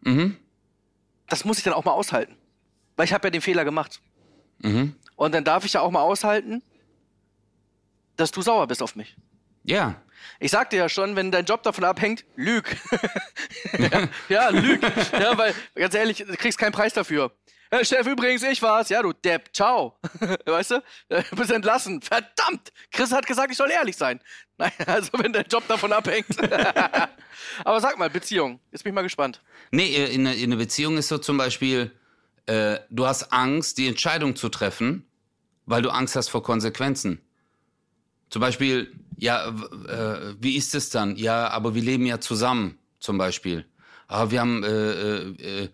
Mhm, 0.02 0.38
das 1.30 1.46
muss 1.46 1.58
ich 1.58 1.64
dann 1.64 1.74
auch 1.74 1.84
mal 1.84 1.92
aushalten. 1.94 2.36
Weil 2.96 3.06
ich 3.06 3.14
habe 3.14 3.28
ja 3.28 3.32
den 3.32 3.42
Fehler 3.42 3.66
gemacht. 3.66 4.02
mhm. 4.60 4.96
Und 5.16 5.34
dann 5.34 5.44
darf 5.46 5.64
ich 5.66 5.74
ja 5.74 5.82
auch 5.82 5.90
mal 5.92 6.02
aushalten, 6.02 6.62
dass 8.18 8.32
du 8.32 8.42
sauer 8.42 8.68
bist 8.68 8.82
auf 8.84 8.96
mich. 8.96 9.16
Ja, 9.64 10.02
Ich 10.40 10.52
sagte 10.52 10.76
ja 10.76 10.90
schon, 10.90 11.16
wenn 11.16 11.32
dein 11.32 11.46
Job 11.46 11.64
davon 11.64 11.84
abhängt, 11.86 12.26
lüg. 12.36 12.76
ja, 13.80 14.08
ja, 14.30 14.50
lüg. 14.50 14.82
Ja, 15.14 15.38
weil, 15.38 15.54
ganz 15.76 15.94
ehrlich, 15.96 16.18
du 16.20 16.36
kriegst 16.36 16.58
keinen 16.60 16.72
Preis 16.74 16.94
dafür. 16.94 17.32
Herr 17.71 17.84
Chef, 17.84 18.06
übrigens, 18.08 18.43
ich 18.43 18.62
war's. 18.62 18.89
Ja, 18.89 19.01
du 19.01 19.12
Depp, 19.13 19.49
ciao. 19.54 19.97
weißt 20.45 20.71
du? 20.71 20.84
Du 21.10 21.36
bist 21.36 21.51
entlassen. 21.51 22.01
Verdammt! 22.01 22.71
Chris 22.91 23.12
hat 23.12 23.25
gesagt, 23.25 23.51
ich 23.51 23.58
soll 23.58 23.71
ehrlich 23.71 23.97
sein. 23.97 24.19
Nein, 24.58 24.71
also 24.86 25.10
wenn 25.17 25.34
dein 25.34 25.45
Job 25.49 25.67
davon 25.67 25.91
abhängt. 25.91 26.28
Aber 27.65 27.82
sag 27.82 27.97
mal, 27.97 28.10
Beziehung. 28.10 28.60
Jetzt 28.71 28.84
bin 28.84 28.91
ich 28.91 28.95
mal 28.95 29.01
gespannt. 29.01 29.41
Nee, 29.71 30.06
in, 30.06 30.21
einer- 30.28 30.36
in 30.36 30.45
einer 30.51 30.56
Beziehung 30.58 30.97
ist 30.97 31.08
so 31.10 31.17
zum 31.17 31.38
Beispiel, 31.38 31.91
äh, 32.45 32.80
du 32.89 33.06
hast 33.06 33.32
Angst, 33.34 33.78
die 33.78 33.88
Entscheidung 33.88 34.36
zu 34.36 34.49
treffen, 34.49 35.06
weil 35.65 35.82
du 35.82 35.89
Angst 35.89 36.15
hast 36.15 36.30
vor 36.30 36.43
Konsequenzen. 36.43 37.21
Zum 38.30 38.39
Beispiel, 38.41 38.93
ja, 39.17 39.47
äh, 39.47 40.36
wie 40.39 40.56
ist 40.56 40.75
es 40.75 40.89
dann? 40.89 41.15
Ja, 41.15 41.49
aber 41.49 41.75
wir 41.75 41.82
leben 41.82 42.06
ja 42.06 42.19
zusammen, 42.19 42.78
zum 42.99 43.17
Beispiel. 43.17 43.65
Aber 44.08 44.32
wir 44.32 44.39
haben, 44.39 44.63
äh, 44.63 44.67
äh, 44.67 45.63
äh, 45.63 45.69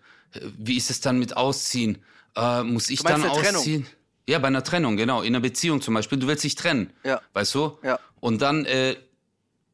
wie 0.58 0.76
ist 0.76 0.90
es 0.90 1.00
dann 1.00 1.18
mit 1.18 1.36
Ausziehen? 1.36 1.98
Äh, 2.36 2.62
muss 2.62 2.90
ich 2.90 3.02
dann 3.02 3.22
eine 3.22 3.32
Trennung? 3.32 3.56
ausziehen? 3.56 3.86
Ja, 4.28 4.38
bei 4.38 4.48
einer 4.48 4.62
Trennung, 4.64 4.96
genau. 4.96 5.22
In 5.22 5.34
einer 5.34 5.40
Beziehung 5.40 5.80
zum 5.82 5.94
Beispiel. 5.94 6.18
Du 6.18 6.26
willst 6.26 6.44
dich 6.44 6.54
trennen. 6.54 6.92
Ja. 7.04 7.20
Weißt 7.32 7.54
du? 7.54 7.78
Ja. 7.82 7.98
Und 8.20 8.40
dann, 8.40 8.64
äh, 8.64 8.96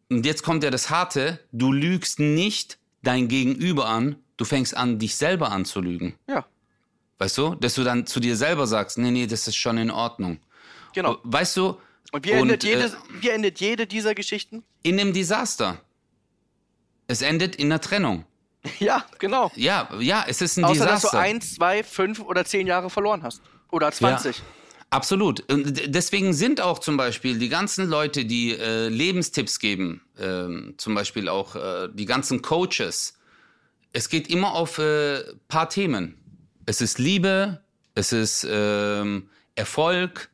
und 0.08 0.24
jetzt 0.24 0.42
kommt 0.42 0.64
ja 0.64 0.70
das 0.70 0.88
Harte, 0.90 1.38
du 1.52 1.72
lügst 1.72 2.18
nicht 2.18 2.78
dein 3.02 3.28
Gegenüber 3.28 3.86
an, 3.86 4.16
du 4.38 4.44
fängst 4.44 4.76
an, 4.76 4.98
dich 4.98 5.16
selber 5.16 5.50
anzulügen. 5.50 6.14
Ja, 6.28 6.46
Weißt 7.18 7.36
du? 7.36 7.54
Dass 7.56 7.74
du 7.74 7.82
dann 7.84 8.06
zu 8.06 8.20
dir 8.20 8.36
selber 8.36 8.66
sagst, 8.66 8.96
nee, 8.96 9.10
nee, 9.10 9.26
das 9.26 9.48
ist 9.48 9.56
schon 9.56 9.76
in 9.76 9.90
Ordnung. 9.90 10.38
genau. 10.94 11.18
Weißt 11.24 11.56
du? 11.56 11.76
Und 12.12 12.24
wie 12.24 12.30
endet, 12.30 12.64
äh, 12.64 12.68
jede, 12.68 12.96
wie 13.20 13.28
endet 13.28 13.60
jede 13.60 13.86
dieser 13.86 14.14
Geschichten? 14.14 14.62
in 14.82 14.98
einem 14.98 15.12
Desaster. 15.12 15.80
Es 17.06 17.20
endet 17.22 17.56
in 17.56 17.66
einer 17.66 17.80
Trennung. 17.80 18.24
Ja, 18.78 19.04
genau. 19.18 19.50
Ja, 19.54 19.88
ja, 19.98 20.24
es 20.26 20.40
ist 20.40 20.56
ein 20.56 20.64
Außer, 20.64 20.84
dass 20.84 21.02
Desaster. 21.02 21.18
du 21.18 21.22
eins, 21.22 21.54
zwei, 21.54 21.82
fünf 21.82 22.20
oder 22.20 22.44
zehn 22.44 22.66
Jahre 22.66 22.90
verloren 22.90 23.22
hast. 23.22 23.42
Oder 23.70 23.92
20. 23.92 24.42
Absolut. 24.90 25.40
Und 25.52 25.94
deswegen 25.94 26.32
sind 26.32 26.60
auch 26.60 26.78
zum 26.78 26.96
Beispiel 26.96 27.38
die 27.38 27.50
ganzen 27.50 27.88
Leute, 27.88 28.24
die 28.24 28.56
äh, 28.56 28.88
Lebenstipps 28.88 29.58
geben, 29.58 30.00
ähm, 30.18 30.74
zum 30.78 30.94
Beispiel 30.94 31.28
auch 31.28 31.56
äh, 31.56 31.88
die 31.92 32.06
ganzen 32.06 32.40
Coaches, 32.40 33.18
es 33.92 34.08
geht 34.08 34.28
immer 34.28 34.52
auf 34.52 34.78
äh, 34.78 35.22
paar 35.48 35.68
Themen. 35.68 36.16
Es 36.66 36.80
ist 36.80 36.98
Liebe, 36.98 37.60
es 37.94 38.12
ist 38.12 38.46
ähm, 38.48 39.28
Erfolg. 39.54 40.30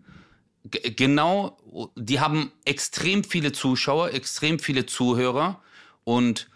G 0.65 0.91
genau, 0.91 1.59
die 1.97 2.21
haben 2.21 2.53
extrem 2.65 3.25
viele 3.25 3.53
Zuschauer, 3.53 4.13
extrem 4.13 4.59
viele 4.59 4.87
Zuhörer. 4.87 5.63
Und 6.05 6.49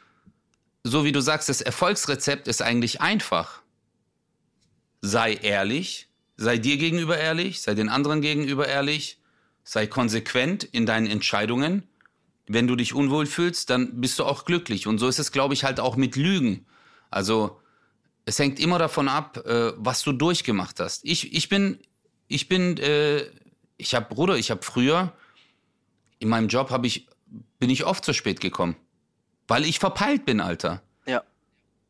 so 0.85 1.05
wie 1.05 1.13
du 1.13 1.21
sagst, 1.21 1.49
das 1.49 1.61
Erfolgsrezept 1.61 2.49
ist 2.49 2.63
eigentlich 2.63 3.01
einfach. 3.01 3.63
Sei 5.01 5.35
ehrlich, 5.35 6.09
sei 6.37 6.59
dir 6.59 6.77
gegenüber 6.77 7.19
ehrlich, 7.19 7.61
sei 7.61 7.75
den 7.75 7.89
anderen 7.89 8.21
gegenüber 8.21 8.67
ehrlich, 8.67 9.21
sei 9.65 9.87
konsequent 9.87 10.65
in 10.65 10.87
deinen 10.87 11.07
Entscheidungen. 11.07 11.83
Wenn 12.47 12.67
du 12.67 12.77
dich 12.77 12.95
unwohl 12.95 13.27
fühlst, 13.27 13.71
dann 13.71 14.01
bist 14.01 14.19
du 14.19 14.25
auch 14.25 14.45
glücklich. 14.45 14.87
Und 14.87 14.99
so 14.99 15.09
ist 15.09 15.19
es, 15.19 15.33
glaube 15.33 15.55
ich, 15.55 15.65
halt 15.65 15.81
auch 15.81 15.97
mit 15.97 16.17
Lügen. 16.17 16.67
Also 17.11 17.61
es 18.25 18.39
hängt 18.39 18.59
immer 18.59 18.79
davon 18.79 19.09
ab, 19.09 19.37
äh, 19.47 19.73
was 19.77 20.03
du 20.03 20.13
durchgemacht 20.13 20.81
hast. 20.81 21.05
Ich, 21.05 21.35
ich 21.35 21.49
bin, 21.49 21.79
ich 22.29 22.49
bin, 22.49 22.79
äh, 22.79 23.27
ich 23.77 23.95
habe 23.95 24.13
Bruder, 24.15 24.37
ich 24.37 24.51
habe 24.51 24.63
früher 24.63 25.13
in 26.19 26.29
meinem 26.29 26.49
Job 26.49 26.71
habe 26.71 26.87
ich, 26.87 27.07
bin 27.59 27.71
ich 27.71 27.85
oft 27.85 28.05
zu 28.05 28.13
spät 28.13 28.41
gekommen, 28.41 28.77
weil 29.49 29.65
ich 29.65 29.79
verpeilt 29.79 30.25
bin, 30.25 30.41
Alter 30.41 30.83
Ja. 31.07 31.23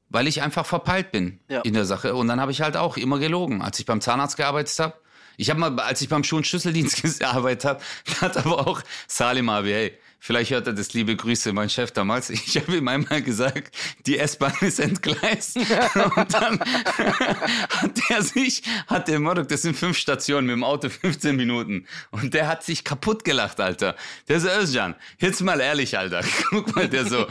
weil 0.09 0.27
ich 0.27 0.41
einfach 0.43 0.65
verpeilt 0.65 1.11
bin 1.13 1.41
Ja. 1.49 1.61
in 1.63 1.75
der 1.75 1.85
Sache. 1.85 2.15
Und 2.15 2.29
dann 2.29 2.41
habe 2.41 2.53
ich 2.53 2.63
halt 2.63 2.77
auch 2.77 2.97
immer 2.97 3.19
gelogen. 3.19 3.61
Als 3.63 3.79
ich 3.79 3.85
beim 3.87 4.01
Zahnarzt 4.01 4.37
gearbeitet 4.37 4.79
habe, 4.79 4.95
ich 5.37 5.51
habe 5.51 5.61
mal, 5.61 5.79
als 5.81 6.01
ich 6.01 6.09
beim 6.09 6.25
Schuh- 6.25 6.37
und 6.39 6.47
Schlüsseldienst 6.47 7.03
gearbeitet 7.21 7.65
habe, 7.65 7.81
hat 8.21 8.37
aber 8.39 8.67
auch 8.67 8.81
Salim 9.07 9.49
abi, 9.49 9.71
hey, 9.71 9.99
Vielleicht 10.21 10.51
hört 10.51 10.67
er 10.67 10.73
das, 10.73 10.93
liebe 10.95 11.15
Grüße, 11.15 11.53
mein 11.53 11.71
Chef 11.71 11.93
damals. 11.93 12.31
Ich 12.49 12.57
habe 12.57 12.77
ihm 12.79 12.89
einmal 12.89 13.21
gesagt, 13.21 13.77
die 14.07 14.19
S-Bahn 14.19 14.55
ist 14.63 14.81
entgleist. 14.81 15.57
Und 16.17 16.35
dann 16.35 16.61
hat 16.61 18.01
er 18.09 18.23
sich, 18.23 18.63
hat 18.87 19.09
der 19.09 19.21
Mordok, 19.21 19.49
das 19.49 19.63
sind 19.63 19.77
fünf 19.77 19.99
Stationen 19.99 20.47
mit 20.47 20.57
dem 20.57 20.65
Auto 20.65 20.89
15 20.89 21.37
Minuten. 21.37 21.87
Und 22.11 22.33
der 22.35 22.49
hat 22.49 22.65
sich 22.65 22.85
kaputt 22.85 23.25
gelacht, 23.25 23.61
Alter. 23.61 23.97
Der 24.29 24.41
so, 24.41 24.49
Özcan, 24.49 24.95
jetzt 25.19 25.43
mal 25.43 25.61
ehrlich, 25.61 25.99
Alter. 25.99 26.23
Guck 26.51 26.75
mal, 26.75 26.89
der 26.89 27.05
so, 27.05 27.27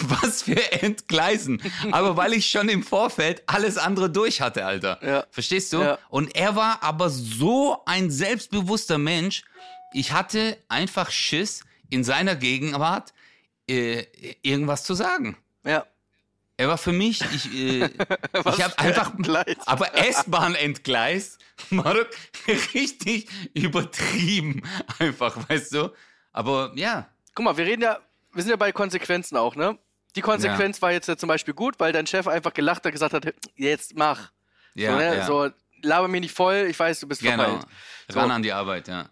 was 0.00 0.42
für 0.42 0.72
Entgleisen. 0.72 1.62
Aber 1.92 2.16
weil 2.16 2.32
ich 2.32 2.48
schon 2.50 2.68
im 2.68 2.82
Vorfeld 2.82 3.42
alles 3.46 3.78
andere 3.78 4.10
durch 4.10 4.40
hatte, 4.40 4.66
Alter. 4.66 4.98
Ja. 5.02 5.24
Verstehst 5.30 5.72
du? 5.72 5.80
Ja. 5.80 5.98
Und 6.08 6.34
er 6.34 6.56
war 6.56 6.82
aber 6.82 7.08
so 7.08 7.78
ein 7.86 8.10
selbstbewusster 8.10 8.98
Mensch. 8.98 9.44
Ich 9.92 10.12
hatte 10.12 10.58
einfach 10.68 11.10
Schiss, 11.10 11.62
in 11.90 12.04
seiner 12.04 12.36
Gegenwart 12.36 13.12
äh, 13.68 14.04
irgendwas 14.42 14.84
zu 14.84 14.94
sagen. 14.94 15.36
Ja. 15.64 15.86
Er 16.56 16.68
war 16.68 16.78
für 16.78 16.92
mich, 16.92 17.20
ich, 17.32 17.54
äh, 17.54 17.84
ich 18.34 18.62
habe 18.62 18.78
einfach, 18.78 19.14
Entgleis. 19.14 19.56
aber 19.66 19.94
S-Bahn 19.94 20.54
entgleist, 20.54 21.38
Marok, 21.70 22.08
richtig 22.74 23.28
übertrieben, 23.54 24.62
einfach, 24.98 25.48
weißt 25.48 25.74
du? 25.74 25.92
Aber 26.32 26.72
ja, 26.74 27.08
Guck 27.38 27.44
mal, 27.44 27.56
wir 27.56 27.66
reden 27.66 27.82
ja, 27.82 28.00
wir 28.32 28.42
sind 28.42 28.50
ja 28.50 28.56
bei 28.56 28.72
Konsequenzen 28.72 29.36
auch, 29.36 29.54
ne? 29.54 29.78
Die 30.16 30.22
Konsequenz 30.22 30.82
war 30.82 30.90
jetzt 30.90 31.06
ja 31.06 31.16
zum 31.16 31.28
Beispiel 31.28 31.54
gut, 31.54 31.78
weil 31.78 31.92
dein 31.92 32.04
Chef 32.04 32.26
einfach 32.26 32.52
gelacht 32.52 32.84
hat, 32.84 32.90
gesagt 32.90 33.14
hat, 33.14 33.32
jetzt 33.54 33.96
mach. 33.96 34.32
ja, 34.74 34.90
so, 34.90 34.98
ne? 34.98 35.16
ja. 35.16 35.24
so, 35.24 35.50
laber 35.82 36.08
mir 36.08 36.20
nicht 36.20 36.34
voll, 36.34 36.66
ich 36.68 36.76
weiß, 36.76 36.98
du 36.98 37.06
bist 37.06 37.20
genau. 37.20 37.44
verpeilt. 37.44 37.66
So. 38.08 38.18
Ran 38.18 38.32
an 38.32 38.42
die 38.42 38.52
Arbeit, 38.52 38.88
ja. 38.88 39.08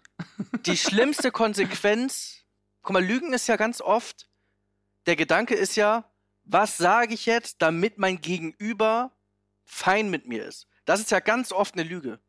Die 0.65 0.75
schlimmste 0.75 1.31
Konsequenz, 1.31 2.36
guck 2.87 2.93
mal, 2.93 3.03
Lügen 3.03 3.33
ist 3.33 3.47
ja 3.47 3.57
ganz 3.57 3.81
oft, 3.81 4.29
der 5.07 5.17
Gedanke 5.17 5.55
ist 5.55 5.75
ja, 5.75 6.09
was 6.45 6.77
sage 6.77 7.13
ich 7.15 7.25
jetzt, 7.25 7.61
damit 7.61 7.97
mein 7.97 8.21
Gegenüber 8.21 9.11
fein 9.65 10.09
mit 10.09 10.25
mir 10.25 10.45
ist? 10.45 10.69
Das 10.85 11.01
ist 11.01 11.11
ja 11.11 11.19
ganz 11.19 11.51
oft 11.51 11.73
eine 11.73 11.83
Lüge. 11.83 12.21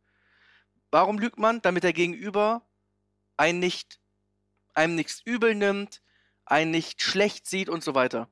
Warum 0.91 1.21
lügt 1.21 1.39
man? 1.39 1.63
Damit 1.63 1.85
der 1.85 1.93
Gegenüber 1.93 2.67
einen 3.37 3.61
nicht, 3.61 4.01
einem 4.75 4.97
nichts 4.97 5.23
übel 5.25 5.55
nimmt, 5.55 6.03
einen 6.45 6.73
nicht 6.73 7.03
schlecht 7.03 7.47
sieht 7.47 7.69
und 7.69 7.85
so 7.85 7.95
weiter. 7.95 8.29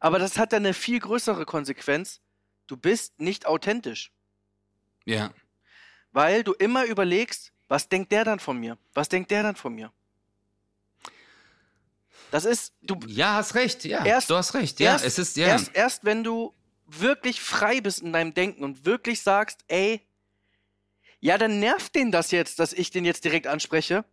Aber 0.00 0.18
das 0.18 0.38
hat 0.38 0.52
dann 0.52 0.64
eine 0.64 0.74
viel 0.74 0.98
größere 0.98 1.46
Konsequenz. 1.46 2.20
Du 2.66 2.76
bist 2.76 3.20
nicht 3.20 3.46
authentisch. 3.46 4.10
Ja, 5.04 5.32
Weil 6.10 6.42
du 6.42 6.52
immer 6.52 6.84
überlegst, 6.84 7.52
was 7.68 7.88
denkt 7.88 8.10
der 8.10 8.24
dann 8.24 8.40
von 8.40 8.58
mir? 8.58 8.76
Was 8.92 9.08
denkt 9.08 9.30
der 9.30 9.44
dann 9.44 9.54
von 9.54 9.72
mir? 9.72 9.92
Das 12.34 12.44
ist, 12.44 12.72
du, 12.82 12.98
ja, 13.06 13.34
hast 13.34 13.54
recht, 13.54 13.84
ja, 13.84 14.04
Erst- 14.04 14.28
du 14.28 14.34
hast 14.34 14.54
recht, 14.54 14.80
ja, 14.80 14.94
erst, 14.94 15.04
es 15.04 15.20
ist, 15.20 15.36
ja, 15.36 15.46
erst, 15.46 15.70
erst 15.72 16.04
wenn 16.04 16.24
du 16.24 16.52
wirklich 16.84 17.40
frei 17.40 17.80
bist 17.80 18.00
in 18.02 18.12
deinem 18.12 18.34
Denken 18.34 18.64
und 18.64 18.84
wirklich 18.84 19.22
sagst, 19.22 19.60
ey, 19.68 20.00
ja, 21.20 21.38
dann 21.38 21.60
nervt 21.60 21.94
den 21.94 22.10
das 22.10 22.32
jetzt, 22.32 22.58
dass 22.58 22.72
ich 22.72 22.90
den 22.90 23.04
jetzt 23.04 23.24
direkt 23.24 23.46
anspreche. 23.46 24.04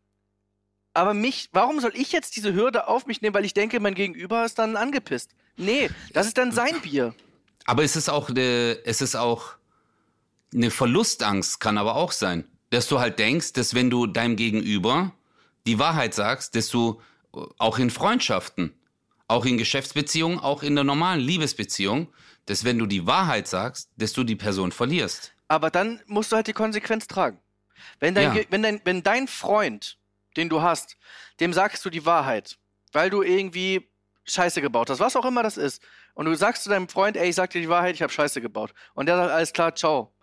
Aber 0.93 1.15
mich, 1.15 1.49
warum 1.51 1.79
soll 1.79 1.93
ich 1.95 2.11
jetzt 2.11 2.35
diese 2.35 2.53
Hürde 2.53 2.87
auf 2.87 3.07
mich 3.07 3.23
nehmen, 3.23 3.33
weil 3.33 3.43
ich 3.43 3.55
denke, 3.55 3.79
mein 3.79 3.95
Gegenüber 3.95 4.45
ist 4.45 4.59
dann 4.59 4.75
angepisst? 4.75 5.31
Nee, 5.57 5.89
das 6.13 6.27
ist 6.27 6.37
dann 6.37 6.51
sein 6.51 6.79
Bier. 6.81 7.15
Aber 7.65 7.83
es 7.83 7.95
ist 7.95 8.07
auch 8.07 8.29
eine, 8.29 8.77
es 8.85 9.01
ist 9.01 9.15
auch 9.15 9.53
eine 10.53 10.69
Verlustangst, 10.69 11.59
kann 11.59 11.79
aber 11.79 11.95
auch 11.95 12.11
sein. 12.11 12.47
Dass 12.69 12.87
du 12.87 12.99
halt 12.99 13.17
denkst, 13.17 13.53
dass 13.53 13.73
wenn 13.73 13.89
du 13.89 14.05
deinem 14.05 14.35
Gegenüber 14.35 15.11
die 15.65 15.79
Wahrheit 15.79 16.13
sagst, 16.13 16.53
dass 16.55 16.69
du 16.69 17.01
auch 17.57 17.79
in 17.79 17.89
Freundschaften, 17.89 18.73
auch 19.27 19.45
in 19.45 19.57
Geschäftsbeziehungen, 19.57 20.39
auch 20.39 20.63
in 20.63 20.75
der 20.75 20.83
normalen 20.83 21.21
Liebesbeziehung, 21.21 22.07
dass 22.45 22.63
wenn 22.63 22.77
du 22.77 22.85
die 22.85 23.05
Wahrheit 23.07 23.47
sagst, 23.47 23.89
dass 23.95 24.13
du 24.13 24.23
die 24.23 24.35
Person 24.35 24.71
verlierst. 24.71 25.33
Aber 25.47 25.69
dann 25.69 26.01
musst 26.07 26.31
du 26.31 26.35
halt 26.35 26.47
die 26.47 26.53
Konsequenz 26.53 27.07
tragen. 27.07 27.39
Wenn 27.99 28.15
dein, 28.15 28.35
Ja. 28.35 28.43
Wenn 28.49 28.63
dein, 28.63 28.81
wenn 28.83 29.03
dein 29.03 29.27
Freund, 29.27 29.97
den 30.37 30.49
du 30.49 30.61
hast, 30.61 30.97
dem 31.39 31.53
sagst 31.53 31.83
du 31.85 31.89
die 31.89 32.05
Wahrheit, 32.05 32.57
weil 32.91 33.09
du 33.09 33.21
irgendwie 33.21 33.89
Scheiße 34.25 34.61
gebaut 34.61 34.89
hast, 34.89 34.99
was 34.99 35.15
auch 35.15 35.25
immer 35.25 35.43
das 35.43 35.57
ist, 35.57 35.81
und 36.13 36.25
du 36.25 36.35
sagst 36.35 36.63
zu 36.63 36.69
deinem 36.69 36.89
Freund, 36.89 37.17
ey, 37.17 37.29
ich 37.29 37.35
sag 37.35 37.51
dir 37.51 37.61
die 37.61 37.69
Wahrheit, 37.69 37.95
ich 37.95 38.01
habe 38.01 38.11
Scheiße 38.11 38.41
gebaut, 38.41 38.73
und 38.93 39.05
der 39.07 39.17
sagt, 39.17 39.31
alles 39.31 39.53
klar, 39.53 39.75
ciao. 39.75 40.13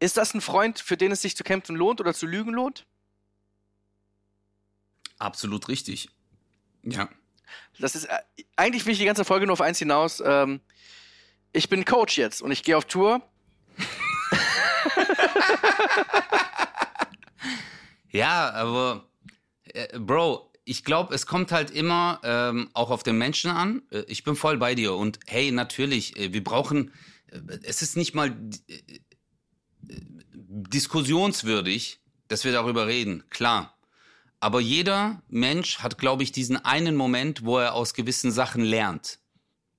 Ist 0.00 0.16
das 0.16 0.34
ein 0.34 0.40
Freund, 0.40 0.78
für 0.80 0.96
den 0.96 1.12
es 1.12 1.22
sich 1.22 1.36
zu 1.36 1.44
kämpfen 1.44 1.76
lohnt 1.76 2.00
oder 2.00 2.14
zu 2.14 2.26
lügen 2.26 2.52
lohnt? 2.52 2.86
Absolut 5.22 5.68
richtig. 5.68 6.08
Ja. 6.82 7.08
Das 7.78 7.94
ist, 7.94 8.06
äh, 8.06 8.18
eigentlich 8.56 8.86
will 8.86 8.92
ich 8.92 8.98
die 8.98 9.04
ganze 9.04 9.24
Folge 9.24 9.46
nur 9.46 9.52
auf 9.52 9.60
eins 9.60 9.78
hinaus. 9.78 10.22
Ähm, 10.24 10.60
ich 11.52 11.68
bin 11.68 11.84
Coach 11.84 12.18
jetzt 12.18 12.42
und 12.42 12.50
ich 12.50 12.62
gehe 12.62 12.76
auf 12.76 12.86
Tour. 12.86 13.22
Ja, 18.12 18.50
aber 18.50 19.08
äh, 19.64 19.98
Bro, 19.98 20.52
ich 20.64 20.84
glaube, 20.84 21.14
es 21.14 21.26
kommt 21.26 21.50
halt 21.50 21.70
immer 21.70 22.20
ähm, 22.22 22.68
auch 22.74 22.90
auf 22.90 23.02
den 23.02 23.16
Menschen 23.16 23.50
an. 23.50 23.82
Äh, 23.90 24.04
ich 24.06 24.22
bin 24.22 24.36
voll 24.36 24.58
bei 24.58 24.74
dir 24.74 24.94
und 24.94 25.18
hey, 25.26 25.50
natürlich, 25.50 26.16
äh, 26.18 26.32
wir 26.32 26.44
brauchen, 26.44 26.92
es 27.62 27.80
ist 27.80 27.96
nicht 27.96 28.14
mal 28.14 28.36
äh, 28.68 29.00
diskussionswürdig, 29.88 32.00
dass 32.28 32.44
wir 32.44 32.52
darüber 32.52 32.86
reden, 32.86 33.24
klar. 33.30 33.78
Aber 34.42 34.60
jeder 34.60 35.22
Mensch 35.28 35.78
hat, 35.78 35.98
glaube 35.98 36.24
ich, 36.24 36.32
diesen 36.32 36.56
einen 36.56 36.96
Moment, 36.96 37.44
wo 37.44 37.58
er 37.58 37.74
aus 37.74 37.94
gewissen 37.94 38.32
Sachen 38.32 38.64
lernt. 38.64 39.20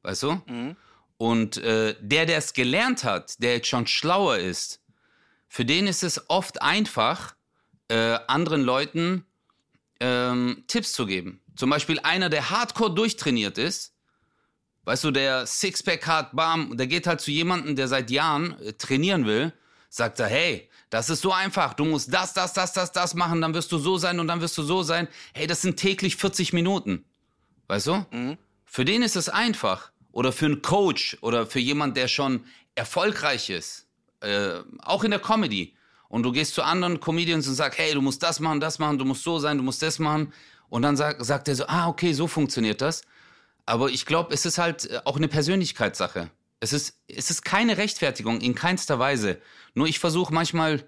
Weißt 0.03 0.23
du? 0.23 0.41
Mhm. 0.45 0.77
Und 1.17 1.57
äh, 1.57 1.97
der, 1.99 2.25
der 2.25 2.37
es 2.37 2.53
gelernt 2.53 3.03
hat, 3.03 3.43
der 3.43 3.55
jetzt 3.55 3.67
schon 3.67 3.87
schlauer 3.87 4.37
ist, 4.37 4.79
für 5.49 5.65
den 5.65 5.85
ist 5.85 6.01
es 6.01 6.29
oft 6.29 6.61
einfach, 6.61 7.35
äh, 7.89 8.17
anderen 8.27 8.61
Leuten 8.61 9.25
ähm, 9.99 10.63
Tipps 10.67 10.93
zu 10.93 11.07
geben. 11.07 11.41
Zum 11.57 11.69
Beispiel 11.69 11.99
einer, 11.99 12.29
der 12.29 12.49
hardcore 12.49 12.95
durchtrainiert 12.95 13.57
ist, 13.57 13.93
weißt 14.85 15.03
du, 15.03 15.11
der 15.11 15.45
Sixpack 15.45 16.07
hat, 16.07 16.37
bam, 16.37 16.77
der 16.77 16.87
geht 16.87 17.05
halt 17.05 17.19
zu 17.19 17.31
jemandem, 17.31 17.75
der 17.75 17.89
seit 17.89 18.09
Jahren 18.09 18.57
äh, 18.61 18.71
trainieren 18.71 19.25
will, 19.25 19.51
sagt 19.89 20.21
er, 20.21 20.27
hey, 20.27 20.69
das 20.93 21.09
ist 21.09 21.21
so 21.21 21.33
einfach, 21.33 21.73
du 21.73 21.85
musst 21.85 22.13
das, 22.13 22.35
das, 22.35 22.53
das, 22.53 22.71
das, 22.71 22.91
das 22.91 23.15
machen, 23.15 23.41
dann 23.41 23.55
wirst 23.55 23.71
du 23.71 23.79
so 23.79 23.97
sein 23.97 24.19
und 24.19 24.27
dann 24.27 24.41
wirst 24.41 24.55
du 24.59 24.61
so 24.61 24.83
sein. 24.83 25.07
Hey, 25.33 25.47
das 25.47 25.63
sind 25.63 25.75
täglich 25.75 26.17
40 26.17 26.53
Minuten. 26.53 27.03
Weißt 27.67 27.87
du? 27.87 28.05
Mhm. 28.11 28.37
Für 28.63 28.85
den 28.85 29.01
ist 29.01 29.15
es 29.15 29.27
einfach. 29.27 29.89
Oder 30.11 30.31
für 30.31 30.45
einen 30.45 30.61
Coach 30.61 31.17
oder 31.21 31.47
für 31.47 31.59
jemand, 31.59 31.97
der 31.97 32.07
schon 32.07 32.45
erfolgreich 32.75 33.49
ist. 33.49 33.87
Äh, 34.19 34.59
auch 34.83 35.03
in 35.03 35.09
der 35.09 35.19
Comedy. 35.19 35.73
Und 36.09 36.21
du 36.21 36.31
gehst 36.31 36.53
zu 36.53 36.61
anderen 36.61 36.99
Comedians 36.99 37.47
und 37.47 37.55
sagst, 37.55 37.79
hey, 37.79 37.95
du 37.95 38.01
musst 38.01 38.21
das 38.21 38.39
machen, 38.39 38.59
das 38.59 38.77
machen, 38.77 38.99
du 38.99 39.05
musst 39.05 39.23
so 39.23 39.39
sein, 39.39 39.57
du 39.57 39.63
musst 39.63 39.81
das 39.81 39.97
machen. 39.97 40.31
Und 40.69 40.83
dann 40.83 40.95
sag, 40.95 41.25
sagt 41.25 41.47
er 41.47 41.55
so, 41.55 41.65
ah, 41.65 41.87
okay, 41.87 42.13
so 42.13 42.27
funktioniert 42.27 42.81
das. 42.81 43.01
Aber 43.65 43.89
ich 43.89 44.05
glaube, 44.05 44.31
es 44.31 44.45
ist 44.45 44.59
halt 44.59 44.91
äh, 44.91 45.01
auch 45.05 45.17
eine 45.17 45.27
Persönlichkeitssache. 45.27 46.29
Es 46.63 46.71
ist, 46.71 46.97
es 47.07 47.29
ist 47.29 47.43
keine 47.43 47.75
Rechtfertigung 47.77 48.39
in 48.39 48.55
keinster 48.55 48.97
Weise. 48.97 49.41
Nur 49.73 49.85
ich 49.87 49.99
versuche 49.99 50.33
manchmal, 50.33 50.87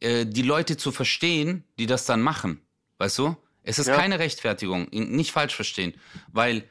äh, 0.00 0.26
die 0.26 0.42
Leute 0.42 0.76
zu 0.76 0.90
verstehen, 0.90 1.62
die 1.78 1.86
das 1.86 2.04
dann 2.04 2.20
machen. 2.20 2.60
Weißt 2.98 3.18
du? 3.18 3.36
Es 3.62 3.78
ist 3.78 3.86
Ja. 3.86 3.96
keine 3.96 4.18
Rechtfertigung. 4.18 4.88
Nicht 4.90 5.30
falsch 5.30 5.54
verstehen. 5.54 5.94
Weil 6.32 6.68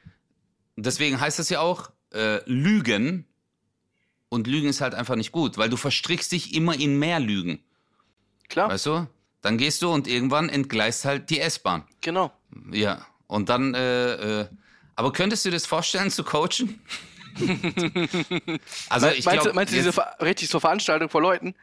deswegen 0.76 1.22
heißt 1.22 1.40
es 1.40 1.48
ja 1.48 1.62
auch, 1.62 1.92
äh, 2.14 2.42
Lügen. 2.46 3.26
Und 4.28 4.48
Lügen 4.48 4.68
ist 4.68 4.82
halt 4.82 4.94
einfach 4.94 5.16
nicht 5.16 5.32
gut, 5.32 5.58
weil 5.58 5.70
du 5.70 5.78
verstrickst 5.78 6.32
dich 6.34 6.54
immer 6.54 6.78
in 6.78 7.00
mehr 7.00 7.22
Lügen. 7.22 7.64
Klar, 8.50 8.70
Weißt 8.70 8.86
du? 8.88 9.08
Dann 9.42 9.58
gehst 9.58 9.82
du 9.82 9.90
und 9.90 10.06
irgendwann 10.08 10.50
entgleist 10.50 11.06
halt 11.06 11.30
die 11.30 11.40
S-Bahn. 11.40 11.86
genau. 12.02 12.32
Ja. 12.72 13.06
Und 13.28 13.48
dann, 13.50 13.74
äh, 13.74 14.42
äh, 14.42 14.48
aber 14.96 15.14
könntest 15.14 15.46
du 15.46 15.50
dir 15.50 15.56
das 15.56 15.66
vorstellen 15.66 16.12
zu 16.12 16.24
coachen? 16.26 16.82
also 18.90 19.08
ich 19.08 19.26
meinst, 19.26 19.26
du- 19.26 19.32
glaube, 19.32 19.54
meinst 19.54 19.74
du 19.74 19.78
diese 19.78 19.94
richtig 20.22 20.50
so 20.50 20.60
Veranstaltung 20.60 21.10
vor 21.10 21.22
Leuten? 21.22 21.56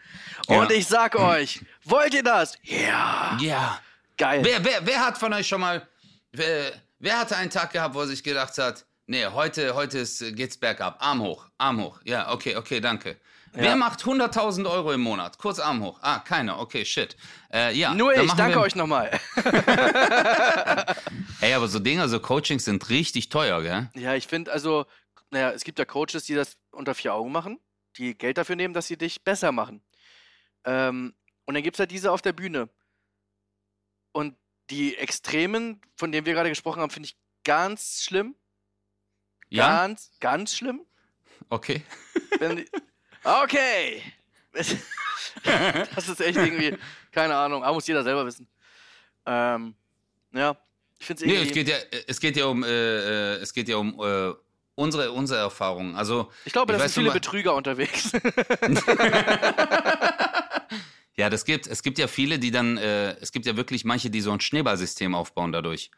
Ja. 0.48 0.60
Und 0.60 0.72
ich 0.72 0.86
sag 0.86 1.16
euch, 1.16 1.60
wollt 1.84 2.14
ihr 2.14 2.22
das? 2.22 2.56
Ja, 2.62 3.36
ja. 3.40 3.80
geil. 4.16 4.40
Wer, 4.44 4.64
wer, 4.64 4.86
wer 4.86 5.00
hat 5.06 5.18
von 5.18 5.32
euch 5.32 5.46
schon 5.46 5.60
mal, 5.60 5.86
wer, 6.32 6.72
wer 6.98 7.18
hatte 7.18 7.36
einen 7.36 7.50
Tag 7.50 7.72
gehabt, 7.72 7.94
wo 7.94 8.00
er 8.00 8.06
sich 8.06 8.22
gedacht 8.22 8.56
hat, 8.58 8.84
nee, 9.06 9.26
heute, 9.26 9.74
heute 9.74 9.98
ist, 9.98 10.24
geht's 10.36 10.56
bergab, 10.56 10.96
Arm 11.00 11.20
hoch, 11.20 11.46
Arm 11.58 11.80
hoch. 11.80 12.00
Ja, 12.04 12.32
okay, 12.32 12.56
okay, 12.56 12.80
danke. 12.80 13.16
Wer 13.52 13.74
macht 13.74 14.02
100.000 14.02 14.70
Euro 14.70 14.92
im 14.92 15.00
Monat? 15.00 15.36
Kurz 15.36 15.58
Arm 15.58 15.82
hoch. 15.82 15.98
Ah, 16.02 16.20
keiner. 16.20 16.60
Okay, 16.60 16.84
shit. 16.84 17.16
Äh, 17.52 17.74
ja, 17.76 17.92
Nur 17.94 18.14
ich, 18.14 18.30
danke 18.34 18.58
wir, 18.58 18.62
euch 18.62 18.76
nochmal. 18.76 19.10
Ey, 21.40 21.54
aber 21.54 21.66
so 21.66 21.80
Dinge, 21.80 22.08
so 22.08 22.20
Coachings 22.20 22.64
sind 22.64 22.88
richtig 22.90 23.28
teuer, 23.28 23.60
gell? 23.62 23.88
Ja, 23.94 24.14
ich 24.14 24.28
finde, 24.28 24.52
also, 24.52 24.86
naja, 25.30 25.52
es 25.52 25.64
gibt 25.64 25.78
ja 25.78 25.84
Coaches, 25.84 26.24
die 26.24 26.34
das 26.34 26.58
unter 26.70 26.94
vier 26.94 27.14
Augen 27.14 27.32
machen, 27.32 27.58
die 27.96 28.16
Geld 28.16 28.38
dafür 28.38 28.56
nehmen, 28.56 28.74
dass 28.74 28.86
sie 28.86 28.96
dich 28.96 29.22
besser 29.22 29.52
machen. 29.52 29.82
Ähm, 30.64 31.14
und 31.46 31.54
dann 31.54 31.62
gibt 31.62 31.76
es 31.76 31.78
ja 31.78 31.86
diese 31.86 32.12
auf 32.12 32.22
der 32.22 32.32
Bühne. 32.32 32.68
Und 34.12 34.36
die 34.70 34.96
Extremen, 34.96 35.80
von 35.96 36.12
denen 36.12 36.26
wir 36.26 36.34
gerade 36.34 36.48
gesprochen 36.48 36.80
haben, 36.80 36.90
finde 36.90 37.08
ich 37.08 37.16
ganz 37.44 38.02
schlimm. 38.02 38.36
Ja? 39.48 39.80
Ganz, 39.80 40.12
ganz 40.20 40.54
schlimm. 40.56 40.86
Okay. 41.48 41.82
Wenn 42.38 42.64
okay. 43.24 44.02
das 44.52 46.08
ist 46.08 46.20
echt 46.20 46.36
irgendwie, 46.38 46.76
keine 47.10 47.34
Ahnung, 47.36 47.64
aber 47.64 47.74
muss 47.74 47.86
jeder 47.86 48.02
selber 48.02 48.26
wissen. 48.26 48.48
Ähm, 49.26 49.74
ja, 50.32 50.56
ich 50.98 51.06
finde 51.06 51.22
es 51.22 51.26
Nee, 51.26 51.34
irgendwie. 51.34 51.48
es 51.48 51.54
geht 51.54 51.68
ja, 51.68 51.76
es 52.06 52.20
geht 52.20 52.36
ja 52.36 52.44
um, 52.46 52.64
äh, 52.64 52.68
äh, 52.68 53.36
es 53.36 53.52
geht 53.52 53.68
ja 53.68 53.76
um 53.76 54.00
äh, 54.00 54.34
unsere, 54.80 55.12
unsere 55.12 55.38
Erfahrungen. 55.40 55.94
Also, 55.94 56.30
ich 56.44 56.52
glaube, 56.52 56.72
ich 56.72 56.78
da 56.78 56.88
sind 56.88 56.94
viele 57.02 57.10
Be- 57.10 57.20
Betrüger 57.20 57.54
unterwegs. 57.54 58.12
ja, 61.16 61.28
das 61.30 61.44
gibt, 61.44 61.66
es 61.66 61.82
gibt 61.82 61.98
ja 61.98 62.06
viele, 62.08 62.38
die 62.38 62.50
dann, 62.50 62.76
äh, 62.78 63.12
es 63.20 63.32
gibt 63.32 63.46
ja 63.46 63.56
wirklich 63.56 63.84
manche, 63.84 64.10
die 64.10 64.20
so 64.20 64.32
ein 64.32 64.40
Schneeballsystem 64.40 65.14
aufbauen 65.14 65.52
dadurch. 65.52 65.90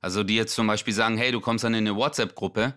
Also, 0.00 0.22
die 0.22 0.36
jetzt 0.36 0.54
zum 0.54 0.66
Beispiel 0.66 0.92
sagen, 0.94 1.16
hey, 1.16 1.32
du 1.32 1.40
kommst 1.40 1.64
dann 1.64 1.74
in 1.74 1.86
eine 1.86 1.96
WhatsApp-Gruppe. 1.96 2.74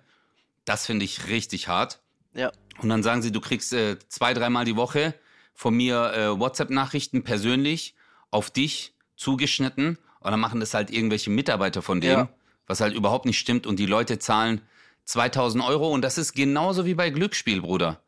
Das 0.66 0.86
finde 0.86 1.06
ich 1.06 1.28
richtig 1.28 1.68
hart. 1.68 2.00
ja, 2.34 2.52
Und 2.80 2.90
dann 2.90 3.04
sagen 3.04 3.22
sie, 3.22 3.32
du 3.32 3.42
kriegst 3.42 3.74
äh, 3.74 3.98
zwei, 4.10 4.34
dreimal 4.34 4.66
die 4.66 4.76
Woche 4.76 5.14
von 5.54 5.74
mir 5.76 6.14
äh, 6.14 6.40
WhatsApp-Nachrichten 6.40 7.24
persönlich 7.24 7.96
auf 8.32 8.52
dich 8.52 8.94
zugeschnitten. 9.16 9.98
Und 10.20 10.32
dann 10.32 10.40
machen 10.40 10.60
das 10.60 10.74
halt 10.74 10.92
irgendwelche 10.92 11.30
Mitarbeiter 11.30 11.82
von 11.82 12.00
denen, 12.02 12.18
Ja. 12.18 12.30
was 12.68 12.82
halt 12.82 12.94
überhaupt 12.94 13.26
nicht 13.26 13.40
stimmt. 13.40 13.66
Und 13.66 13.78
die 13.80 13.86
Leute 13.86 14.20
zahlen 14.20 14.62
2000 15.08 15.64
Euro. 15.64 15.92
Und 15.92 16.04
das 16.04 16.18
ist 16.18 16.34
genauso 16.34 16.86
wie 16.86 16.94
bei 16.94 17.10
Glücksspiel, 17.10 17.62
Bruder. 17.62 18.00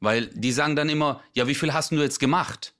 Weil 0.00 0.26
die 0.26 0.52
sagen 0.52 0.76
dann 0.76 0.88
immer, 0.88 1.20
ja, 1.34 1.46
wie 1.48 1.54
viel 1.54 1.72
hast 1.72 1.90
du 1.90 1.96
jetzt 1.96 2.20
gemacht? 2.20 2.74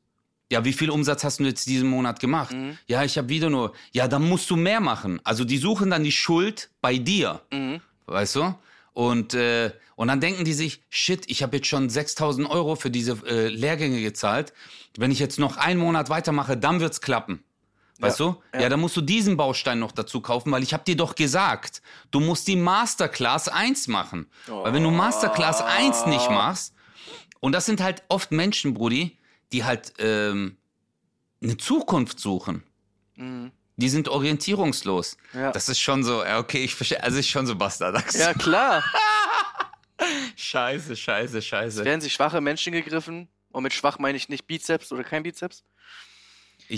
Ja, 0.50 0.64
wie 0.64 0.72
viel 0.72 0.90
Umsatz 0.90 1.24
hast 1.24 1.40
du 1.40 1.44
jetzt 1.44 1.66
diesen 1.66 1.88
Monat 1.88 2.20
gemacht? 2.20 2.52
Mhm. 2.52 2.76
Ja, 2.86 3.04
ich 3.04 3.16
habe 3.16 3.28
wieder 3.28 3.48
nur. 3.48 3.72
Ja, 3.92 4.06
dann 4.06 4.28
musst 4.28 4.50
du 4.50 4.56
mehr 4.56 4.80
machen. 4.80 5.20
Also 5.24 5.44
die 5.44 5.58
suchen 5.58 5.90
dann 5.90 6.04
die 6.04 6.12
Schuld 6.12 6.70
bei 6.80 6.98
dir. 6.98 7.40
mhm. 7.50 7.80
Weißt 8.06 8.36
du? 8.36 8.54
Und, 8.92 9.32
äh, 9.32 9.70
und 9.96 10.08
dann 10.08 10.20
denken 10.20 10.44
die 10.44 10.52
sich, 10.52 10.82
shit, 10.90 11.24
ich 11.28 11.42
habe 11.42 11.56
jetzt 11.56 11.68
schon 11.68 11.88
6000 11.88 12.50
Euro 12.50 12.74
für 12.76 12.90
diese 12.90 13.12
äh, 13.26 13.48
Lehrgänge 13.48 14.02
gezahlt. 14.02 14.52
Wenn 14.98 15.10
ich 15.10 15.18
jetzt 15.18 15.38
noch 15.38 15.56
einen 15.56 15.80
Monat 15.80 16.10
weitermache, 16.10 16.58
dann 16.58 16.80
wird's 16.80 17.00
klappen. 17.00 17.42
Weißt 18.02 18.18
Ja, 18.20 18.26
du? 18.26 18.42
ja. 18.54 18.60
Ja. 18.62 18.68
dann 18.68 18.80
musst 18.80 18.96
du 18.96 19.00
diesen 19.00 19.36
Baustein 19.36 19.78
noch 19.78 19.92
dazu 19.92 20.20
kaufen, 20.20 20.50
weil 20.52 20.62
ich 20.62 20.74
habe 20.74 20.84
dir 20.84 20.96
doch 20.96 21.14
gesagt, 21.14 21.80
du 22.10 22.20
musst 22.20 22.46
die 22.48 22.56
Masterclass 22.56 23.48
1 23.48 23.88
machen. 23.88 24.28
Weil 24.46 24.74
wenn 24.74 24.82
du 24.82 24.90
Masterclass 24.90 25.62
1 25.62 26.06
nicht 26.06 26.28
machst, 26.30 26.74
und 27.40 27.52
das 27.52 27.64
sind 27.66 27.80
halt 27.80 28.02
oft 28.08 28.30
Menschen, 28.32 28.74
Brudi, 28.74 29.18
die 29.52 29.64
halt 29.64 29.92
ähm, 29.98 30.56
eine 31.42 31.56
Zukunft 31.56 32.20
suchen. 32.20 32.62
Mhm. 33.16 33.50
Die 33.76 33.88
sind 33.88 34.08
orientierungslos. 34.08 35.16
Ja. 35.32 35.50
Das 35.50 35.68
ist 35.68 35.80
schon 35.80 36.04
so, 36.04 36.22
ja, 36.24 36.38
okay, 36.38 36.62
ich 36.62 36.74
verstehe, 36.74 37.02
also 37.02 37.18
ist 37.18 37.28
schon 37.28 37.46
so 37.46 37.56
Bastard. 37.56 38.12
ja, 38.14 38.34
klar. 38.34 38.84
Scheiße, 40.36 40.96
scheiße, 40.96 41.40
scheiße. 41.42 41.84
Werden 41.84 42.00
sich 42.00 42.12
schwache 42.12 42.40
Menschen 42.40 42.72
gegriffen. 42.72 43.28
Und 43.50 43.62
mit 43.62 43.72
schwach 43.72 43.98
meine 43.98 44.16
ich 44.16 44.28
nicht 44.28 44.46
Bizeps 44.46 44.90
oder 44.92 45.04
kein 45.04 45.22
Bizeps. 45.22 45.62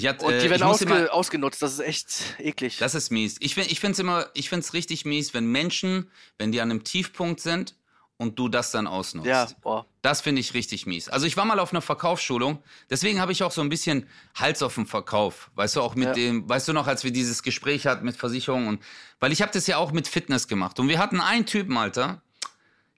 Hatte, 0.01 0.25
Und 0.25 0.33
die 0.41 0.47
äh, 0.47 0.51
werden 0.51 0.63
ausge 0.63 0.85
immer, 0.85 1.13
ausgenutzt. 1.13 1.63
Das 1.63 1.73
ist 1.73 1.81
echt 1.81 2.09
eklig. 2.39 2.79
Das 2.79 2.95
ist 2.95 3.11
mies. 3.11 3.37
Ich, 3.41 3.55
find- 3.55 3.71
ich 3.71 3.81
finde 3.81 3.93
es 3.93 3.99
immer, 3.99 4.27
ich 4.35 4.49
finde 4.49 4.65
es 4.65 4.73
richtig 4.75 5.05
mies, 5.05 5.35
wenn 5.35 5.47
Menschen, 5.47 6.11
wenn 6.39 6.53
die 6.53 6.61
an 6.61 6.71
einem 6.71 6.85
Tiefpunkt 6.85 7.41
sind 7.41 7.75
und 8.17 8.39
du 8.39 8.49
das 8.49 8.71
dann 8.71 8.87
ausnutzt. 8.87 9.27
ja, 9.29 9.47
boah. 9.63 9.87
Das 10.03 10.21
finde 10.21 10.41
ich 10.41 10.55
richtig 10.55 10.87
mies. 10.87 11.09
Also 11.09 11.27
ich 11.27 11.37
war 11.37 11.45
mal 11.45 11.59
auf 11.59 11.73
einer 11.73 11.81
Verkaufsschulung, 11.81 12.63
deswegen 12.91 13.21
habe 13.21 13.33
ich 13.33 13.43
auch 13.43 13.51
so 13.53 13.61
ein 13.63 13.69
bisschen 13.71 14.07
Hals 14.35 14.63
auf 14.63 14.75
dem 14.75 14.87
Verkauf. 14.87 15.51
Weißt 15.55 15.77
du, 15.77 15.81
auch 15.81 15.95
mit 15.95 16.09
Ja. 16.09 16.13
dem, 16.13 16.49
weißt 16.49 16.69
du 16.69 16.73
noch, 16.75 16.87
als 16.87 17.03
wir 17.05 17.11
dieses 17.11 17.43
Gespräch 17.43 17.87
hatten 17.87 18.05
mit 18.05 18.17
Versicherungen 18.17 18.69
und, 18.69 18.83
weil 19.19 19.33
ich 19.33 19.43
habe 19.43 19.51
das 19.53 19.67
ja 19.67 19.79
auch 19.79 19.93
mit 19.93 20.07
Fitness 20.07 20.47
gemacht 20.47 20.79
und 20.79 20.89
wir 20.89 20.99
hatten 20.99 21.21
einen 21.21 21.47
Typen, 21.47 21.77
Alter, 21.77 22.23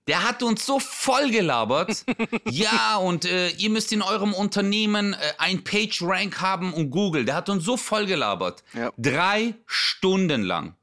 der 0.07 0.23
hat 0.23 0.43
uns 0.43 0.65
so 0.65 0.79
voll 0.79 1.31
gelabert. 1.31 2.05
ja, 2.49 2.97
und 2.97 3.25
äh, 3.25 3.49
ihr 3.51 3.71
müsst 3.71 3.93
in 3.93 4.03
eurem 4.03 4.33
Unternehmen 4.35 5.15
äh, 5.15 5.19
ein 5.39 5.65
Page-Rank 5.65 6.41
haben 6.41 6.73
und 6.73 6.91
Google. 6.91 7.25
Der 7.25 7.35
hat 7.35 7.49
uns 7.49 7.65
so 7.65 7.77
voll 7.77 8.07
gelabert. 8.07 8.63
Ja. 8.73 8.93
Drei 8.97 9.55
Stunden 9.67 10.43
lang. 10.43 10.75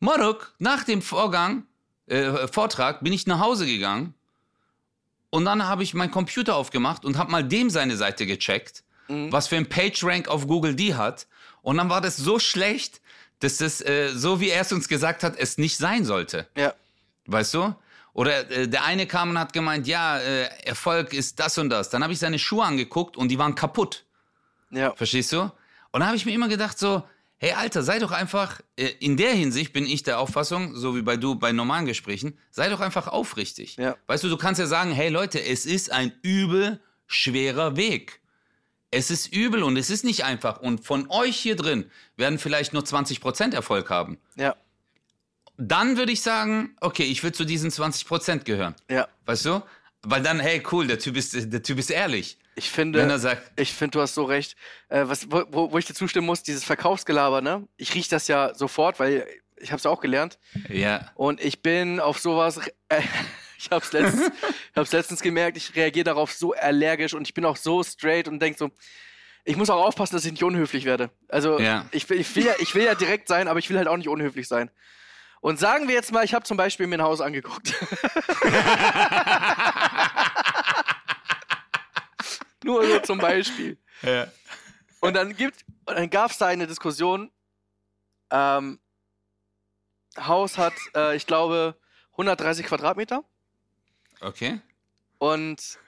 Moruk, 0.00 0.52
nach 0.58 0.84
dem 0.84 1.02
Vorgang, 1.02 1.64
äh, 2.06 2.46
Vortrag 2.48 3.02
bin 3.02 3.12
ich 3.12 3.26
nach 3.26 3.40
Hause 3.40 3.66
gegangen 3.66 4.14
und 5.30 5.44
dann 5.44 5.66
habe 5.66 5.82
ich 5.82 5.92
meinen 5.94 6.10
Computer 6.10 6.54
aufgemacht 6.56 7.04
und 7.04 7.18
habe 7.18 7.30
mal 7.30 7.42
dem 7.44 7.68
seine 7.70 7.96
Seite 7.96 8.26
gecheckt, 8.26 8.84
Mhm. 9.08 9.32
was 9.32 9.48
für 9.48 9.56
ein 9.56 9.66
PageRank 9.68 10.28
auf 10.28 10.46
Google 10.46 10.74
die 10.74 10.94
hat. 10.94 11.26
Und 11.62 11.78
dann 11.78 11.88
war 11.88 12.00
das 12.02 12.16
so 12.18 12.38
schlecht, 12.38 13.00
dass 13.40 13.56
das, 13.56 13.80
äh, 13.80 14.10
so 14.14 14.40
wie 14.40 14.50
er 14.50 14.60
es 14.62 14.70
uns 14.72 14.86
gesagt 14.86 15.22
hat, 15.22 15.36
es 15.36 15.56
nicht 15.58 15.78
sein 15.78 16.04
sollte. 16.04 16.46
Ja. 16.56 16.74
Weißt 17.28 17.54
du? 17.54 17.74
Oder 18.14 18.50
äh, 18.50 18.66
der 18.66 18.84
eine 18.84 19.06
kam 19.06 19.30
und 19.30 19.38
hat 19.38 19.52
gemeint, 19.52 19.86
ja, 19.86 20.18
äh, 20.18 20.48
Erfolg 20.64 21.12
ist 21.12 21.38
das 21.38 21.56
und 21.58 21.70
das. 21.70 21.90
Dann 21.90 22.02
habe 22.02 22.12
ich 22.12 22.18
seine 22.18 22.38
Schuhe 22.38 22.64
angeguckt 22.64 23.16
und 23.16 23.28
die 23.28 23.38
waren 23.38 23.54
kaputt. 23.54 24.04
Ja. 24.70 24.94
Verstehst 24.96 25.32
du? 25.32 25.42
Und 25.42 26.00
dann 26.00 26.06
habe 26.06 26.16
ich 26.16 26.26
mir 26.26 26.32
immer 26.32 26.48
gedacht 26.48 26.78
so, 26.78 27.04
hey 27.36 27.52
Alter, 27.52 27.82
sei 27.82 27.98
doch 27.98 28.10
einfach, 28.10 28.60
äh, 28.76 28.86
in 29.00 29.16
der 29.16 29.32
Hinsicht 29.32 29.72
bin 29.72 29.86
ich 29.86 30.02
der 30.02 30.18
Auffassung, 30.18 30.74
so 30.74 30.96
wie 30.96 31.02
bei 31.02 31.16
du 31.16 31.36
bei 31.36 31.52
normalen 31.52 31.86
Gesprächen, 31.86 32.36
sei 32.50 32.68
doch 32.70 32.80
einfach 32.80 33.08
aufrichtig. 33.08 33.76
Ja. 33.76 33.96
Weißt 34.06 34.24
du, 34.24 34.28
du 34.28 34.36
kannst 34.36 34.58
ja 34.58 34.66
sagen, 34.66 34.90
hey 34.90 35.10
Leute, 35.10 35.42
es 35.42 35.66
ist 35.66 35.92
ein 35.92 36.12
übel 36.22 36.80
schwerer 37.06 37.76
Weg. 37.76 38.20
Es 38.90 39.10
ist 39.10 39.32
übel 39.32 39.62
und 39.62 39.76
es 39.76 39.90
ist 39.90 40.04
nicht 40.04 40.24
einfach. 40.24 40.60
Und 40.60 40.84
von 40.84 41.10
euch 41.10 41.36
hier 41.36 41.56
drin 41.56 41.90
werden 42.16 42.38
vielleicht 42.38 42.72
nur 42.72 42.82
20% 42.82 43.54
Erfolg 43.54 43.90
haben. 43.90 44.18
Ja. 44.36 44.56
Dann 45.58 45.96
würde 45.96 46.12
ich 46.12 46.22
sagen, 46.22 46.76
okay, 46.80 47.02
ich 47.04 47.22
will 47.24 47.32
zu 47.32 47.44
diesen 47.44 47.70
20% 47.70 48.44
gehören. 48.44 48.74
Ja. 48.88 49.08
Weißt 49.26 49.44
du? 49.44 49.60
Weil 50.02 50.22
dann, 50.22 50.38
hey, 50.40 50.62
cool, 50.70 50.86
der 50.86 50.98
Typ 51.00 51.16
ist, 51.16 51.34
der 51.52 51.62
Typ 51.62 51.78
ist 51.78 51.90
ehrlich. 51.90 52.38
Ich 52.54 52.70
finde. 52.70 53.00
Wenn 53.00 53.10
er 53.10 53.18
sagt, 53.18 53.42
Ich 53.60 53.72
finde, 53.74 53.92
du 53.92 54.00
hast 54.00 54.14
so 54.14 54.24
recht. 54.24 54.56
Äh, 54.88 55.04
was, 55.06 55.30
wo, 55.30 55.44
wo 55.50 55.72
wo 55.72 55.78
ich 55.78 55.86
dir 55.86 55.94
zustimmen 55.94 56.26
muss, 56.26 56.42
dieses 56.42 56.64
Verkaufsgelaber, 56.64 57.40
ne? 57.40 57.66
Ich 57.76 57.94
rieche 57.94 58.10
das 58.10 58.28
ja 58.28 58.54
sofort, 58.54 59.00
weil 59.00 59.26
ich 59.56 59.70
habe 59.72 59.78
es 59.78 59.86
auch 59.86 60.00
gelernt. 60.00 60.38
ja, 60.68 61.10
Und 61.16 61.40
ich 61.42 61.60
bin 61.62 61.98
auf 62.00 62.18
sowas. 62.20 62.58
Äh, 62.88 63.02
ich 63.58 63.70
habe 63.70 63.84
es 63.84 63.92
letztens, 63.92 64.30
ich 64.72 64.76
hab's 64.76 64.92
letztens 64.92 65.20
gemerkt, 65.20 65.56
ich 65.56 65.74
reagiere 65.74 66.04
darauf 66.04 66.32
so 66.32 66.52
allergisch 66.54 67.14
und 67.14 67.26
ich 67.26 67.34
bin 67.34 67.44
auch 67.44 67.56
so 67.56 67.82
straight 67.82 68.28
und 68.28 68.40
denke 68.40 68.58
so. 68.58 68.70
Ich 69.44 69.56
muss 69.56 69.70
auch 69.70 69.84
aufpassen, 69.84 70.14
dass 70.14 70.24
ich 70.24 70.32
nicht 70.32 70.44
unhöflich 70.44 70.84
werde. 70.84 71.10
Also 71.28 71.58
Ja. 71.58 71.86
ich, 71.90 72.08
will, 72.10 72.20
ich, 72.20 72.36
will 72.36 72.44
ja, 72.44 72.52
ich 72.60 72.74
will 72.74 72.84
ja 72.84 72.94
direkt 72.94 73.26
sein, 73.28 73.48
aber 73.48 73.58
ich 73.58 73.68
will 73.70 73.78
halt 73.78 73.88
auch 73.88 73.96
nicht 73.96 74.08
unhöflich 74.08 74.46
sein. 74.46 74.70
Und 75.40 75.58
sagen 75.58 75.88
wir 75.88 75.94
jetzt 75.94 76.12
mal, 76.12 76.24
ich 76.24 76.34
habe 76.34 76.44
zum 76.44 76.56
Beispiel 76.56 76.86
mir 76.86 76.96
ein 76.98 77.02
Haus 77.02 77.20
angeguckt. 77.20 77.72
Nur 82.64 82.84
so 82.86 82.98
zum 83.00 83.18
Beispiel. 83.18 83.78
ja. 84.02 84.26
Und 85.00 85.14
dann 85.14 85.34
gibt, 85.36 85.64
und 85.86 85.96
dann 85.96 86.10
gab 86.10 86.30
es 86.32 86.38
da 86.38 86.46
eine 86.48 86.66
Diskussion. 86.66 87.30
Ähm, 88.30 88.80
Haus 90.18 90.58
hat, 90.58 90.74
äh, 90.96 91.14
ich 91.16 91.26
glaube, 91.26 91.78
130 92.12 92.66
Quadratmeter 92.66 93.22
Okay. 94.20 94.60
und, 95.18 95.78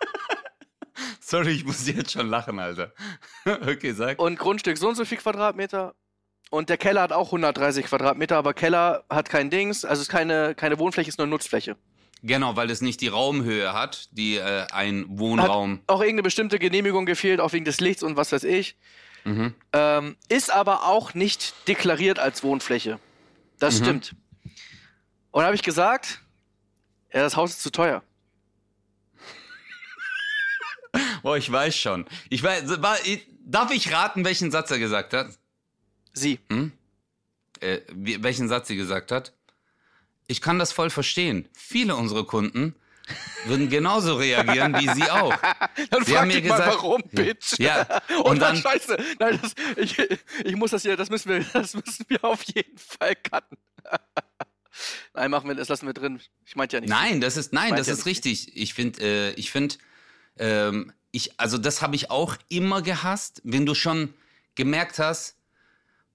Sorry, 1.20 1.52
ich 1.52 1.64
muss 1.64 1.86
jetzt 1.86 2.10
schon 2.10 2.28
lachen, 2.28 2.58
Alter. 2.58 2.92
okay, 3.44 3.92
sag. 3.92 4.18
und 4.18 4.36
Grundstück 4.38 4.76
so 4.76 4.88
und 4.88 4.96
so 4.96 5.04
viel 5.04 5.18
Quadratmeter. 5.18 5.94
Und 6.52 6.68
der 6.68 6.76
Keller 6.76 7.00
hat 7.00 7.12
auch 7.12 7.28
130 7.28 7.86
Quadratmeter, 7.86 8.36
aber 8.36 8.52
Keller 8.52 9.04
hat 9.08 9.30
kein 9.30 9.48
Dings, 9.48 9.86
also 9.86 10.02
ist 10.02 10.10
keine, 10.10 10.54
keine 10.54 10.78
Wohnfläche, 10.78 11.08
ist 11.08 11.16
nur 11.16 11.26
Nutzfläche. 11.26 11.76
Genau, 12.22 12.56
weil 12.56 12.70
es 12.70 12.82
nicht 12.82 13.00
die 13.00 13.08
Raumhöhe 13.08 13.72
hat, 13.72 14.10
die 14.12 14.36
äh, 14.36 14.66
ein 14.70 15.06
Wohnraum. 15.08 15.80
Auch 15.86 16.00
irgendeine 16.00 16.24
bestimmte 16.24 16.58
Genehmigung 16.58 17.06
gefehlt, 17.06 17.40
auch 17.40 17.54
wegen 17.54 17.64
des 17.64 17.80
Lichts 17.80 18.02
und 18.02 18.16
was 18.16 18.32
weiß 18.32 18.44
ich. 18.44 18.76
Mhm. 19.24 19.54
Ähm, 19.72 20.16
ist 20.28 20.52
aber 20.52 20.84
auch 20.84 21.14
nicht 21.14 21.54
deklariert 21.68 22.18
als 22.18 22.42
Wohnfläche. 22.42 22.98
Das 23.58 23.80
Mhm. 23.80 23.84
stimmt. 23.84 24.14
Und 25.30 25.44
habe 25.44 25.54
ich 25.54 25.62
gesagt, 25.62 26.20
ja, 27.14 27.22
das 27.22 27.34
Haus 27.34 27.52
ist 27.52 27.62
zu 27.62 27.72
teuer. 27.72 28.02
Boah, 31.22 31.38
ich 31.38 31.50
weiß 31.50 31.74
schon. 31.74 32.04
Ich 32.28 32.42
weiß, 32.42 32.82
war, 32.82 32.98
darf 33.40 33.70
ich 33.70 33.90
raten, 33.90 34.26
welchen 34.26 34.50
Satz 34.50 34.70
er 34.70 34.78
gesagt 34.78 35.14
hat? 35.14 35.28
Sie. 36.12 36.38
Hm? 36.50 36.72
Äh, 37.60 37.80
welchen 37.88 38.48
Satz 38.48 38.68
sie 38.68 38.76
gesagt 38.76 39.12
hat? 39.12 39.32
Ich 40.26 40.40
kann 40.40 40.58
das 40.58 40.72
voll 40.72 40.90
verstehen. 40.90 41.48
Viele 41.52 41.96
unserer 41.96 42.26
Kunden 42.26 42.74
würden 43.46 43.68
genauso 43.68 44.14
reagieren 44.16 44.74
wie 44.78 44.88
sie 44.94 45.10
auch. 45.10 45.34
Dann 45.90 46.04
Sie 46.04 46.12
frag 46.12 46.20
haben 46.22 46.28
mir 46.28 46.34
mal, 46.34 46.40
gesagt- 46.42 46.66
warum, 46.76 47.02
Bitch. 47.10 47.58
Ja, 47.58 47.82
Und, 48.10 48.24
und 48.24 48.38
dann, 48.40 48.54
dann- 48.54 48.56
scheiße. 48.62 48.96
Nein, 49.18 49.40
das, 49.42 49.52
ich, 49.76 49.98
ich 49.98 50.56
muss 50.56 50.70
das 50.70 50.82
hier, 50.82 50.96
das 50.96 51.10
müssen 51.10 51.28
wir, 51.30 51.44
das 51.52 51.74
müssen 51.74 52.04
wir 52.08 52.24
auf 52.24 52.42
jeden 52.44 52.78
Fall 52.78 53.14
cutten. 53.16 53.58
Nein, 55.14 55.30
machen 55.30 55.48
wir, 55.48 55.54
das 55.54 55.68
lassen 55.68 55.86
wir 55.86 55.92
drin. 55.94 56.20
Ich 56.46 56.56
meinte 56.56 56.76
ja 56.76 56.80
nicht. 56.80 56.88
Nein, 56.90 57.20
das 57.20 57.36
ist 57.36 57.52
nein, 57.52 57.76
das 57.76 57.88
ja 57.88 57.92
ist 57.92 58.06
nicht 58.06 58.24
richtig. 58.24 58.56
Ich 58.56 58.72
finde, 58.74 59.02
äh, 59.02 59.32
ich 59.34 59.50
finde, 59.50 59.74
ähm, 60.38 60.92
ich 61.10 61.38
also 61.38 61.58
das 61.58 61.82
habe 61.82 61.94
ich 61.96 62.10
auch 62.10 62.36
immer 62.48 62.80
gehasst, 62.82 63.42
wenn 63.44 63.66
du 63.66 63.74
schon 63.74 64.14
gemerkt 64.54 64.98
hast, 64.98 65.36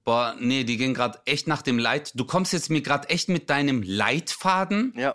boah, 0.08 0.36
nee, 0.40 0.64
die 0.64 0.78
gehen 0.78 0.94
gerade 0.94 1.20
echt 1.26 1.48
nach 1.48 1.62
dem 1.62 1.78
Leit. 1.78 2.14
Du 2.16 2.24
kommst 2.24 2.54
jetzt 2.54 2.70
mir 2.70 2.82
gerade 2.82 3.10
echt 3.10 3.28
mit 3.28 3.50
deinem 3.50 3.84
Leitfaden, 3.84 4.94
Ja. 4.96 5.14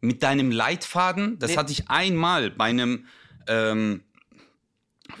mit 0.00 0.24
deinem 0.24 0.50
Leitfaden. 0.50 1.38
Das 1.38 1.52
Nee. 1.52 1.56
hatte 1.56 1.70
ich 1.70 1.88
einmal 1.88 2.50
bei 2.50 2.64
einem, 2.64 3.06
ähm, 3.46 4.02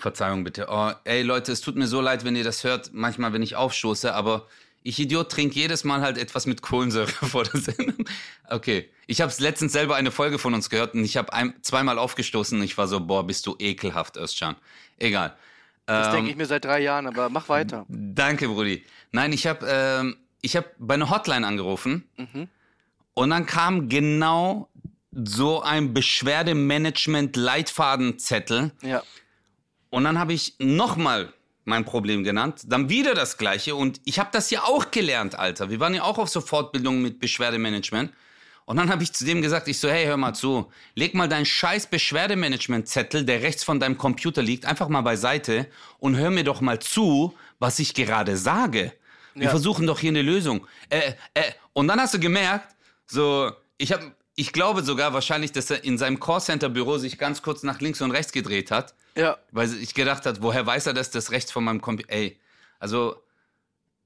Verzeihung 0.00 0.42
bitte. 0.42 0.66
Oh, 0.68 0.90
ey 1.04 1.22
Leute, 1.22 1.52
es 1.52 1.60
tut 1.60 1.76
mir 1.76 1.86
so 1.86 2.00
leid, 2.00 2.24
wenn 2.24 2.34
ihr 2.34 2.42
das 2.42 2.64
hört, 2.64 2.90
manchmal, 2.92 3.32
wenn 3.32 3.42
ich 3.42 3.54
aufstoße, 3.54 4.12
aber 4.14 4.48
ich 4.82 4.98
Idiot 4.98 5.30
trinke 5.30 5.54
jedes 5.60 5.84
Mal 5.84 6.00
halt 6.00 6.18
etwas 6.18 6.46
mit 6.46 6.60
Kohlensäure 6.62 7.06
vor 7.30 7.44
der 7.44 7.60
Sendung. 7.60 8.04
Okay, 8.50 8.90
ich 9.06 9.20
habe 9.20 9.32
letztens 9.38 9.72
selber 9.72 9.94
eine 9.94 10.10
Folge 10.10 10.40
von 10.40 10.54
uns 10.54 10.70
gehört 10.70 10.94
und 10.94 11.04
ich 11.04 11.16
habe 11.16 11.30
zweimal 11.62 11.98
aufgestoßen 12.00 12.58
und 12.58 12.64
ich 12.64 12.76
war 12.76 12.88
so, 12.88 12.98
boah, 12.98 13.24
bist 13.24 13.46
du 13.46 13.54
ekelhaft, 13.60 14.16
Özcan. 14.16 14.56
Egal. 14.98 15.36
Das 15.86 16.08
Ähm, 16.08 16.12
denke 16.14 16.30
ich 16.30 16.36
mir 16.36 16.46
seit 16.46 16.64
drei 16.64 16.80
Jahren, 16.80 17.06
aber 17.06 17.28
mach 17.28 17.48
weiter. 17.48 17.84
Danke, 17.88 18.48
Brudi. 18.48 18.84
Nein, 19.14 19.32
ich 19.32 19.46
habe 19.46 19.64
ähm, 19.68 20.16
ich 20.42 20.56
hab 20.56 20.66
bei 20.78 20.94
einer 20.94 21.08
Hotline 21.08 21.46
angerufen 21.46 22.08
Mhm. 22.16 22.48
und 23.14 23.30
dann 23.30 23.46
kam 23.46 23.88
genau 23.88 24.68
so 25.12 25.62
ein 25.62 25.94
Beschwerdemanagement-Leitfadenzettel 25.94 28.72
Ja. 28.82 29.02
und 29.90 30.02
dann 30.04 30.18
habe 30.18 30.32
ich 30.32 30.56
nochmal 30.58 31.32
mein 31.64 31.84
Problem 31.84 32.24
genannt, 32.24 32.62
dann 32.66 32.88
wieder 32.90 33.14
das 33.14 33.38
gleiche 33.38 33.74
und 33.76 34.00
ich 34.04 34.18
habe 34.18 34.30
das 34.32 34.50
ja 34.50 34.64
auch 34.64 34.90
gelernt, 34.90 35.38
Alter. 35.38 35.70
Wir 35.70 35.78
waren 35.80 35.94
ja 35.94 36.02
auch 36.02 36.18
auf 36.18 36.28
so 36.28 36.40
Fortbildungen 36.40 37.00
mit 37.00 37.20
Beschwerdemanagement 37.20 38.12
und 38.66 38.76
dann 38.76 38.90
habe 38.90 39.02
ich 39.04 39.12
zu 39.12 39.24
dem 39.24 39.40
gesagt, 39.42 39.68
ich 39.68 39.78
so, 39.78 39.88
hey, 39.88 40.06
hör 40.06 40.16
mal 40.16 40.34
zu, 40.34 40.70
leg 40.96 41.14
mal 41.14 41.28
deinen 41.28 41.46
scheiß 41.46 41.86
Beschwerdemanagement-Zettel, 41.86 43.24
der 43.24 43.42
rechts 43.42 43.62
von 43.64 43.78
deinem 43.80 43.96
Computer 43.96 44.42
liegt, 44.42 44.66
einfach 44.66 44.88
mal 44.88 45.02
beiseite 45.02 45.66
und 46.00 46.16
hör 46.16 46.30
mir 46.30 46.42
doch 46.44 46.60
mal 46.60 46.80
zu, 46.80 47.34
was 47.60 47.78
ich 47.78 47.94
gerade 47.94 48.36
sage. 48.36 48.92
Wir 49.34 49.44
Ja. 49.44 49.50
versuchen 49.50 49.86
doch 49.86 49.98
hier 49.98 50.10
eine 50.10 50.22
Lösung. 50.22 50.66
Äh, 50.90 51.14
äh, 51.34 51.52
und 51.72 51.88
dann 51.88 52.00
hast 52.00 52.14
du 52.14 52.20
gemerkt, 52.20 52.74
so, 53.06 53.52
ich 53.78 53.92
habe, 53.92 54.14
ich 54.36 54.52
glaube 54.52 54.82
sogar 54.82 55.12
wahrscheinlich, 55.12 55.52
dass 55.52 55.70
er 55.70 55.84
in 55.84 55.98
seinem 55.98 56.20
Callcenter-Büro 56.20 56.98
sich 56.98 57.18
ganz 57.18 57.42
kurz 57.42 57.62
nach 57.62 57.80
links 57.80 58.00
und 58.00 58.10
rechts 58.12 58.32
gedreht 58.32 58.70
hat, 58.70 58.94
Ja. 59.16 59.36
weil 59.50 59.72
ich 59.74 59.94
gedacht 59.94 60.24
hat, 60.26 60.42
woher 60.42 60.64
weiß 60.66 60.86
er 60.86 60.92
das, 60.94 61.10
das 61.10 61.30
rechts 61.32 61.50
von 61.52 61.64
meinem 61.64 61.80
Computer, 61.80 62.12
ey, 62.12 62.40
also, 62.78 63.22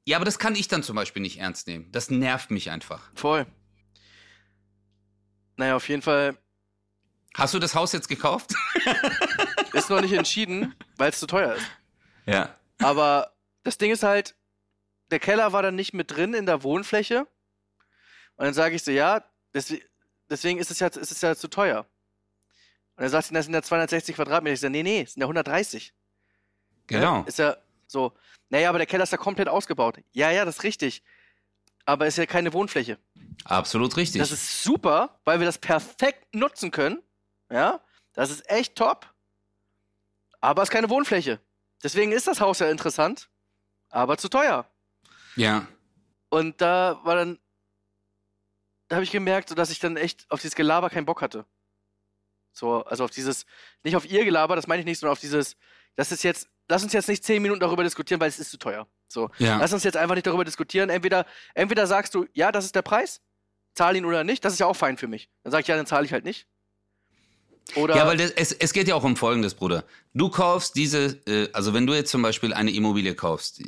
ja, 0.07 0.17
aber 0.17 0.25
das 0.25 0.39
kann 0.39 0.55
ich 0.55 0.69
dann 0.69 0.83
zum 0.83 0.97
Beispiel 0.97 1.21
nicht 1.21 1.39
ernst 1.39 1.67
nehmen. 1.67 1.91
Das 1.93 2.11
nervt 2.11 2.51
mich 2.51 2.71
einfach. 2.71 3.11
Voll. 3.15 3.47
Naja, 5.57 5.77
auf 5.77 5.89
jeden 5.89 6.03
Fall 6.03 6.37
Hast 7.35 7.55
du 7.55 7.59
das 7.59 7.75
Haus 7.75 7.93
jetzt 7.93 8.09
gekauft? 8.09 8.55
ist 9.75 9.91
noch 9.91 10.01
nicht 10.01 10.13
entschieden, 10.15 10.75
weil 10.97 11.11
es 11.11 11.21
zu 11.21 11.27
teuer 11.27 11.55
ist. 11.55 11.67
Ja. 12.27 12.57
Aber 12.81 13.33
das 13.63 13.79
Ding 13.79 13.93
ist 13.93 14.03
halt, 14.03 14.35
der 15.11 15.19
Keller 15.19 15.53
war 15.53 15.63
dann 15.63 15.75
nicht 15.75 15.95
mit 15.95 16.11
drin 16.11 16.35
in 16.35 16.47
der 16.47 16.63
Wohnfläche. 16.63 17.27
Und 18.37 18.45
dann 18.45 18.55
sage 18.55 18.75
ich 18.77 18.83
so, 18.83 18.91
ja, 18.91 19.25
deswegen, 19.55 20.59
ist 20.59 20.71
es 20.71 20.79
ja, 20.79 20.89
ist 20.89 21.11
es 21.11 21.21
ja 21.21 21.35
zu 21.35 21.49
teuer. 21.49 21.87
Und 22.97 23.03
dann 23.03 23.11
sagt 23.11 23.29
sie, 23.29 23.35
das 23.35 23.47
sind 23.47 23.55
ja 23.55 23.63
260 23.63 24.17
Quadratmeter. 24.17 24.55
Ich 24.55 24.61
sage, 24.61 24.73
nee, 24.73 24.83
nee, 24.83 25.03
es 25.03 25.15
sind 25.15 25.21
ja 25.21 25.27
130. 25.27 25.93
Genau. 26.87 27.19
Ne? 27.19 27.25
Ist 27.27 27.39
ja 27.39 27.57
so, 27.87 28.13
naja, 28.51 28.69
aber 28.69 28.79
der 28.79 28.87
Keller 28.87 29.05
ist 29.05 29.13
ja 29.13 29.19
komplett 29.19 29.49
ausgebaut. 29.49 29.99
Ja, 30.13 30.31
ja, 30.31 30.45
das 30.45 30.59
ist 30.59 30.63
richtig. 30.65 31.03
Aber 31.85 32.07
ist 32.07 32.19
ja 32.19 32.27
keine 32.27 32.53
Wohnfläche. 32.53 32.99
Absolut 33.45 33.97
richtig. 33.97 34.21
Das 34.21 34.33
ist 34.33 34.63
super, 34.63 35.21
weil 35.25 35.39
wir 35.39 35.47
das 35.47 35.59
perfekt 35.59 36.35
nutzen 36.35 36.71
können. 36.71 37.03
Ja, 37.51 37.81
das 38.13 38.31
ist 38.31 38.49
echt 38.51 38.77
top. 38.77 39.13
Aber 40.41 40.63
es 40.63 40.69
ist 40.69 40.73
keine 40.73 40.91
Wohnfläche. 40.91 41.41
Deswegen 41.83 42.13
ist 42.13 42.27
das 42.27 42.41
Haus 42.41 42.59
ja 42.59 42.71
interessant, 42.71 43.29
aber 43.89 44.19
zu 44.19 44.29
teuer. 44.29 44.67
Ja. 45.39 45.67
Und 46.31 46.61
da 46.61 47.01
war 47.05 47.15
dann, 47.17 47.39
da 48.89 48.97
habe 48.97 49.05
ich 49.05 49.11
gemerkt, 49.11 49.49
so 49.49 49.55
dass 49.55 49.71
ich 49.71 49.79
dann 49.79 49.97
echt 49.97 50.31
auf 50.31 50.41
dieses 50.41 50.55
Gelaber 50.55 50.91
keinen 50.91 51.07
Bock 51.07 51.23
hatte. 51.23 51.47
So, 52.53 52.85
also 52.85 53.05
auf 53.05 53.11
dieses, 53.11 53.47
nicht 53.85 53.97
auf 53.97 54.05
ihr 54.05 54.25
Gelaber, 54.25 54.57
das 54.57 54.67
meine 54.67 54.81
ich 54.81 54.87
nicht, 54.87 54.99
sondern 54.99 55.13
auf 55.13 55.21
dieses, 55.21 55.57
das 55.97 56.13
ist 56.13 56.23
jetzt, 56.25 56.49
lass 56.69 56.83
uns 56.83 56.93
jetzt 56.93 57.09
nicht 57.09 57.25
zehn 57.25 57.41
Minuten 57.41 57.61
darüber 57.61 57.83
diskutieren, 57.85 58.21
weil 58.21 58.29
es 58.29 58.39
ist 58.39 58.51
zu 58.51 58.59
teuer. 58.59 58.87
So, 59.09 59.31
Ja. 59.39 59.59
lass 59.59 59.73
uns 59.73 59.85
jetzt 59.85 59.97
einfach 59.97 60.15
nicht 60.17 60.27
darüber 60.27 60.45
diskutieren. 60.45 60.91
Entweder, 60.91 61.25
entweder 61.55 61.87
sagst 61.87 62.15
du, 62.15 62.27
ja, 62.35 62.53
das 62.53 62.65
ist 62.67 62.75
der 62.75 62.83
Preis, 62.83 63.23
zahl 63.75 63.97
ihn 63.97 64.05
oder 64.05 64.25
nicht, 64.25 64.45
das 64.45 64.53
ist 64.55 64.59
ja 64.59 64.67
auch 64.67 64.77
fein 64.77 64.99
für 64.99 65.09
mich. 65.09 65.31
Dann 65.45 65.51
sage 65.53 65.63
ich, 65.63 65.69
ja, 65.69 65.77
dann 65.77 65.87
zahle 65.87 66.05
ich 66.05 66.13
halt 66.13 66.25
nicht. 66.25 66.47
Oder, 67.75 67.97
Ja, 67.97 68.07
weil 68.07 68.17
das, 68.17 68.31
es, 68.31 68.53
es 68.53 68.73
geht 68.73 68.89
ja 68.89 68.95
auch 68.95 69.05
um 69.05 69.17
Folgendes, 69.17 69.55
Bruder. 69.55 69.85
Du 70.15 70.31
kaufst 70.31 70.77
diese, 70.77 71.19
äh, 71.27 71.49
also 71.53 71.75
wenn 71.75 71.87
du 71.87 71.95
jetzt 71.95 72.11
zum 72.11 72.23
Beispiel 72.23 72.53
eine 72.55 72.71
Immobilie 72.71 73.15
kaufst, 73.15 73.61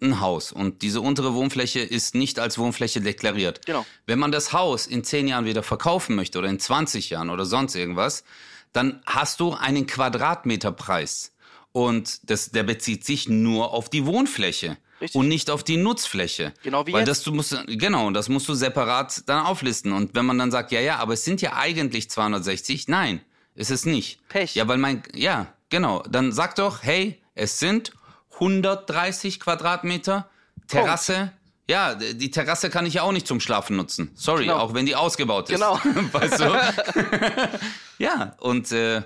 ein 0.00 0.20
Haus, 0.20 0.52
und 0.52 0.82
diese 0.82 1.00
untere 1.00 1.34
Wohnfläche 1.34 1.80
ist 1.80 2.14
nicht 2.14 2.38
als 2.38 2.58
Wohnfläche 2.58 3.00
deklariert. 3.00 3.66
Genau. 3.66 3.84
Wenn 4.06 4.18
man 4.18 4.32
das 4.32 4.52
Haus 4.52 4.86
in 4.86 5.04
10 5.04 5.28
Jahren 5.28 5.44
wieder 5.44 5.62
verkaufen 5.62 6.14
möchte 6.16 6.38
oder 6.38 6.48
in 6.48 6.60
20 6.60 7.10
Jahren 7.10 7.30
oder 7.30 7.44
sonst 7.44 7.74
irgendwas, 7.74 8.24
dann 8.72 9.00
hast 9.06 9.40
du 9.40 9.54
einen 9.54 9.86
Quadratmeterpreis. 9.86 11.32
Und 11.72 12.30
das, 12.30 12.50
der 12.50 12.62
bezieht 12.62 13.04
sich 13.04 13.28
nur 13.28 13.72
auf 13.72 13.88
die 13.88 14.06
Wohnfläche 14.06 14.78
Richtig. 15.00 15.18
und 15.18 15.28
nicht 15.28 15.50
auf 15.50 15.62
die 15.62 15.76
Nutzfläche. 15.76 16.52
Genau 16.62 16.86
wie 16.86 16.92
Weil 16.92 17.00
jetzt. 17.00 17.08
das 17.08 17.22
du 17.22 17.32
musst, 17.32 17.56
genau, 17.66 18.10
das 18.10 18.28
musst 18.28 18.48
du 18.48 18.54
separat 18.54 19.22
dann 19.26 19.44
auflisten. 19.44 19.92
Und 19.92 20.14
wenn 20.14 20.26
man 20.26 20.38
dann 20.38 20.50
sagt, 20.50 20.72
ja, 20.72 20.80
ja, 20.80 20.96
aber 20.96 21.12
es 21.14 21.24
sind 21.24 21.42
ja 21.42 21.54
eigentlich 21.54 22.10
260, 22.10 22.88
nein, 22.88 23.20
ist 23.58 23.70
es 23.70 23.84
nicht. 23.84 24.26
Pech. 24.28 24.54
Ja, 24.54 24.66
weil 24.68 24.78
mein, 24.78 25.02
ja, 25.14 25.52
genau. 25.68 26.02
Dann 26.08 26.32
sag 26.32 26.54
doch, 26.54 26.82
hey, 26.82 27.20
es 27.34 27.58
sind 27.58 27.92
130 28.34 29.40
Quadratmeter 29.40 30.28
Terrasse. 30.68 31.32
Ja, 31.68 31.94
d- 31.94 32.14
die 32.14 32.30
Terrasse 32.30 32.70
kann 32.70 32.86
ich 32.86 32.94
ja 32.94 33.02
auch 33.02 33.12
nicht 33.12 33.26
zum 33.26 33.40
Schlafen 33.40 33.76
nutzen. 33.76 34.10
Sorry, 34.14 34.44
Genau. 34.44 34.58
auch 34.58 34.74
wenn 34.74 34.86
die 34.86 34.94
ausgebaut 34.96 35.50
ist. 35.50 35.56
Genau. 35.56 35.74
weißt 36.12 36.40
du? 36.40 37.58
ja, 37.98 38.34
und 38.38 38.72
äh, 38.72 39.02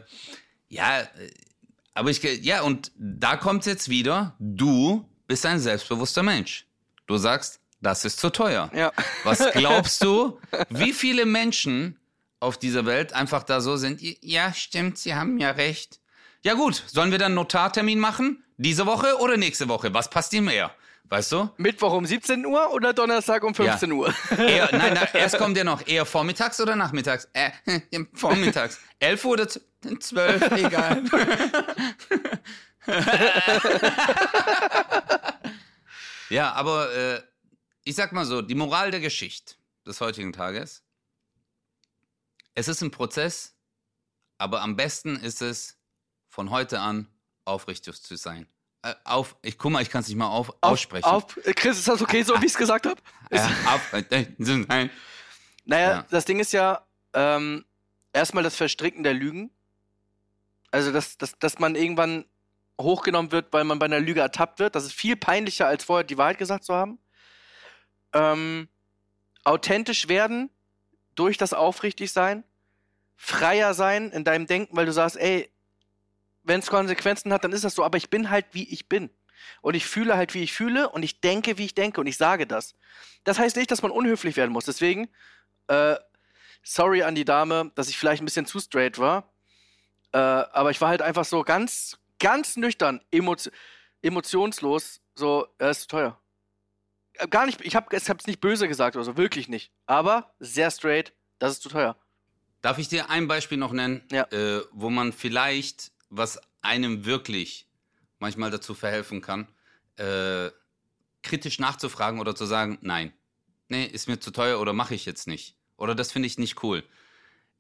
ja, 0.68 1.02
aber 1.94 2.10
ich, 2.10 2.22
ja, 2.22 2.62
und 2.62 2.92
da 2.96 3.36
kommt 3.36 3.66
jetzt 3.66 3.88
wieder, 3.88 4.34
du 4.38 5.08
bist 5.26 5.44
ein 5.46 5.58
selbstbewusster 5.60 6.22
Mensch. 6.22 6.66
Du 7.06 7.16
sagst, 7.16 7.58
das 7.80 8.04
ist 8.04 8.20
zu 8.20 8.30
teuer. 8.30 8.70
Ja. 8.74 8.92
Was 9.24 9.42
glaubst 9.52 10.02
du, 10.04 10.38
wie 10.70 10.92
viele 10.92 11.26
Menschen 11.26 11.98
auf 12.42 12.58
dieser 12.58 12.84
Welt 12.86 13.12
einfach 13.12 13.42
da 13.44 13.60
so 13.60 13.76
sind? 13.76 14.00
Ja, 14.22 14.52
stimmt, 14.52 14.98
sie 14.98 15.14
haben 15.14 15.38
ja 15.38 15.50
recht. 15.52 16.00
Ja 16.42 16.54
gut, 16.54 16.82
sollen 16.88 17.12
wir 17.12 17.18
dann 17.18 17.26
einen 17.26 17.34
Notartermin 17.36 17.98
machen? 18.00 18.42
Diese 18.56 18.84
Woche 18.86 19.16
oder 19.20 19.36
nächste 19.36 19.68
Woche? 19.68 19.94
Was 19.94 20.10
passt 20.10 20.32
dir 20.32 20.42
mehr? 20.42 20.74
Weißt 21.04 21.30
du? 21.32 21.50
Mittwoch 21.56 21.92
um 21.92 22.04
17 22.06 22.44
Uhr 22.46 22.72
oder 22.72 22.92
Donnerstag 22.94 23.44
um 23.44 23.54
15 23.54 23.90
Ja. 23.90 23.94
Uhr? 23.96 24.14
Eher, 24.38 24.68
nein, 24.72 24.94
nein, 24.94 25.08
erst 25.12 25.36
kommt 25.38 25.56
ja 25.56 25.62
noch. 25.64 25.86
Eher 25.86 26.04
vormittags 26.06 26.60
oder 26.60 26.74
nachmittags? 26.74 27.28
Äh, 27.32 27.50
vormittags. 28.14 28.80
11 28.98 29.24
Uhr 29.24 29.30
oder 29.32 29.48
z- 29.48 29.62
12, 30.00 30.50
egal. 30.52 31.02
ja, 36.30 36.52
aber 36.52 36.92
äh, 36.94 37.22
ich 37.84 37.94
sag 37.94 38.12
mal 38.12 38.24
so, 38.24 38.42
die 38.42 38.54
Moral 38.54 38.90
der 38.90 39.00
Geschichte 39.00 39.54
des 39.86 40.00
heutigen 40.00 40.32
Tages. 40.32 40.82
Es 42.54 42.68
ist 42.68 42.82
ein 42.82 42.90
Prozess, 42.90 43.56
aber 44.38 44.60
am 44.62 44.76
besten 44.76 45.16
ist 45.16 45.42
es, 45.42 45.78
von 46.28 46.50
heute 46.50 46.80
an 46.80 47.08
aufrichtig 47.44 48.00
zu 48.02 48.16
sein. 48.16 48.48
Äh, 48.82 48.94
auf, 49.04 49.36
ich 49.42 49.58
guck 49.58 49.70
mal, 49.70 49.82
ich 49.82 49.90
kann 49.90 50.00
es 50.00 50.08
nicht 50.08 50.16
mal 50.16 50.28
auf, 50.28 50.52
aussprechen. 50.60 51.04
Auf, 51.04 51.36
auf, 51.36 51.54
Chris, 51.54 51.78
ist 51.78 51.88
das 51.88 52.00
okay, 52.00 52.22
so 52.22 52.34
wie 52.40 52.46
ich 52.46 52.52
es 52.52 52.58
gesagt 52.58 52.86
habe? 52.86 53.00
Äh, 53.30 53.40
auf, 53.40 53.92
äh, 53.92 54.26
nein. 54.38 54.90
Naja, 55.64 55.90
Ja. 55.90 56.06
das 56.10 56.24
Ding 56.26 56.38
ist 56.38 56.52
ja, 56.52 56.86
ähm, 57.14 57.64
erstmal 58.12 58.44
das 58.44 58.56
Verstricken 58.56 59.04
der 59.04 59.14
Lügen. 59.14 59.50
Also, 60.70 60.92
dass, 60.92 61.16
dass, 61.16 61.38
dass 61.38 61.58
man 61.58 61.74
irgendwann 61.74 62.26
hochgenommen 62.80 63.32
wird, 63.32 63.52
weil 63.52 63.64
man 63.64 63.78
bei 63.78 63.86
einer 63.86 64.00
Lüge 64.00 64.20
ertappt 64.20 64.58
wird. 64.58 64.74
Das 64.74 64.84
ist 64.84 64.92
viel 64.92 65.16
peinlicher, 65.16 65.66
als 65.66 65.84
vorher 65.84 66.04
die 66.04 66.18
Wahrheit 66.18 66.38
gesagt 66.38 66.64
zu 66.64 66.74
haben. 66.74 66.98
Ähm, 68.12 68.68
authentisch 69.44 70.08
werden 70.08 70.50
durch 71.14 71.38
das 71.38 71.52
Aufrichtigsein. 71.52 72.44
Freier 73.16 73.74
sein 73.74 74.10
in 74.10 74.24
deinem 74.24 74.46
Denken, 74.46 74.76
weil 74.76 74.86
du 74.86 74.92
sagst, 74.92 75.16
ey, 75.16 75.50
wenn 76.42 76.60
es 76.60 76.66
Konsequenzen 76.66 77.32
hat, 77.32 77.44
dann 77.44 77.52
ist 77.52 77.64
das 77.64 77.74
so, 77.74 77.84
aber 77.84 77.96
ich 77.96 78.10
bin 78.10 78.30
halt, 78.30 78.46
wie 78.52 78.68
ich 78.68 78.88
bin. 78.88 79.10
Und 79.60 79.74
ich 79.74 79.86
fühle 79.86 80.16
halt, 80.16 80.34
wie 80.34 80.42
ich 80.42 80.52
fühle 80.52 80.88
und 80.88 81.02
ich 81.02 81.20
denke, 81.20 81.58
wie 81.58 81.64
ich 81.64 81.74
denke 81.74 82.00
und 82.00 82.06
ich 82.06 82.16
sage 82.16 82.46
das. 82.46 82.74
Das 83.24 83.38
heißt 83.38 83.56
nicht, 83.56 83.70
dass 83.70 83.82
man 83.82 83.90
unhöflich 83.90 84.36
werden 84.36 84.52
muss. 84.52 84.64
Deswegen, 84.64 85.08
äh, 85.68 85.96
sorry 86.62 87.02
an 87.02 87.14
die 87.14 87.24
Dame, 87.24 87.70
dass 87.74 87.88
ich 87.88 87.98
vielleicht 87.98 88.22
ein 88.22 88.24
bisschen 88.24 88.46
zu 88.46 88.60
straight 88.60 88.98
war. 88.98 89.32
Äh, 90.12 90.18
aber 90.18 90.70
ich 90.70 90.80
war 90.80 90.88
halt 90.88 91.02
einfach 91.02 91.24
so 91.24 91.42
ganz, 91.42 91.98
ganz 92.18 92.56
nüchtern, 92.56 93.00
emotio 93.10 93.50
emotionslos. 94.02 95.00
So, 95.14 95.46
er 95.58 95.70
ist 95.70 95.82
zu 95.82 95.86
teuer. 95.88 96.21
Äh, 97.14 97.28
Gar 97.28 97.46
nicht, 97.46 97.60
ich 97.62 97.74
habe 97.76 97.94
es 97.96 98.26
nicht 98.26 98.40
böse 98.40 98.68
gesagt 98.68 98.96
oder 98.96 99.04
so, 99.04 99.16
wirklich 99.16 99.48
nicht. 99.48 99.72
Aber 99.86 100.32
sehr 100.38 100.70
straight, 100.70 101.12
das 101.38 101.52
ist 101.52 101.62
zu 101.62 101.68
teuer. 101.68 101.96
Darf 102.60 102.78
ich 102.78 102.88
dir 102.88 103.10
ein 103.10 103.26
Beispiel 103.28 103.58
noch 103.58 103.72
nennen, 103.72 104.02
Ja. 104.12 104.24
äh, 104.30 104.62
wo 104.72 104.88
man 104.90 105.12
vielleicht, 105.12 105.92
was 106.10 106.40
einem 106.62 107.04
wirklich 107.04 107.66
manchmal 108.18 108.50
dazu 108.50 108.74
verhelfen 108.74 109.20
kann? 109.20 109.48
äh, 109.98 110.50
kritisch 111.22 111.58
nachzufragen 111.58 112.18
oder 112.18 112.34
zu 112.34 112.46
sagen, 112.46 112.78
nein, 112.80 113.12
nee, 113.68 113.84
ist 113.84 114.08
mir 114.08 114.18
zu 114.18 114.30
teuer 114.30 114.58
oder 114.58 114.72
mache 114.72 114.94
ich 114.94 115.04
jetzt 115.04 115.26
nicht. 115.28 115.54
Oder 115.76 115.94
das 115.94 116.10
finde 116.10 116.26
ich 116.26 116.38
nicht 116.38 116.62
cool. 116.64 116.82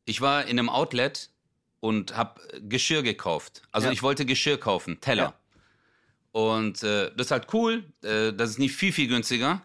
Ich 0.06 0.22
war 0.22 0.44
in 0.46 0.58
einem 0.58 0.70
Outlet 0.70 1.30
und 1.80 2.16
habe 2.16 2.40
Geschirr 2.62 3.02
gekauft. 3.02 3.62
Also 3.70 3.88
Ja. 3.88 3.92
ich 3.92 4.02
wollte 4.02 4.24
Geschirr 4.24 4.58
kaufen, 4.58 5.00
Teller. 5.02 5.22
Ja. 5.24 5.34
Und 6.32 6.82
äh, 6.82 7.10
das 7.14 7.26
ist 7.26 7.30
halt 7.30 7.48
cool, 7.52 7.84
äh, 8.02 8.32
das 8.32 8.50
ist 8.50 8.58
nicht 8.58 8.74
viel, 8.74 8.92
viel 8.92 9.06
günstiger. 9.06 9.62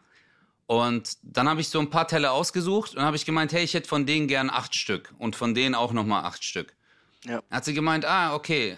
Und 0.65 1.17
dann 1.21 1.47
habe 1.47 1.61
ich 1.61 1.69
so 1.69 1.79
ein 1.79 1.89
paar 1.89 2.07
Teller 2.09 2.33
ausgesucht 2.33 2.95
und 2.95 3.01
habe 3.01 3.15
ich 3.15 3.25
gemeint, 3.25 3.53
hey, 3.53 3.63
ich 3.63 3.73
hätte 3.73 3.87
von 3.87 4.05
denen 4.05 4.27
gern 4.27 4.49
acht 4.49 4.75
Stück 4.75 5.13
und 5.17 5.37
von 5.37 5.55
denen 5.55 5.75
auch 5.75 5.93
nochmal 5.93 6.25
acht 6.25 6.43
Stück. 6.43 6.75
Ja. 7.23 7.41
Hat 7.49 7.63
sie 7.63 7.73
gemeint, 7.73 8.05
ah, 8.05 8.35
okay. 8.35 8.77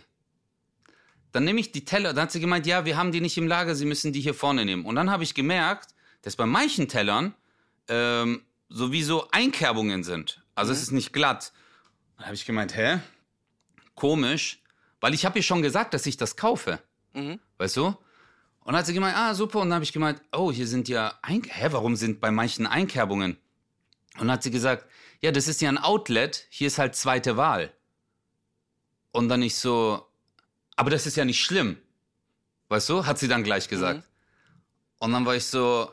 Dann 1.32 1.44
nehme 1.46 1.60
ich 1.60 1.72
die 1.72 1.86
Teller. 1.86 2.14
Dann 2.14 2.24
hat 2.24 2.32
sie 2.32 2.40
gemeint, 2.40 2.68
ja, 2.68 2.86
wir 2.86 2.96
haben 2.96 3.12
die 3.12 3.22
nicht 3.22 3.38
im 3.38 3.48
Lager, 3.48 3.76
Sie 3.76 3.86
müssen 3.86 4.14
die 4.14 4.22
hier 4.22 4.36
vorne 4.36 4.66
nehmen. 4.66 4.86
Und 4.86 4.96
dann 4.96 5.10
habe 5.10 5.24
ich 5.24 5.34
gemerkt, 5.34 5.96
dass 6.22 6.36
bei 6.36 6.46
manchen 6.46 6.88
Tellern 6.88 7.34
ähm, 7.88 8.44
sowieso 8.70 9.30
Einkerbungen 9.32 10.04
sind. 10.04 10.44
Also 10.54 10.72
es 10.72 10.82
ist 10.82 10.92
nicht 10.92 11.12
glatt. 11.12 11.54
Dann 12.18 12.28
habe 12.28 12.36
ich 12.36 12.46
gemeint, 12.46 12.76
hä? 12.76 13.00
Komisch, 13.96 14.62
weil 15.02 15.14
ich 15.14 15.26
habe 15.26 15.40
ihr 15.40 15.44
schon 15.44 15.62
gesagt, 15.62 15.94
dass 15.94 16.06
ich 16.06 16.18
das 16.18 16.36
kaufe. 16.36 16.80
Mhm. 17.14 17.40
Weißt 17.60 17.78
du? 17.78 17.86
Und 17.86 17.98
dann 18.66 18.78
hat 18.78 18.86
sie 18.88 18.94
gemeint, 18.94 19.16
ah, 19.16 19.36
super. 19.36 19.60
Und 19.60 19.70
dann 19.70 19.76
habe 19.76 19.84
ich 19.84 19.94
gemeint, 19.94 20.22
oh, 20.32 20.52
hier 20.52 20.68
sind 20.68 20.90
ja, 20.90 21.14
Ein 21.22 21.44
hä, 21.44 21.68
warum 21.72 21.96
sind 21.96 22.20
bei 22.20 22.32
manchen 22.32 22.66
Einkerbungen? 22.66 23.38
Und 24.16 24.22
dann 24.22 24.32
hat 24.32 24.44
sie 24.44 24.52
gesagt, 24.52 24.86
ja, 25.22 25.32
das 25.32 25.48
ist 25.48 25.62
ja 25.62 25.70
ein 25.70 25.78
Outlet, 25.78 26.48
hier 26.50 26.68
ist 26.68 26.80
halt 26.80 26.96
zweite 26.96 27.38
Wahl. 27.38 27.72
Und 29.12 29.30
dann 29.30 29.42
ich 29.42 29.56
so, 29.56 30.08
aber 30.76 30.90
das 30.90 31.06
ist 31.06 31.18
ja 31.18 31.26
nicht 31.26 31.42
schlimm. 31.42 31.78
Weißt 32.70 32.88
du? 32.90 33.06
Hat 33.06 33.20
sie 33.20 33.28
dann 33.28 33.44
gleich 33.44 33.68
gesagt. 33.68 34.08
Und 35.00 35.12
dann 35.12 35.26
war 35.26 35.36
ich 35.36 35.46
so, 35.46 35.92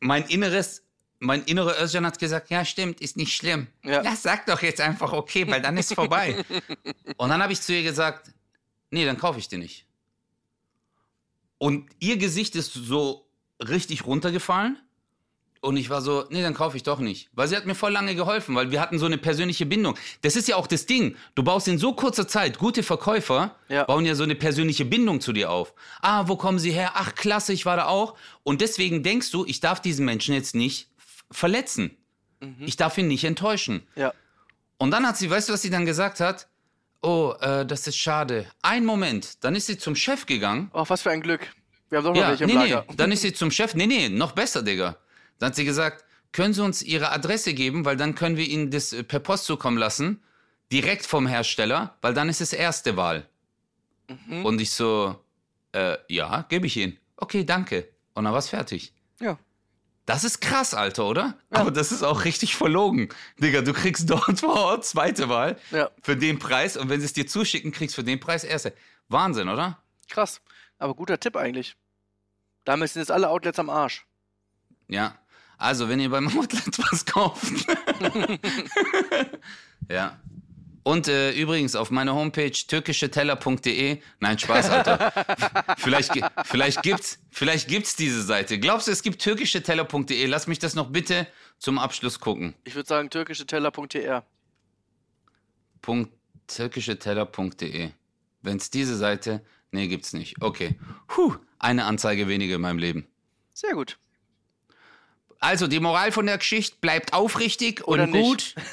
mein 0.00 0.24
inneres, 0.24 0.82
mein 1.18 1.44
innerer 1.44 1.80
Özcan 1.80 2.06
hat 2.06 2.18
gesagt, 2.18 2.50
ja, 2.50 2.64
stimmt, 2.64 3.00
ist 3.00 3.16
nicht 3.16 3.34
schlimm. 3.34 3.66
Ja. 3.84 4.02
Ja, 4.02 4.16
sag 4.16 4.46
doch 4.46 4.62
jetzt 4.62 4.80
einfach 4.80 5.12
okay, 5.12 5.46
weil 5.48 5.60
dann 5.60 5.76
ist 5.76 5.94
vorbei. 5.94 6.44
Und 7.16 7.28
dann 7.28 7.42
habe 7.42 7.52
ich 7.52 7.60
zu 7.60 7.74
ihr 7.74 7.82
gesagt, 7.82 8.32
nee, 8.90 9.04
dann 9.04 9.18
kaufe 9.18 9.38
ich 9.38 9.48
dir 9.48 9.58
nicht. 9.58 9.87
Und 11.58 11.88
ihr 11.98 12.16
Gesicht 12.16 12.54
ist 12.56 12.72
so 12.72 13.26
richtig 13.60 14.06
runtergefallen. 14.06 14.78
Und 15.60 15.76
ich 15.76 15.90
war 15.90 16.00
so, 16.02 16.24
nee, 16.30 16.40
dann 16.40 16.54
kaufe 16.54 16.76
ich 16.76 16.84
doch 16.84 17.00
nicht. 17.00 17.30
Weil 17.32 17.48
sie 17.48 17.56
hat 17.56 17.66
mir 17.66 17.74
voll 17.74 17.90
lange 17.90 18.14
geholfen, 18.14 18.54
weil 18.54 18.70
wir 18.70 18.80
hatten 18.80 19.00
so 19.00 19.06
eine 19.06 19.18
persönliche 19.18 19.66
Bindung. 19.66 19.96
Das 20.22 20.36
ist 20.36 20.46
ja 20.46 20.54
auch 20.54 20.68
das 20.68 20.86
Ding. 20.86 21.16
Du 21.34 21.42
baust 21.42 21.66
in 21.66 21.78
so 21.78 21.94
kurzer 21.94 22.28
Zeit, 22.28 22.58
gute 22.58 22.84
Verkäufer 22.84 23.56
Ja. 23.68 23.82
bauen 23.82 24.06
ja 24.06 24.14
so 24.14 24.22
eine 24.22 24.36
persönliche 24.36 24.84
Bindung 24.84 25.20
zu 25.20 25.32
dir 25.32 25.50
auf. 25.50 25.74
Ah, 26.00 26.28
wo 26.28 26.36
kommen 26.36 26.60
sie 26.60 26.70
her? 26.70 26.92
Ach, 26.94 27.12
klasse, 27.16 27.52
ich 27.52 27.66
war 27.66 27.76
da 27.76 27.86
auch. 27.86 28.14
Und 28.44 28.60
deswegen 28.60 29.02
denkst 29.02 29.32
du, 29.32 29.44
ich 29.46 29.58
darf 29.58 29.80
diesen 29.82 30.04
Menschen 30.04 30.32
jetzt 30.32 30.54
nicht 30.54 30.90
verletzen. 31.32 31.90
Ich 32.60 32.76
darf 32.76 32.96
ihn 32.96 33.08
nicht 33.08 33.24
enttäuschen. 33.24 33.82
Ja. 33.96 34.14
Und 34.76 34.92
dann 34.92 35.04
hat 35.08 35.16
sie, 35.16 35.28
weißt 35.28 35.48
du, 35.48 35.54
was 35.54 35.62
sie 35.62 35.70
dann 35.70 35.86
gesagt 35.86 36.20
hat? 36.20 36.46
Oh, 37.02 37.34
äh, 37.40 37.64
das 37.64 37.86
ist 37.86 37.96
schade. 37.96 38.46
Ein 38.62 38.84
Moment. 38.84 39.44
Dann 39.44 39.54
ist 39.54 39.66
sie 39.66 39.78
zum 39.78 39.94
Chef 39.94 40.26
gegangen. 40.26 40.70
Oh, 40.72 40.84
was 40.88 41.02
für 41.02 41.10
ein 41.10 41.20
Glück. 41.20 41.48
Wir 41.90 41.98
haben 41.98 42.04
doch 42.04 42.14
noch 42.14 42.20
Ja, 42.20 42.28
welche 42.30 42.44
im 42.44 42.50
nee, 42.50 42.56
nee. 42.56 42.72
Lager. 42.72 42.86
Dann 42.96 43.12
ist 43.12 43.22
sie 43.22 43.32
zum 43.32 43.50
Chef. 43.50 43.74
Nee, 43.74 43.86
nee, 43.86 44.08
noch 44.08 44.32
besser, 44.32 44.62
Digga. 44.62 44.96
Dann 45.38 45.48
hat 45.48 45.56
sie 45.56 45.64
gesagt, 45.64 46.04
können 46.32 46.52
Sie 46.52 46.62
uns 46.62 46.82
Ihre 46.82 47.10
Adresse 47.12 47.54
geben, 47.54 47.84
weil 47.84 47.96
dann 47.96 48.14
können 48.14 48.36
wir 48.36 48.46
Ihnen 48.46 48.70
das 48.70 48.92
äh, 48.92 49.02
per 49.02 49.20
Post 49.20 49.44
zukommen 49.44 49.78
lassen. 49.78 50.22
Direkt 50.72 51.06
vom 51.06 51.26
Hersteller, 51.26 51.96
weil 52.02 52.12
dann 52.12 52.28
ist 52.28 52.40
es 52.40 52.52
erste 52.52 52.96
Wahl. 52.96 53.26
Mhm. 54.08 54.44
Und 54.44 54.60
ich 54.60 54.70
so, 54.70 55.18
äh, 55.72 55.96
ja, 56.08 56.44
gebe 56.48 56.66
ich 56.66 56.76
Ihnen. 56.76 56.98
Okay, 57.16 57.44
danke. 57.44 57.88
Und 58.14 58.24
dann 58.24 58.34
war's 58.34 58.48
fertig. 58.48 58.92
Ja. 59.20 59.38
Das 60.08 60.24
ist 60.24 60.40
krass, 60.40 60.72
Alter, 60.72 61.04
oder? 61.04 61.34
Ja. 61.52 61.60
Aber 61.60 61.70
das 61.70 61.92
ist 61.92 62.02
auch 62.02 62.24
richtig 62.24 62.56
verlogen. 62.56 63.10
Digga, 63.36 63.60
du 63.60 63.74
kriegst 63.74 64.08
dort 64.10 64.40
vor 64.40 64.54
Ort 64.54 64.86
zweite 64.86 65.28
Wahl 65.28 65.58
Ja. 65.70 65.90
für 66.00 66.16
den 66.16 66.38
Preis 66.38 66.78
und 66.78 66.88
wenn 66.88 66.98
sie 67.00 67.04
es 67.04 67.12
dir 67.12 67.26
zuschicken, 67.26 67.72
kriegst 67.72 67.94
du 67.94 68.00
für 68.00 68.04
den 68.06 68.18
Preis 68.18 68.42
erste. 68.42 68.72
Wahnsinn, 69.08 69.50
oder? 69.50 69.82
Krass. 70.08 70.40
Aber 70.78 70.94
guter 70.94 71.20
Tipp 71.20 71.36
eigentlich. 71.36 71.76
Damit 72.64 72.88
sind 72.90 73.00
jetzt 73.02 73.10
alle 73.10 73.28
Outlets 73.28 73.58
am 73.58 73.68
Arsch. 73.68 74.06
Ja. 74.88 75.14
Also, 75.58 75.90
wenn 75.90 76.00
ihr 76.00 76.08
beim 76.08 76.26
Outlet 76.38 76.78
was 76.78 77.04
kauft. 77.04 77.52
ja. 79.90 80.18
Und 80.88 81.06
äh, 81.06 81.32
übrigens 81.32 81.76
auf 81.76 81.90
meiner 81.90 82.14
Homepage 82.14 82.50
türkischeteller.de. 82.50 84.00
Nein, 84.20 84.38
Spaß, 84.38 84.70
Alter. 84.70 85.12
vielleicht, 85.76 86.12
vielleicht 86.44 86.82
gibt's, 86.82 87.18
vielleicht 87.28 87.68
gibt's 87.68 87.94
diese 87.94 88.22
Seite. 88.22 88.58
Glaubst 88.58 88.86
du, 88.86 88.92
es 88.92 89.02
gibt 89.02 89.20
türkischeteller.de? 89.20 90.24
Lass 90.24 90.46
mich 90.46 90.58
das 90.58 90.74
noch 90.74 90.88
bitte 90.88 91.26
zum 91.58 91.78
Abschluss 91.78 92.20
gucken. 92.20 92.54
Ich 92.64 92.74
würde 92.74 92.88
sagen 92.88 93.10
türkischeteller.tr. 93.10 94.24
Türkischeteller.de. 96.46 97.90
Wenn 98.40 98.56
es 98.56 98.70
diese 98.70 98.96
Seite. 98.96 99.44
Nee, 99.70 99.88
gibt's 99.88 100.14
nicht. 100.14 100.40
Okay. 100.40 100.78
Puh, 101.06 101.36
eine 101.58 101.84
Anzeige 101.84 102.28
weniger 102.28 102.54
in 102.54 102.62
meinem 102.62 102.78
Leben. 102.78 103.06
Sehr 103.52 103.74
gut. 103.74 103.98
Also, 105.38 105.66
die 105.66 105.80
Moral 105.80 106.12
von 106.12 106.24
der 106.24 106.38
Geschichte 106.38 106.78
bleibt 106.80 107.12
aufrichtig 107.12 107.86
Oder 107.86 108.04
und 108.04 108.12
gut 108.12 108.54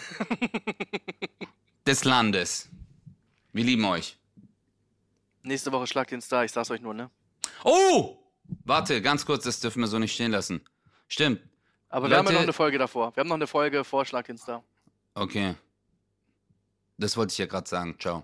des 1.86 2.04
Landes. 2.04 2.70
Wir 3.54 3.64
lieben 3.64 3.86
euch. 3.86 4.18
Nächste 5.44 5.72
Woche 5.72 5.88
schlagt 5.88 6.12
den 6.12 6.22
Star, 6.22 6.44
ich 6.44 6.52
sag's 6.52 6.72
euch 6.72 6.82
nur, 6.82 6.94
ne? 6.94 7.10
Oh! 7.64 8.18
Warte, 8.64 9.02
ganz 9.02 9.26
kurz, 9.26 9.44
das 9.44 9.60
dürfen 9.60 9.80
wir 9.82 9.88
so 9.88 10.00
nicht 10.00 10.14
stehen 10.14 10.32
lassen. 10.32 10.62
Stimmt. 11.08 11.42
Aber 11.90 12.10
wir 12.10 12.18
haben 12.18 12.26
ja 12.26 12.32
Leute- 12.32 12.36
noch 12.36 12.44
eine 12.44 12.54
Folge 12.54 12.78
davor. 12.78 13.16
Wir 13.16 13.22
haben 13.22 13.28
noch 13.28 13.36
eine 13.36 13.48
Folge 13.48 13.84
vor 13.84 14.06
Schlag 14.06 14.26
den 14.26 14.38
Star. 14.38 14.64
Okay. 15.14 15.56
Das 16.98 17.16
wollte 17.18 17.32
ich 17.32 17.38
ja 17.38 17.46
gerade 17.46 17.68
sagen. 17.70 17.96
Ciao. 18.00 18.24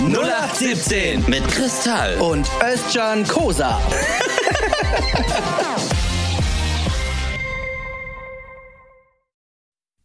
0817 0.00 1.24
mit 1.28 1.46
Kristall. 1.48 2.16
Und 2.20 2.48
Özcan 2.62 3.26
Kosa. 3.26 3.80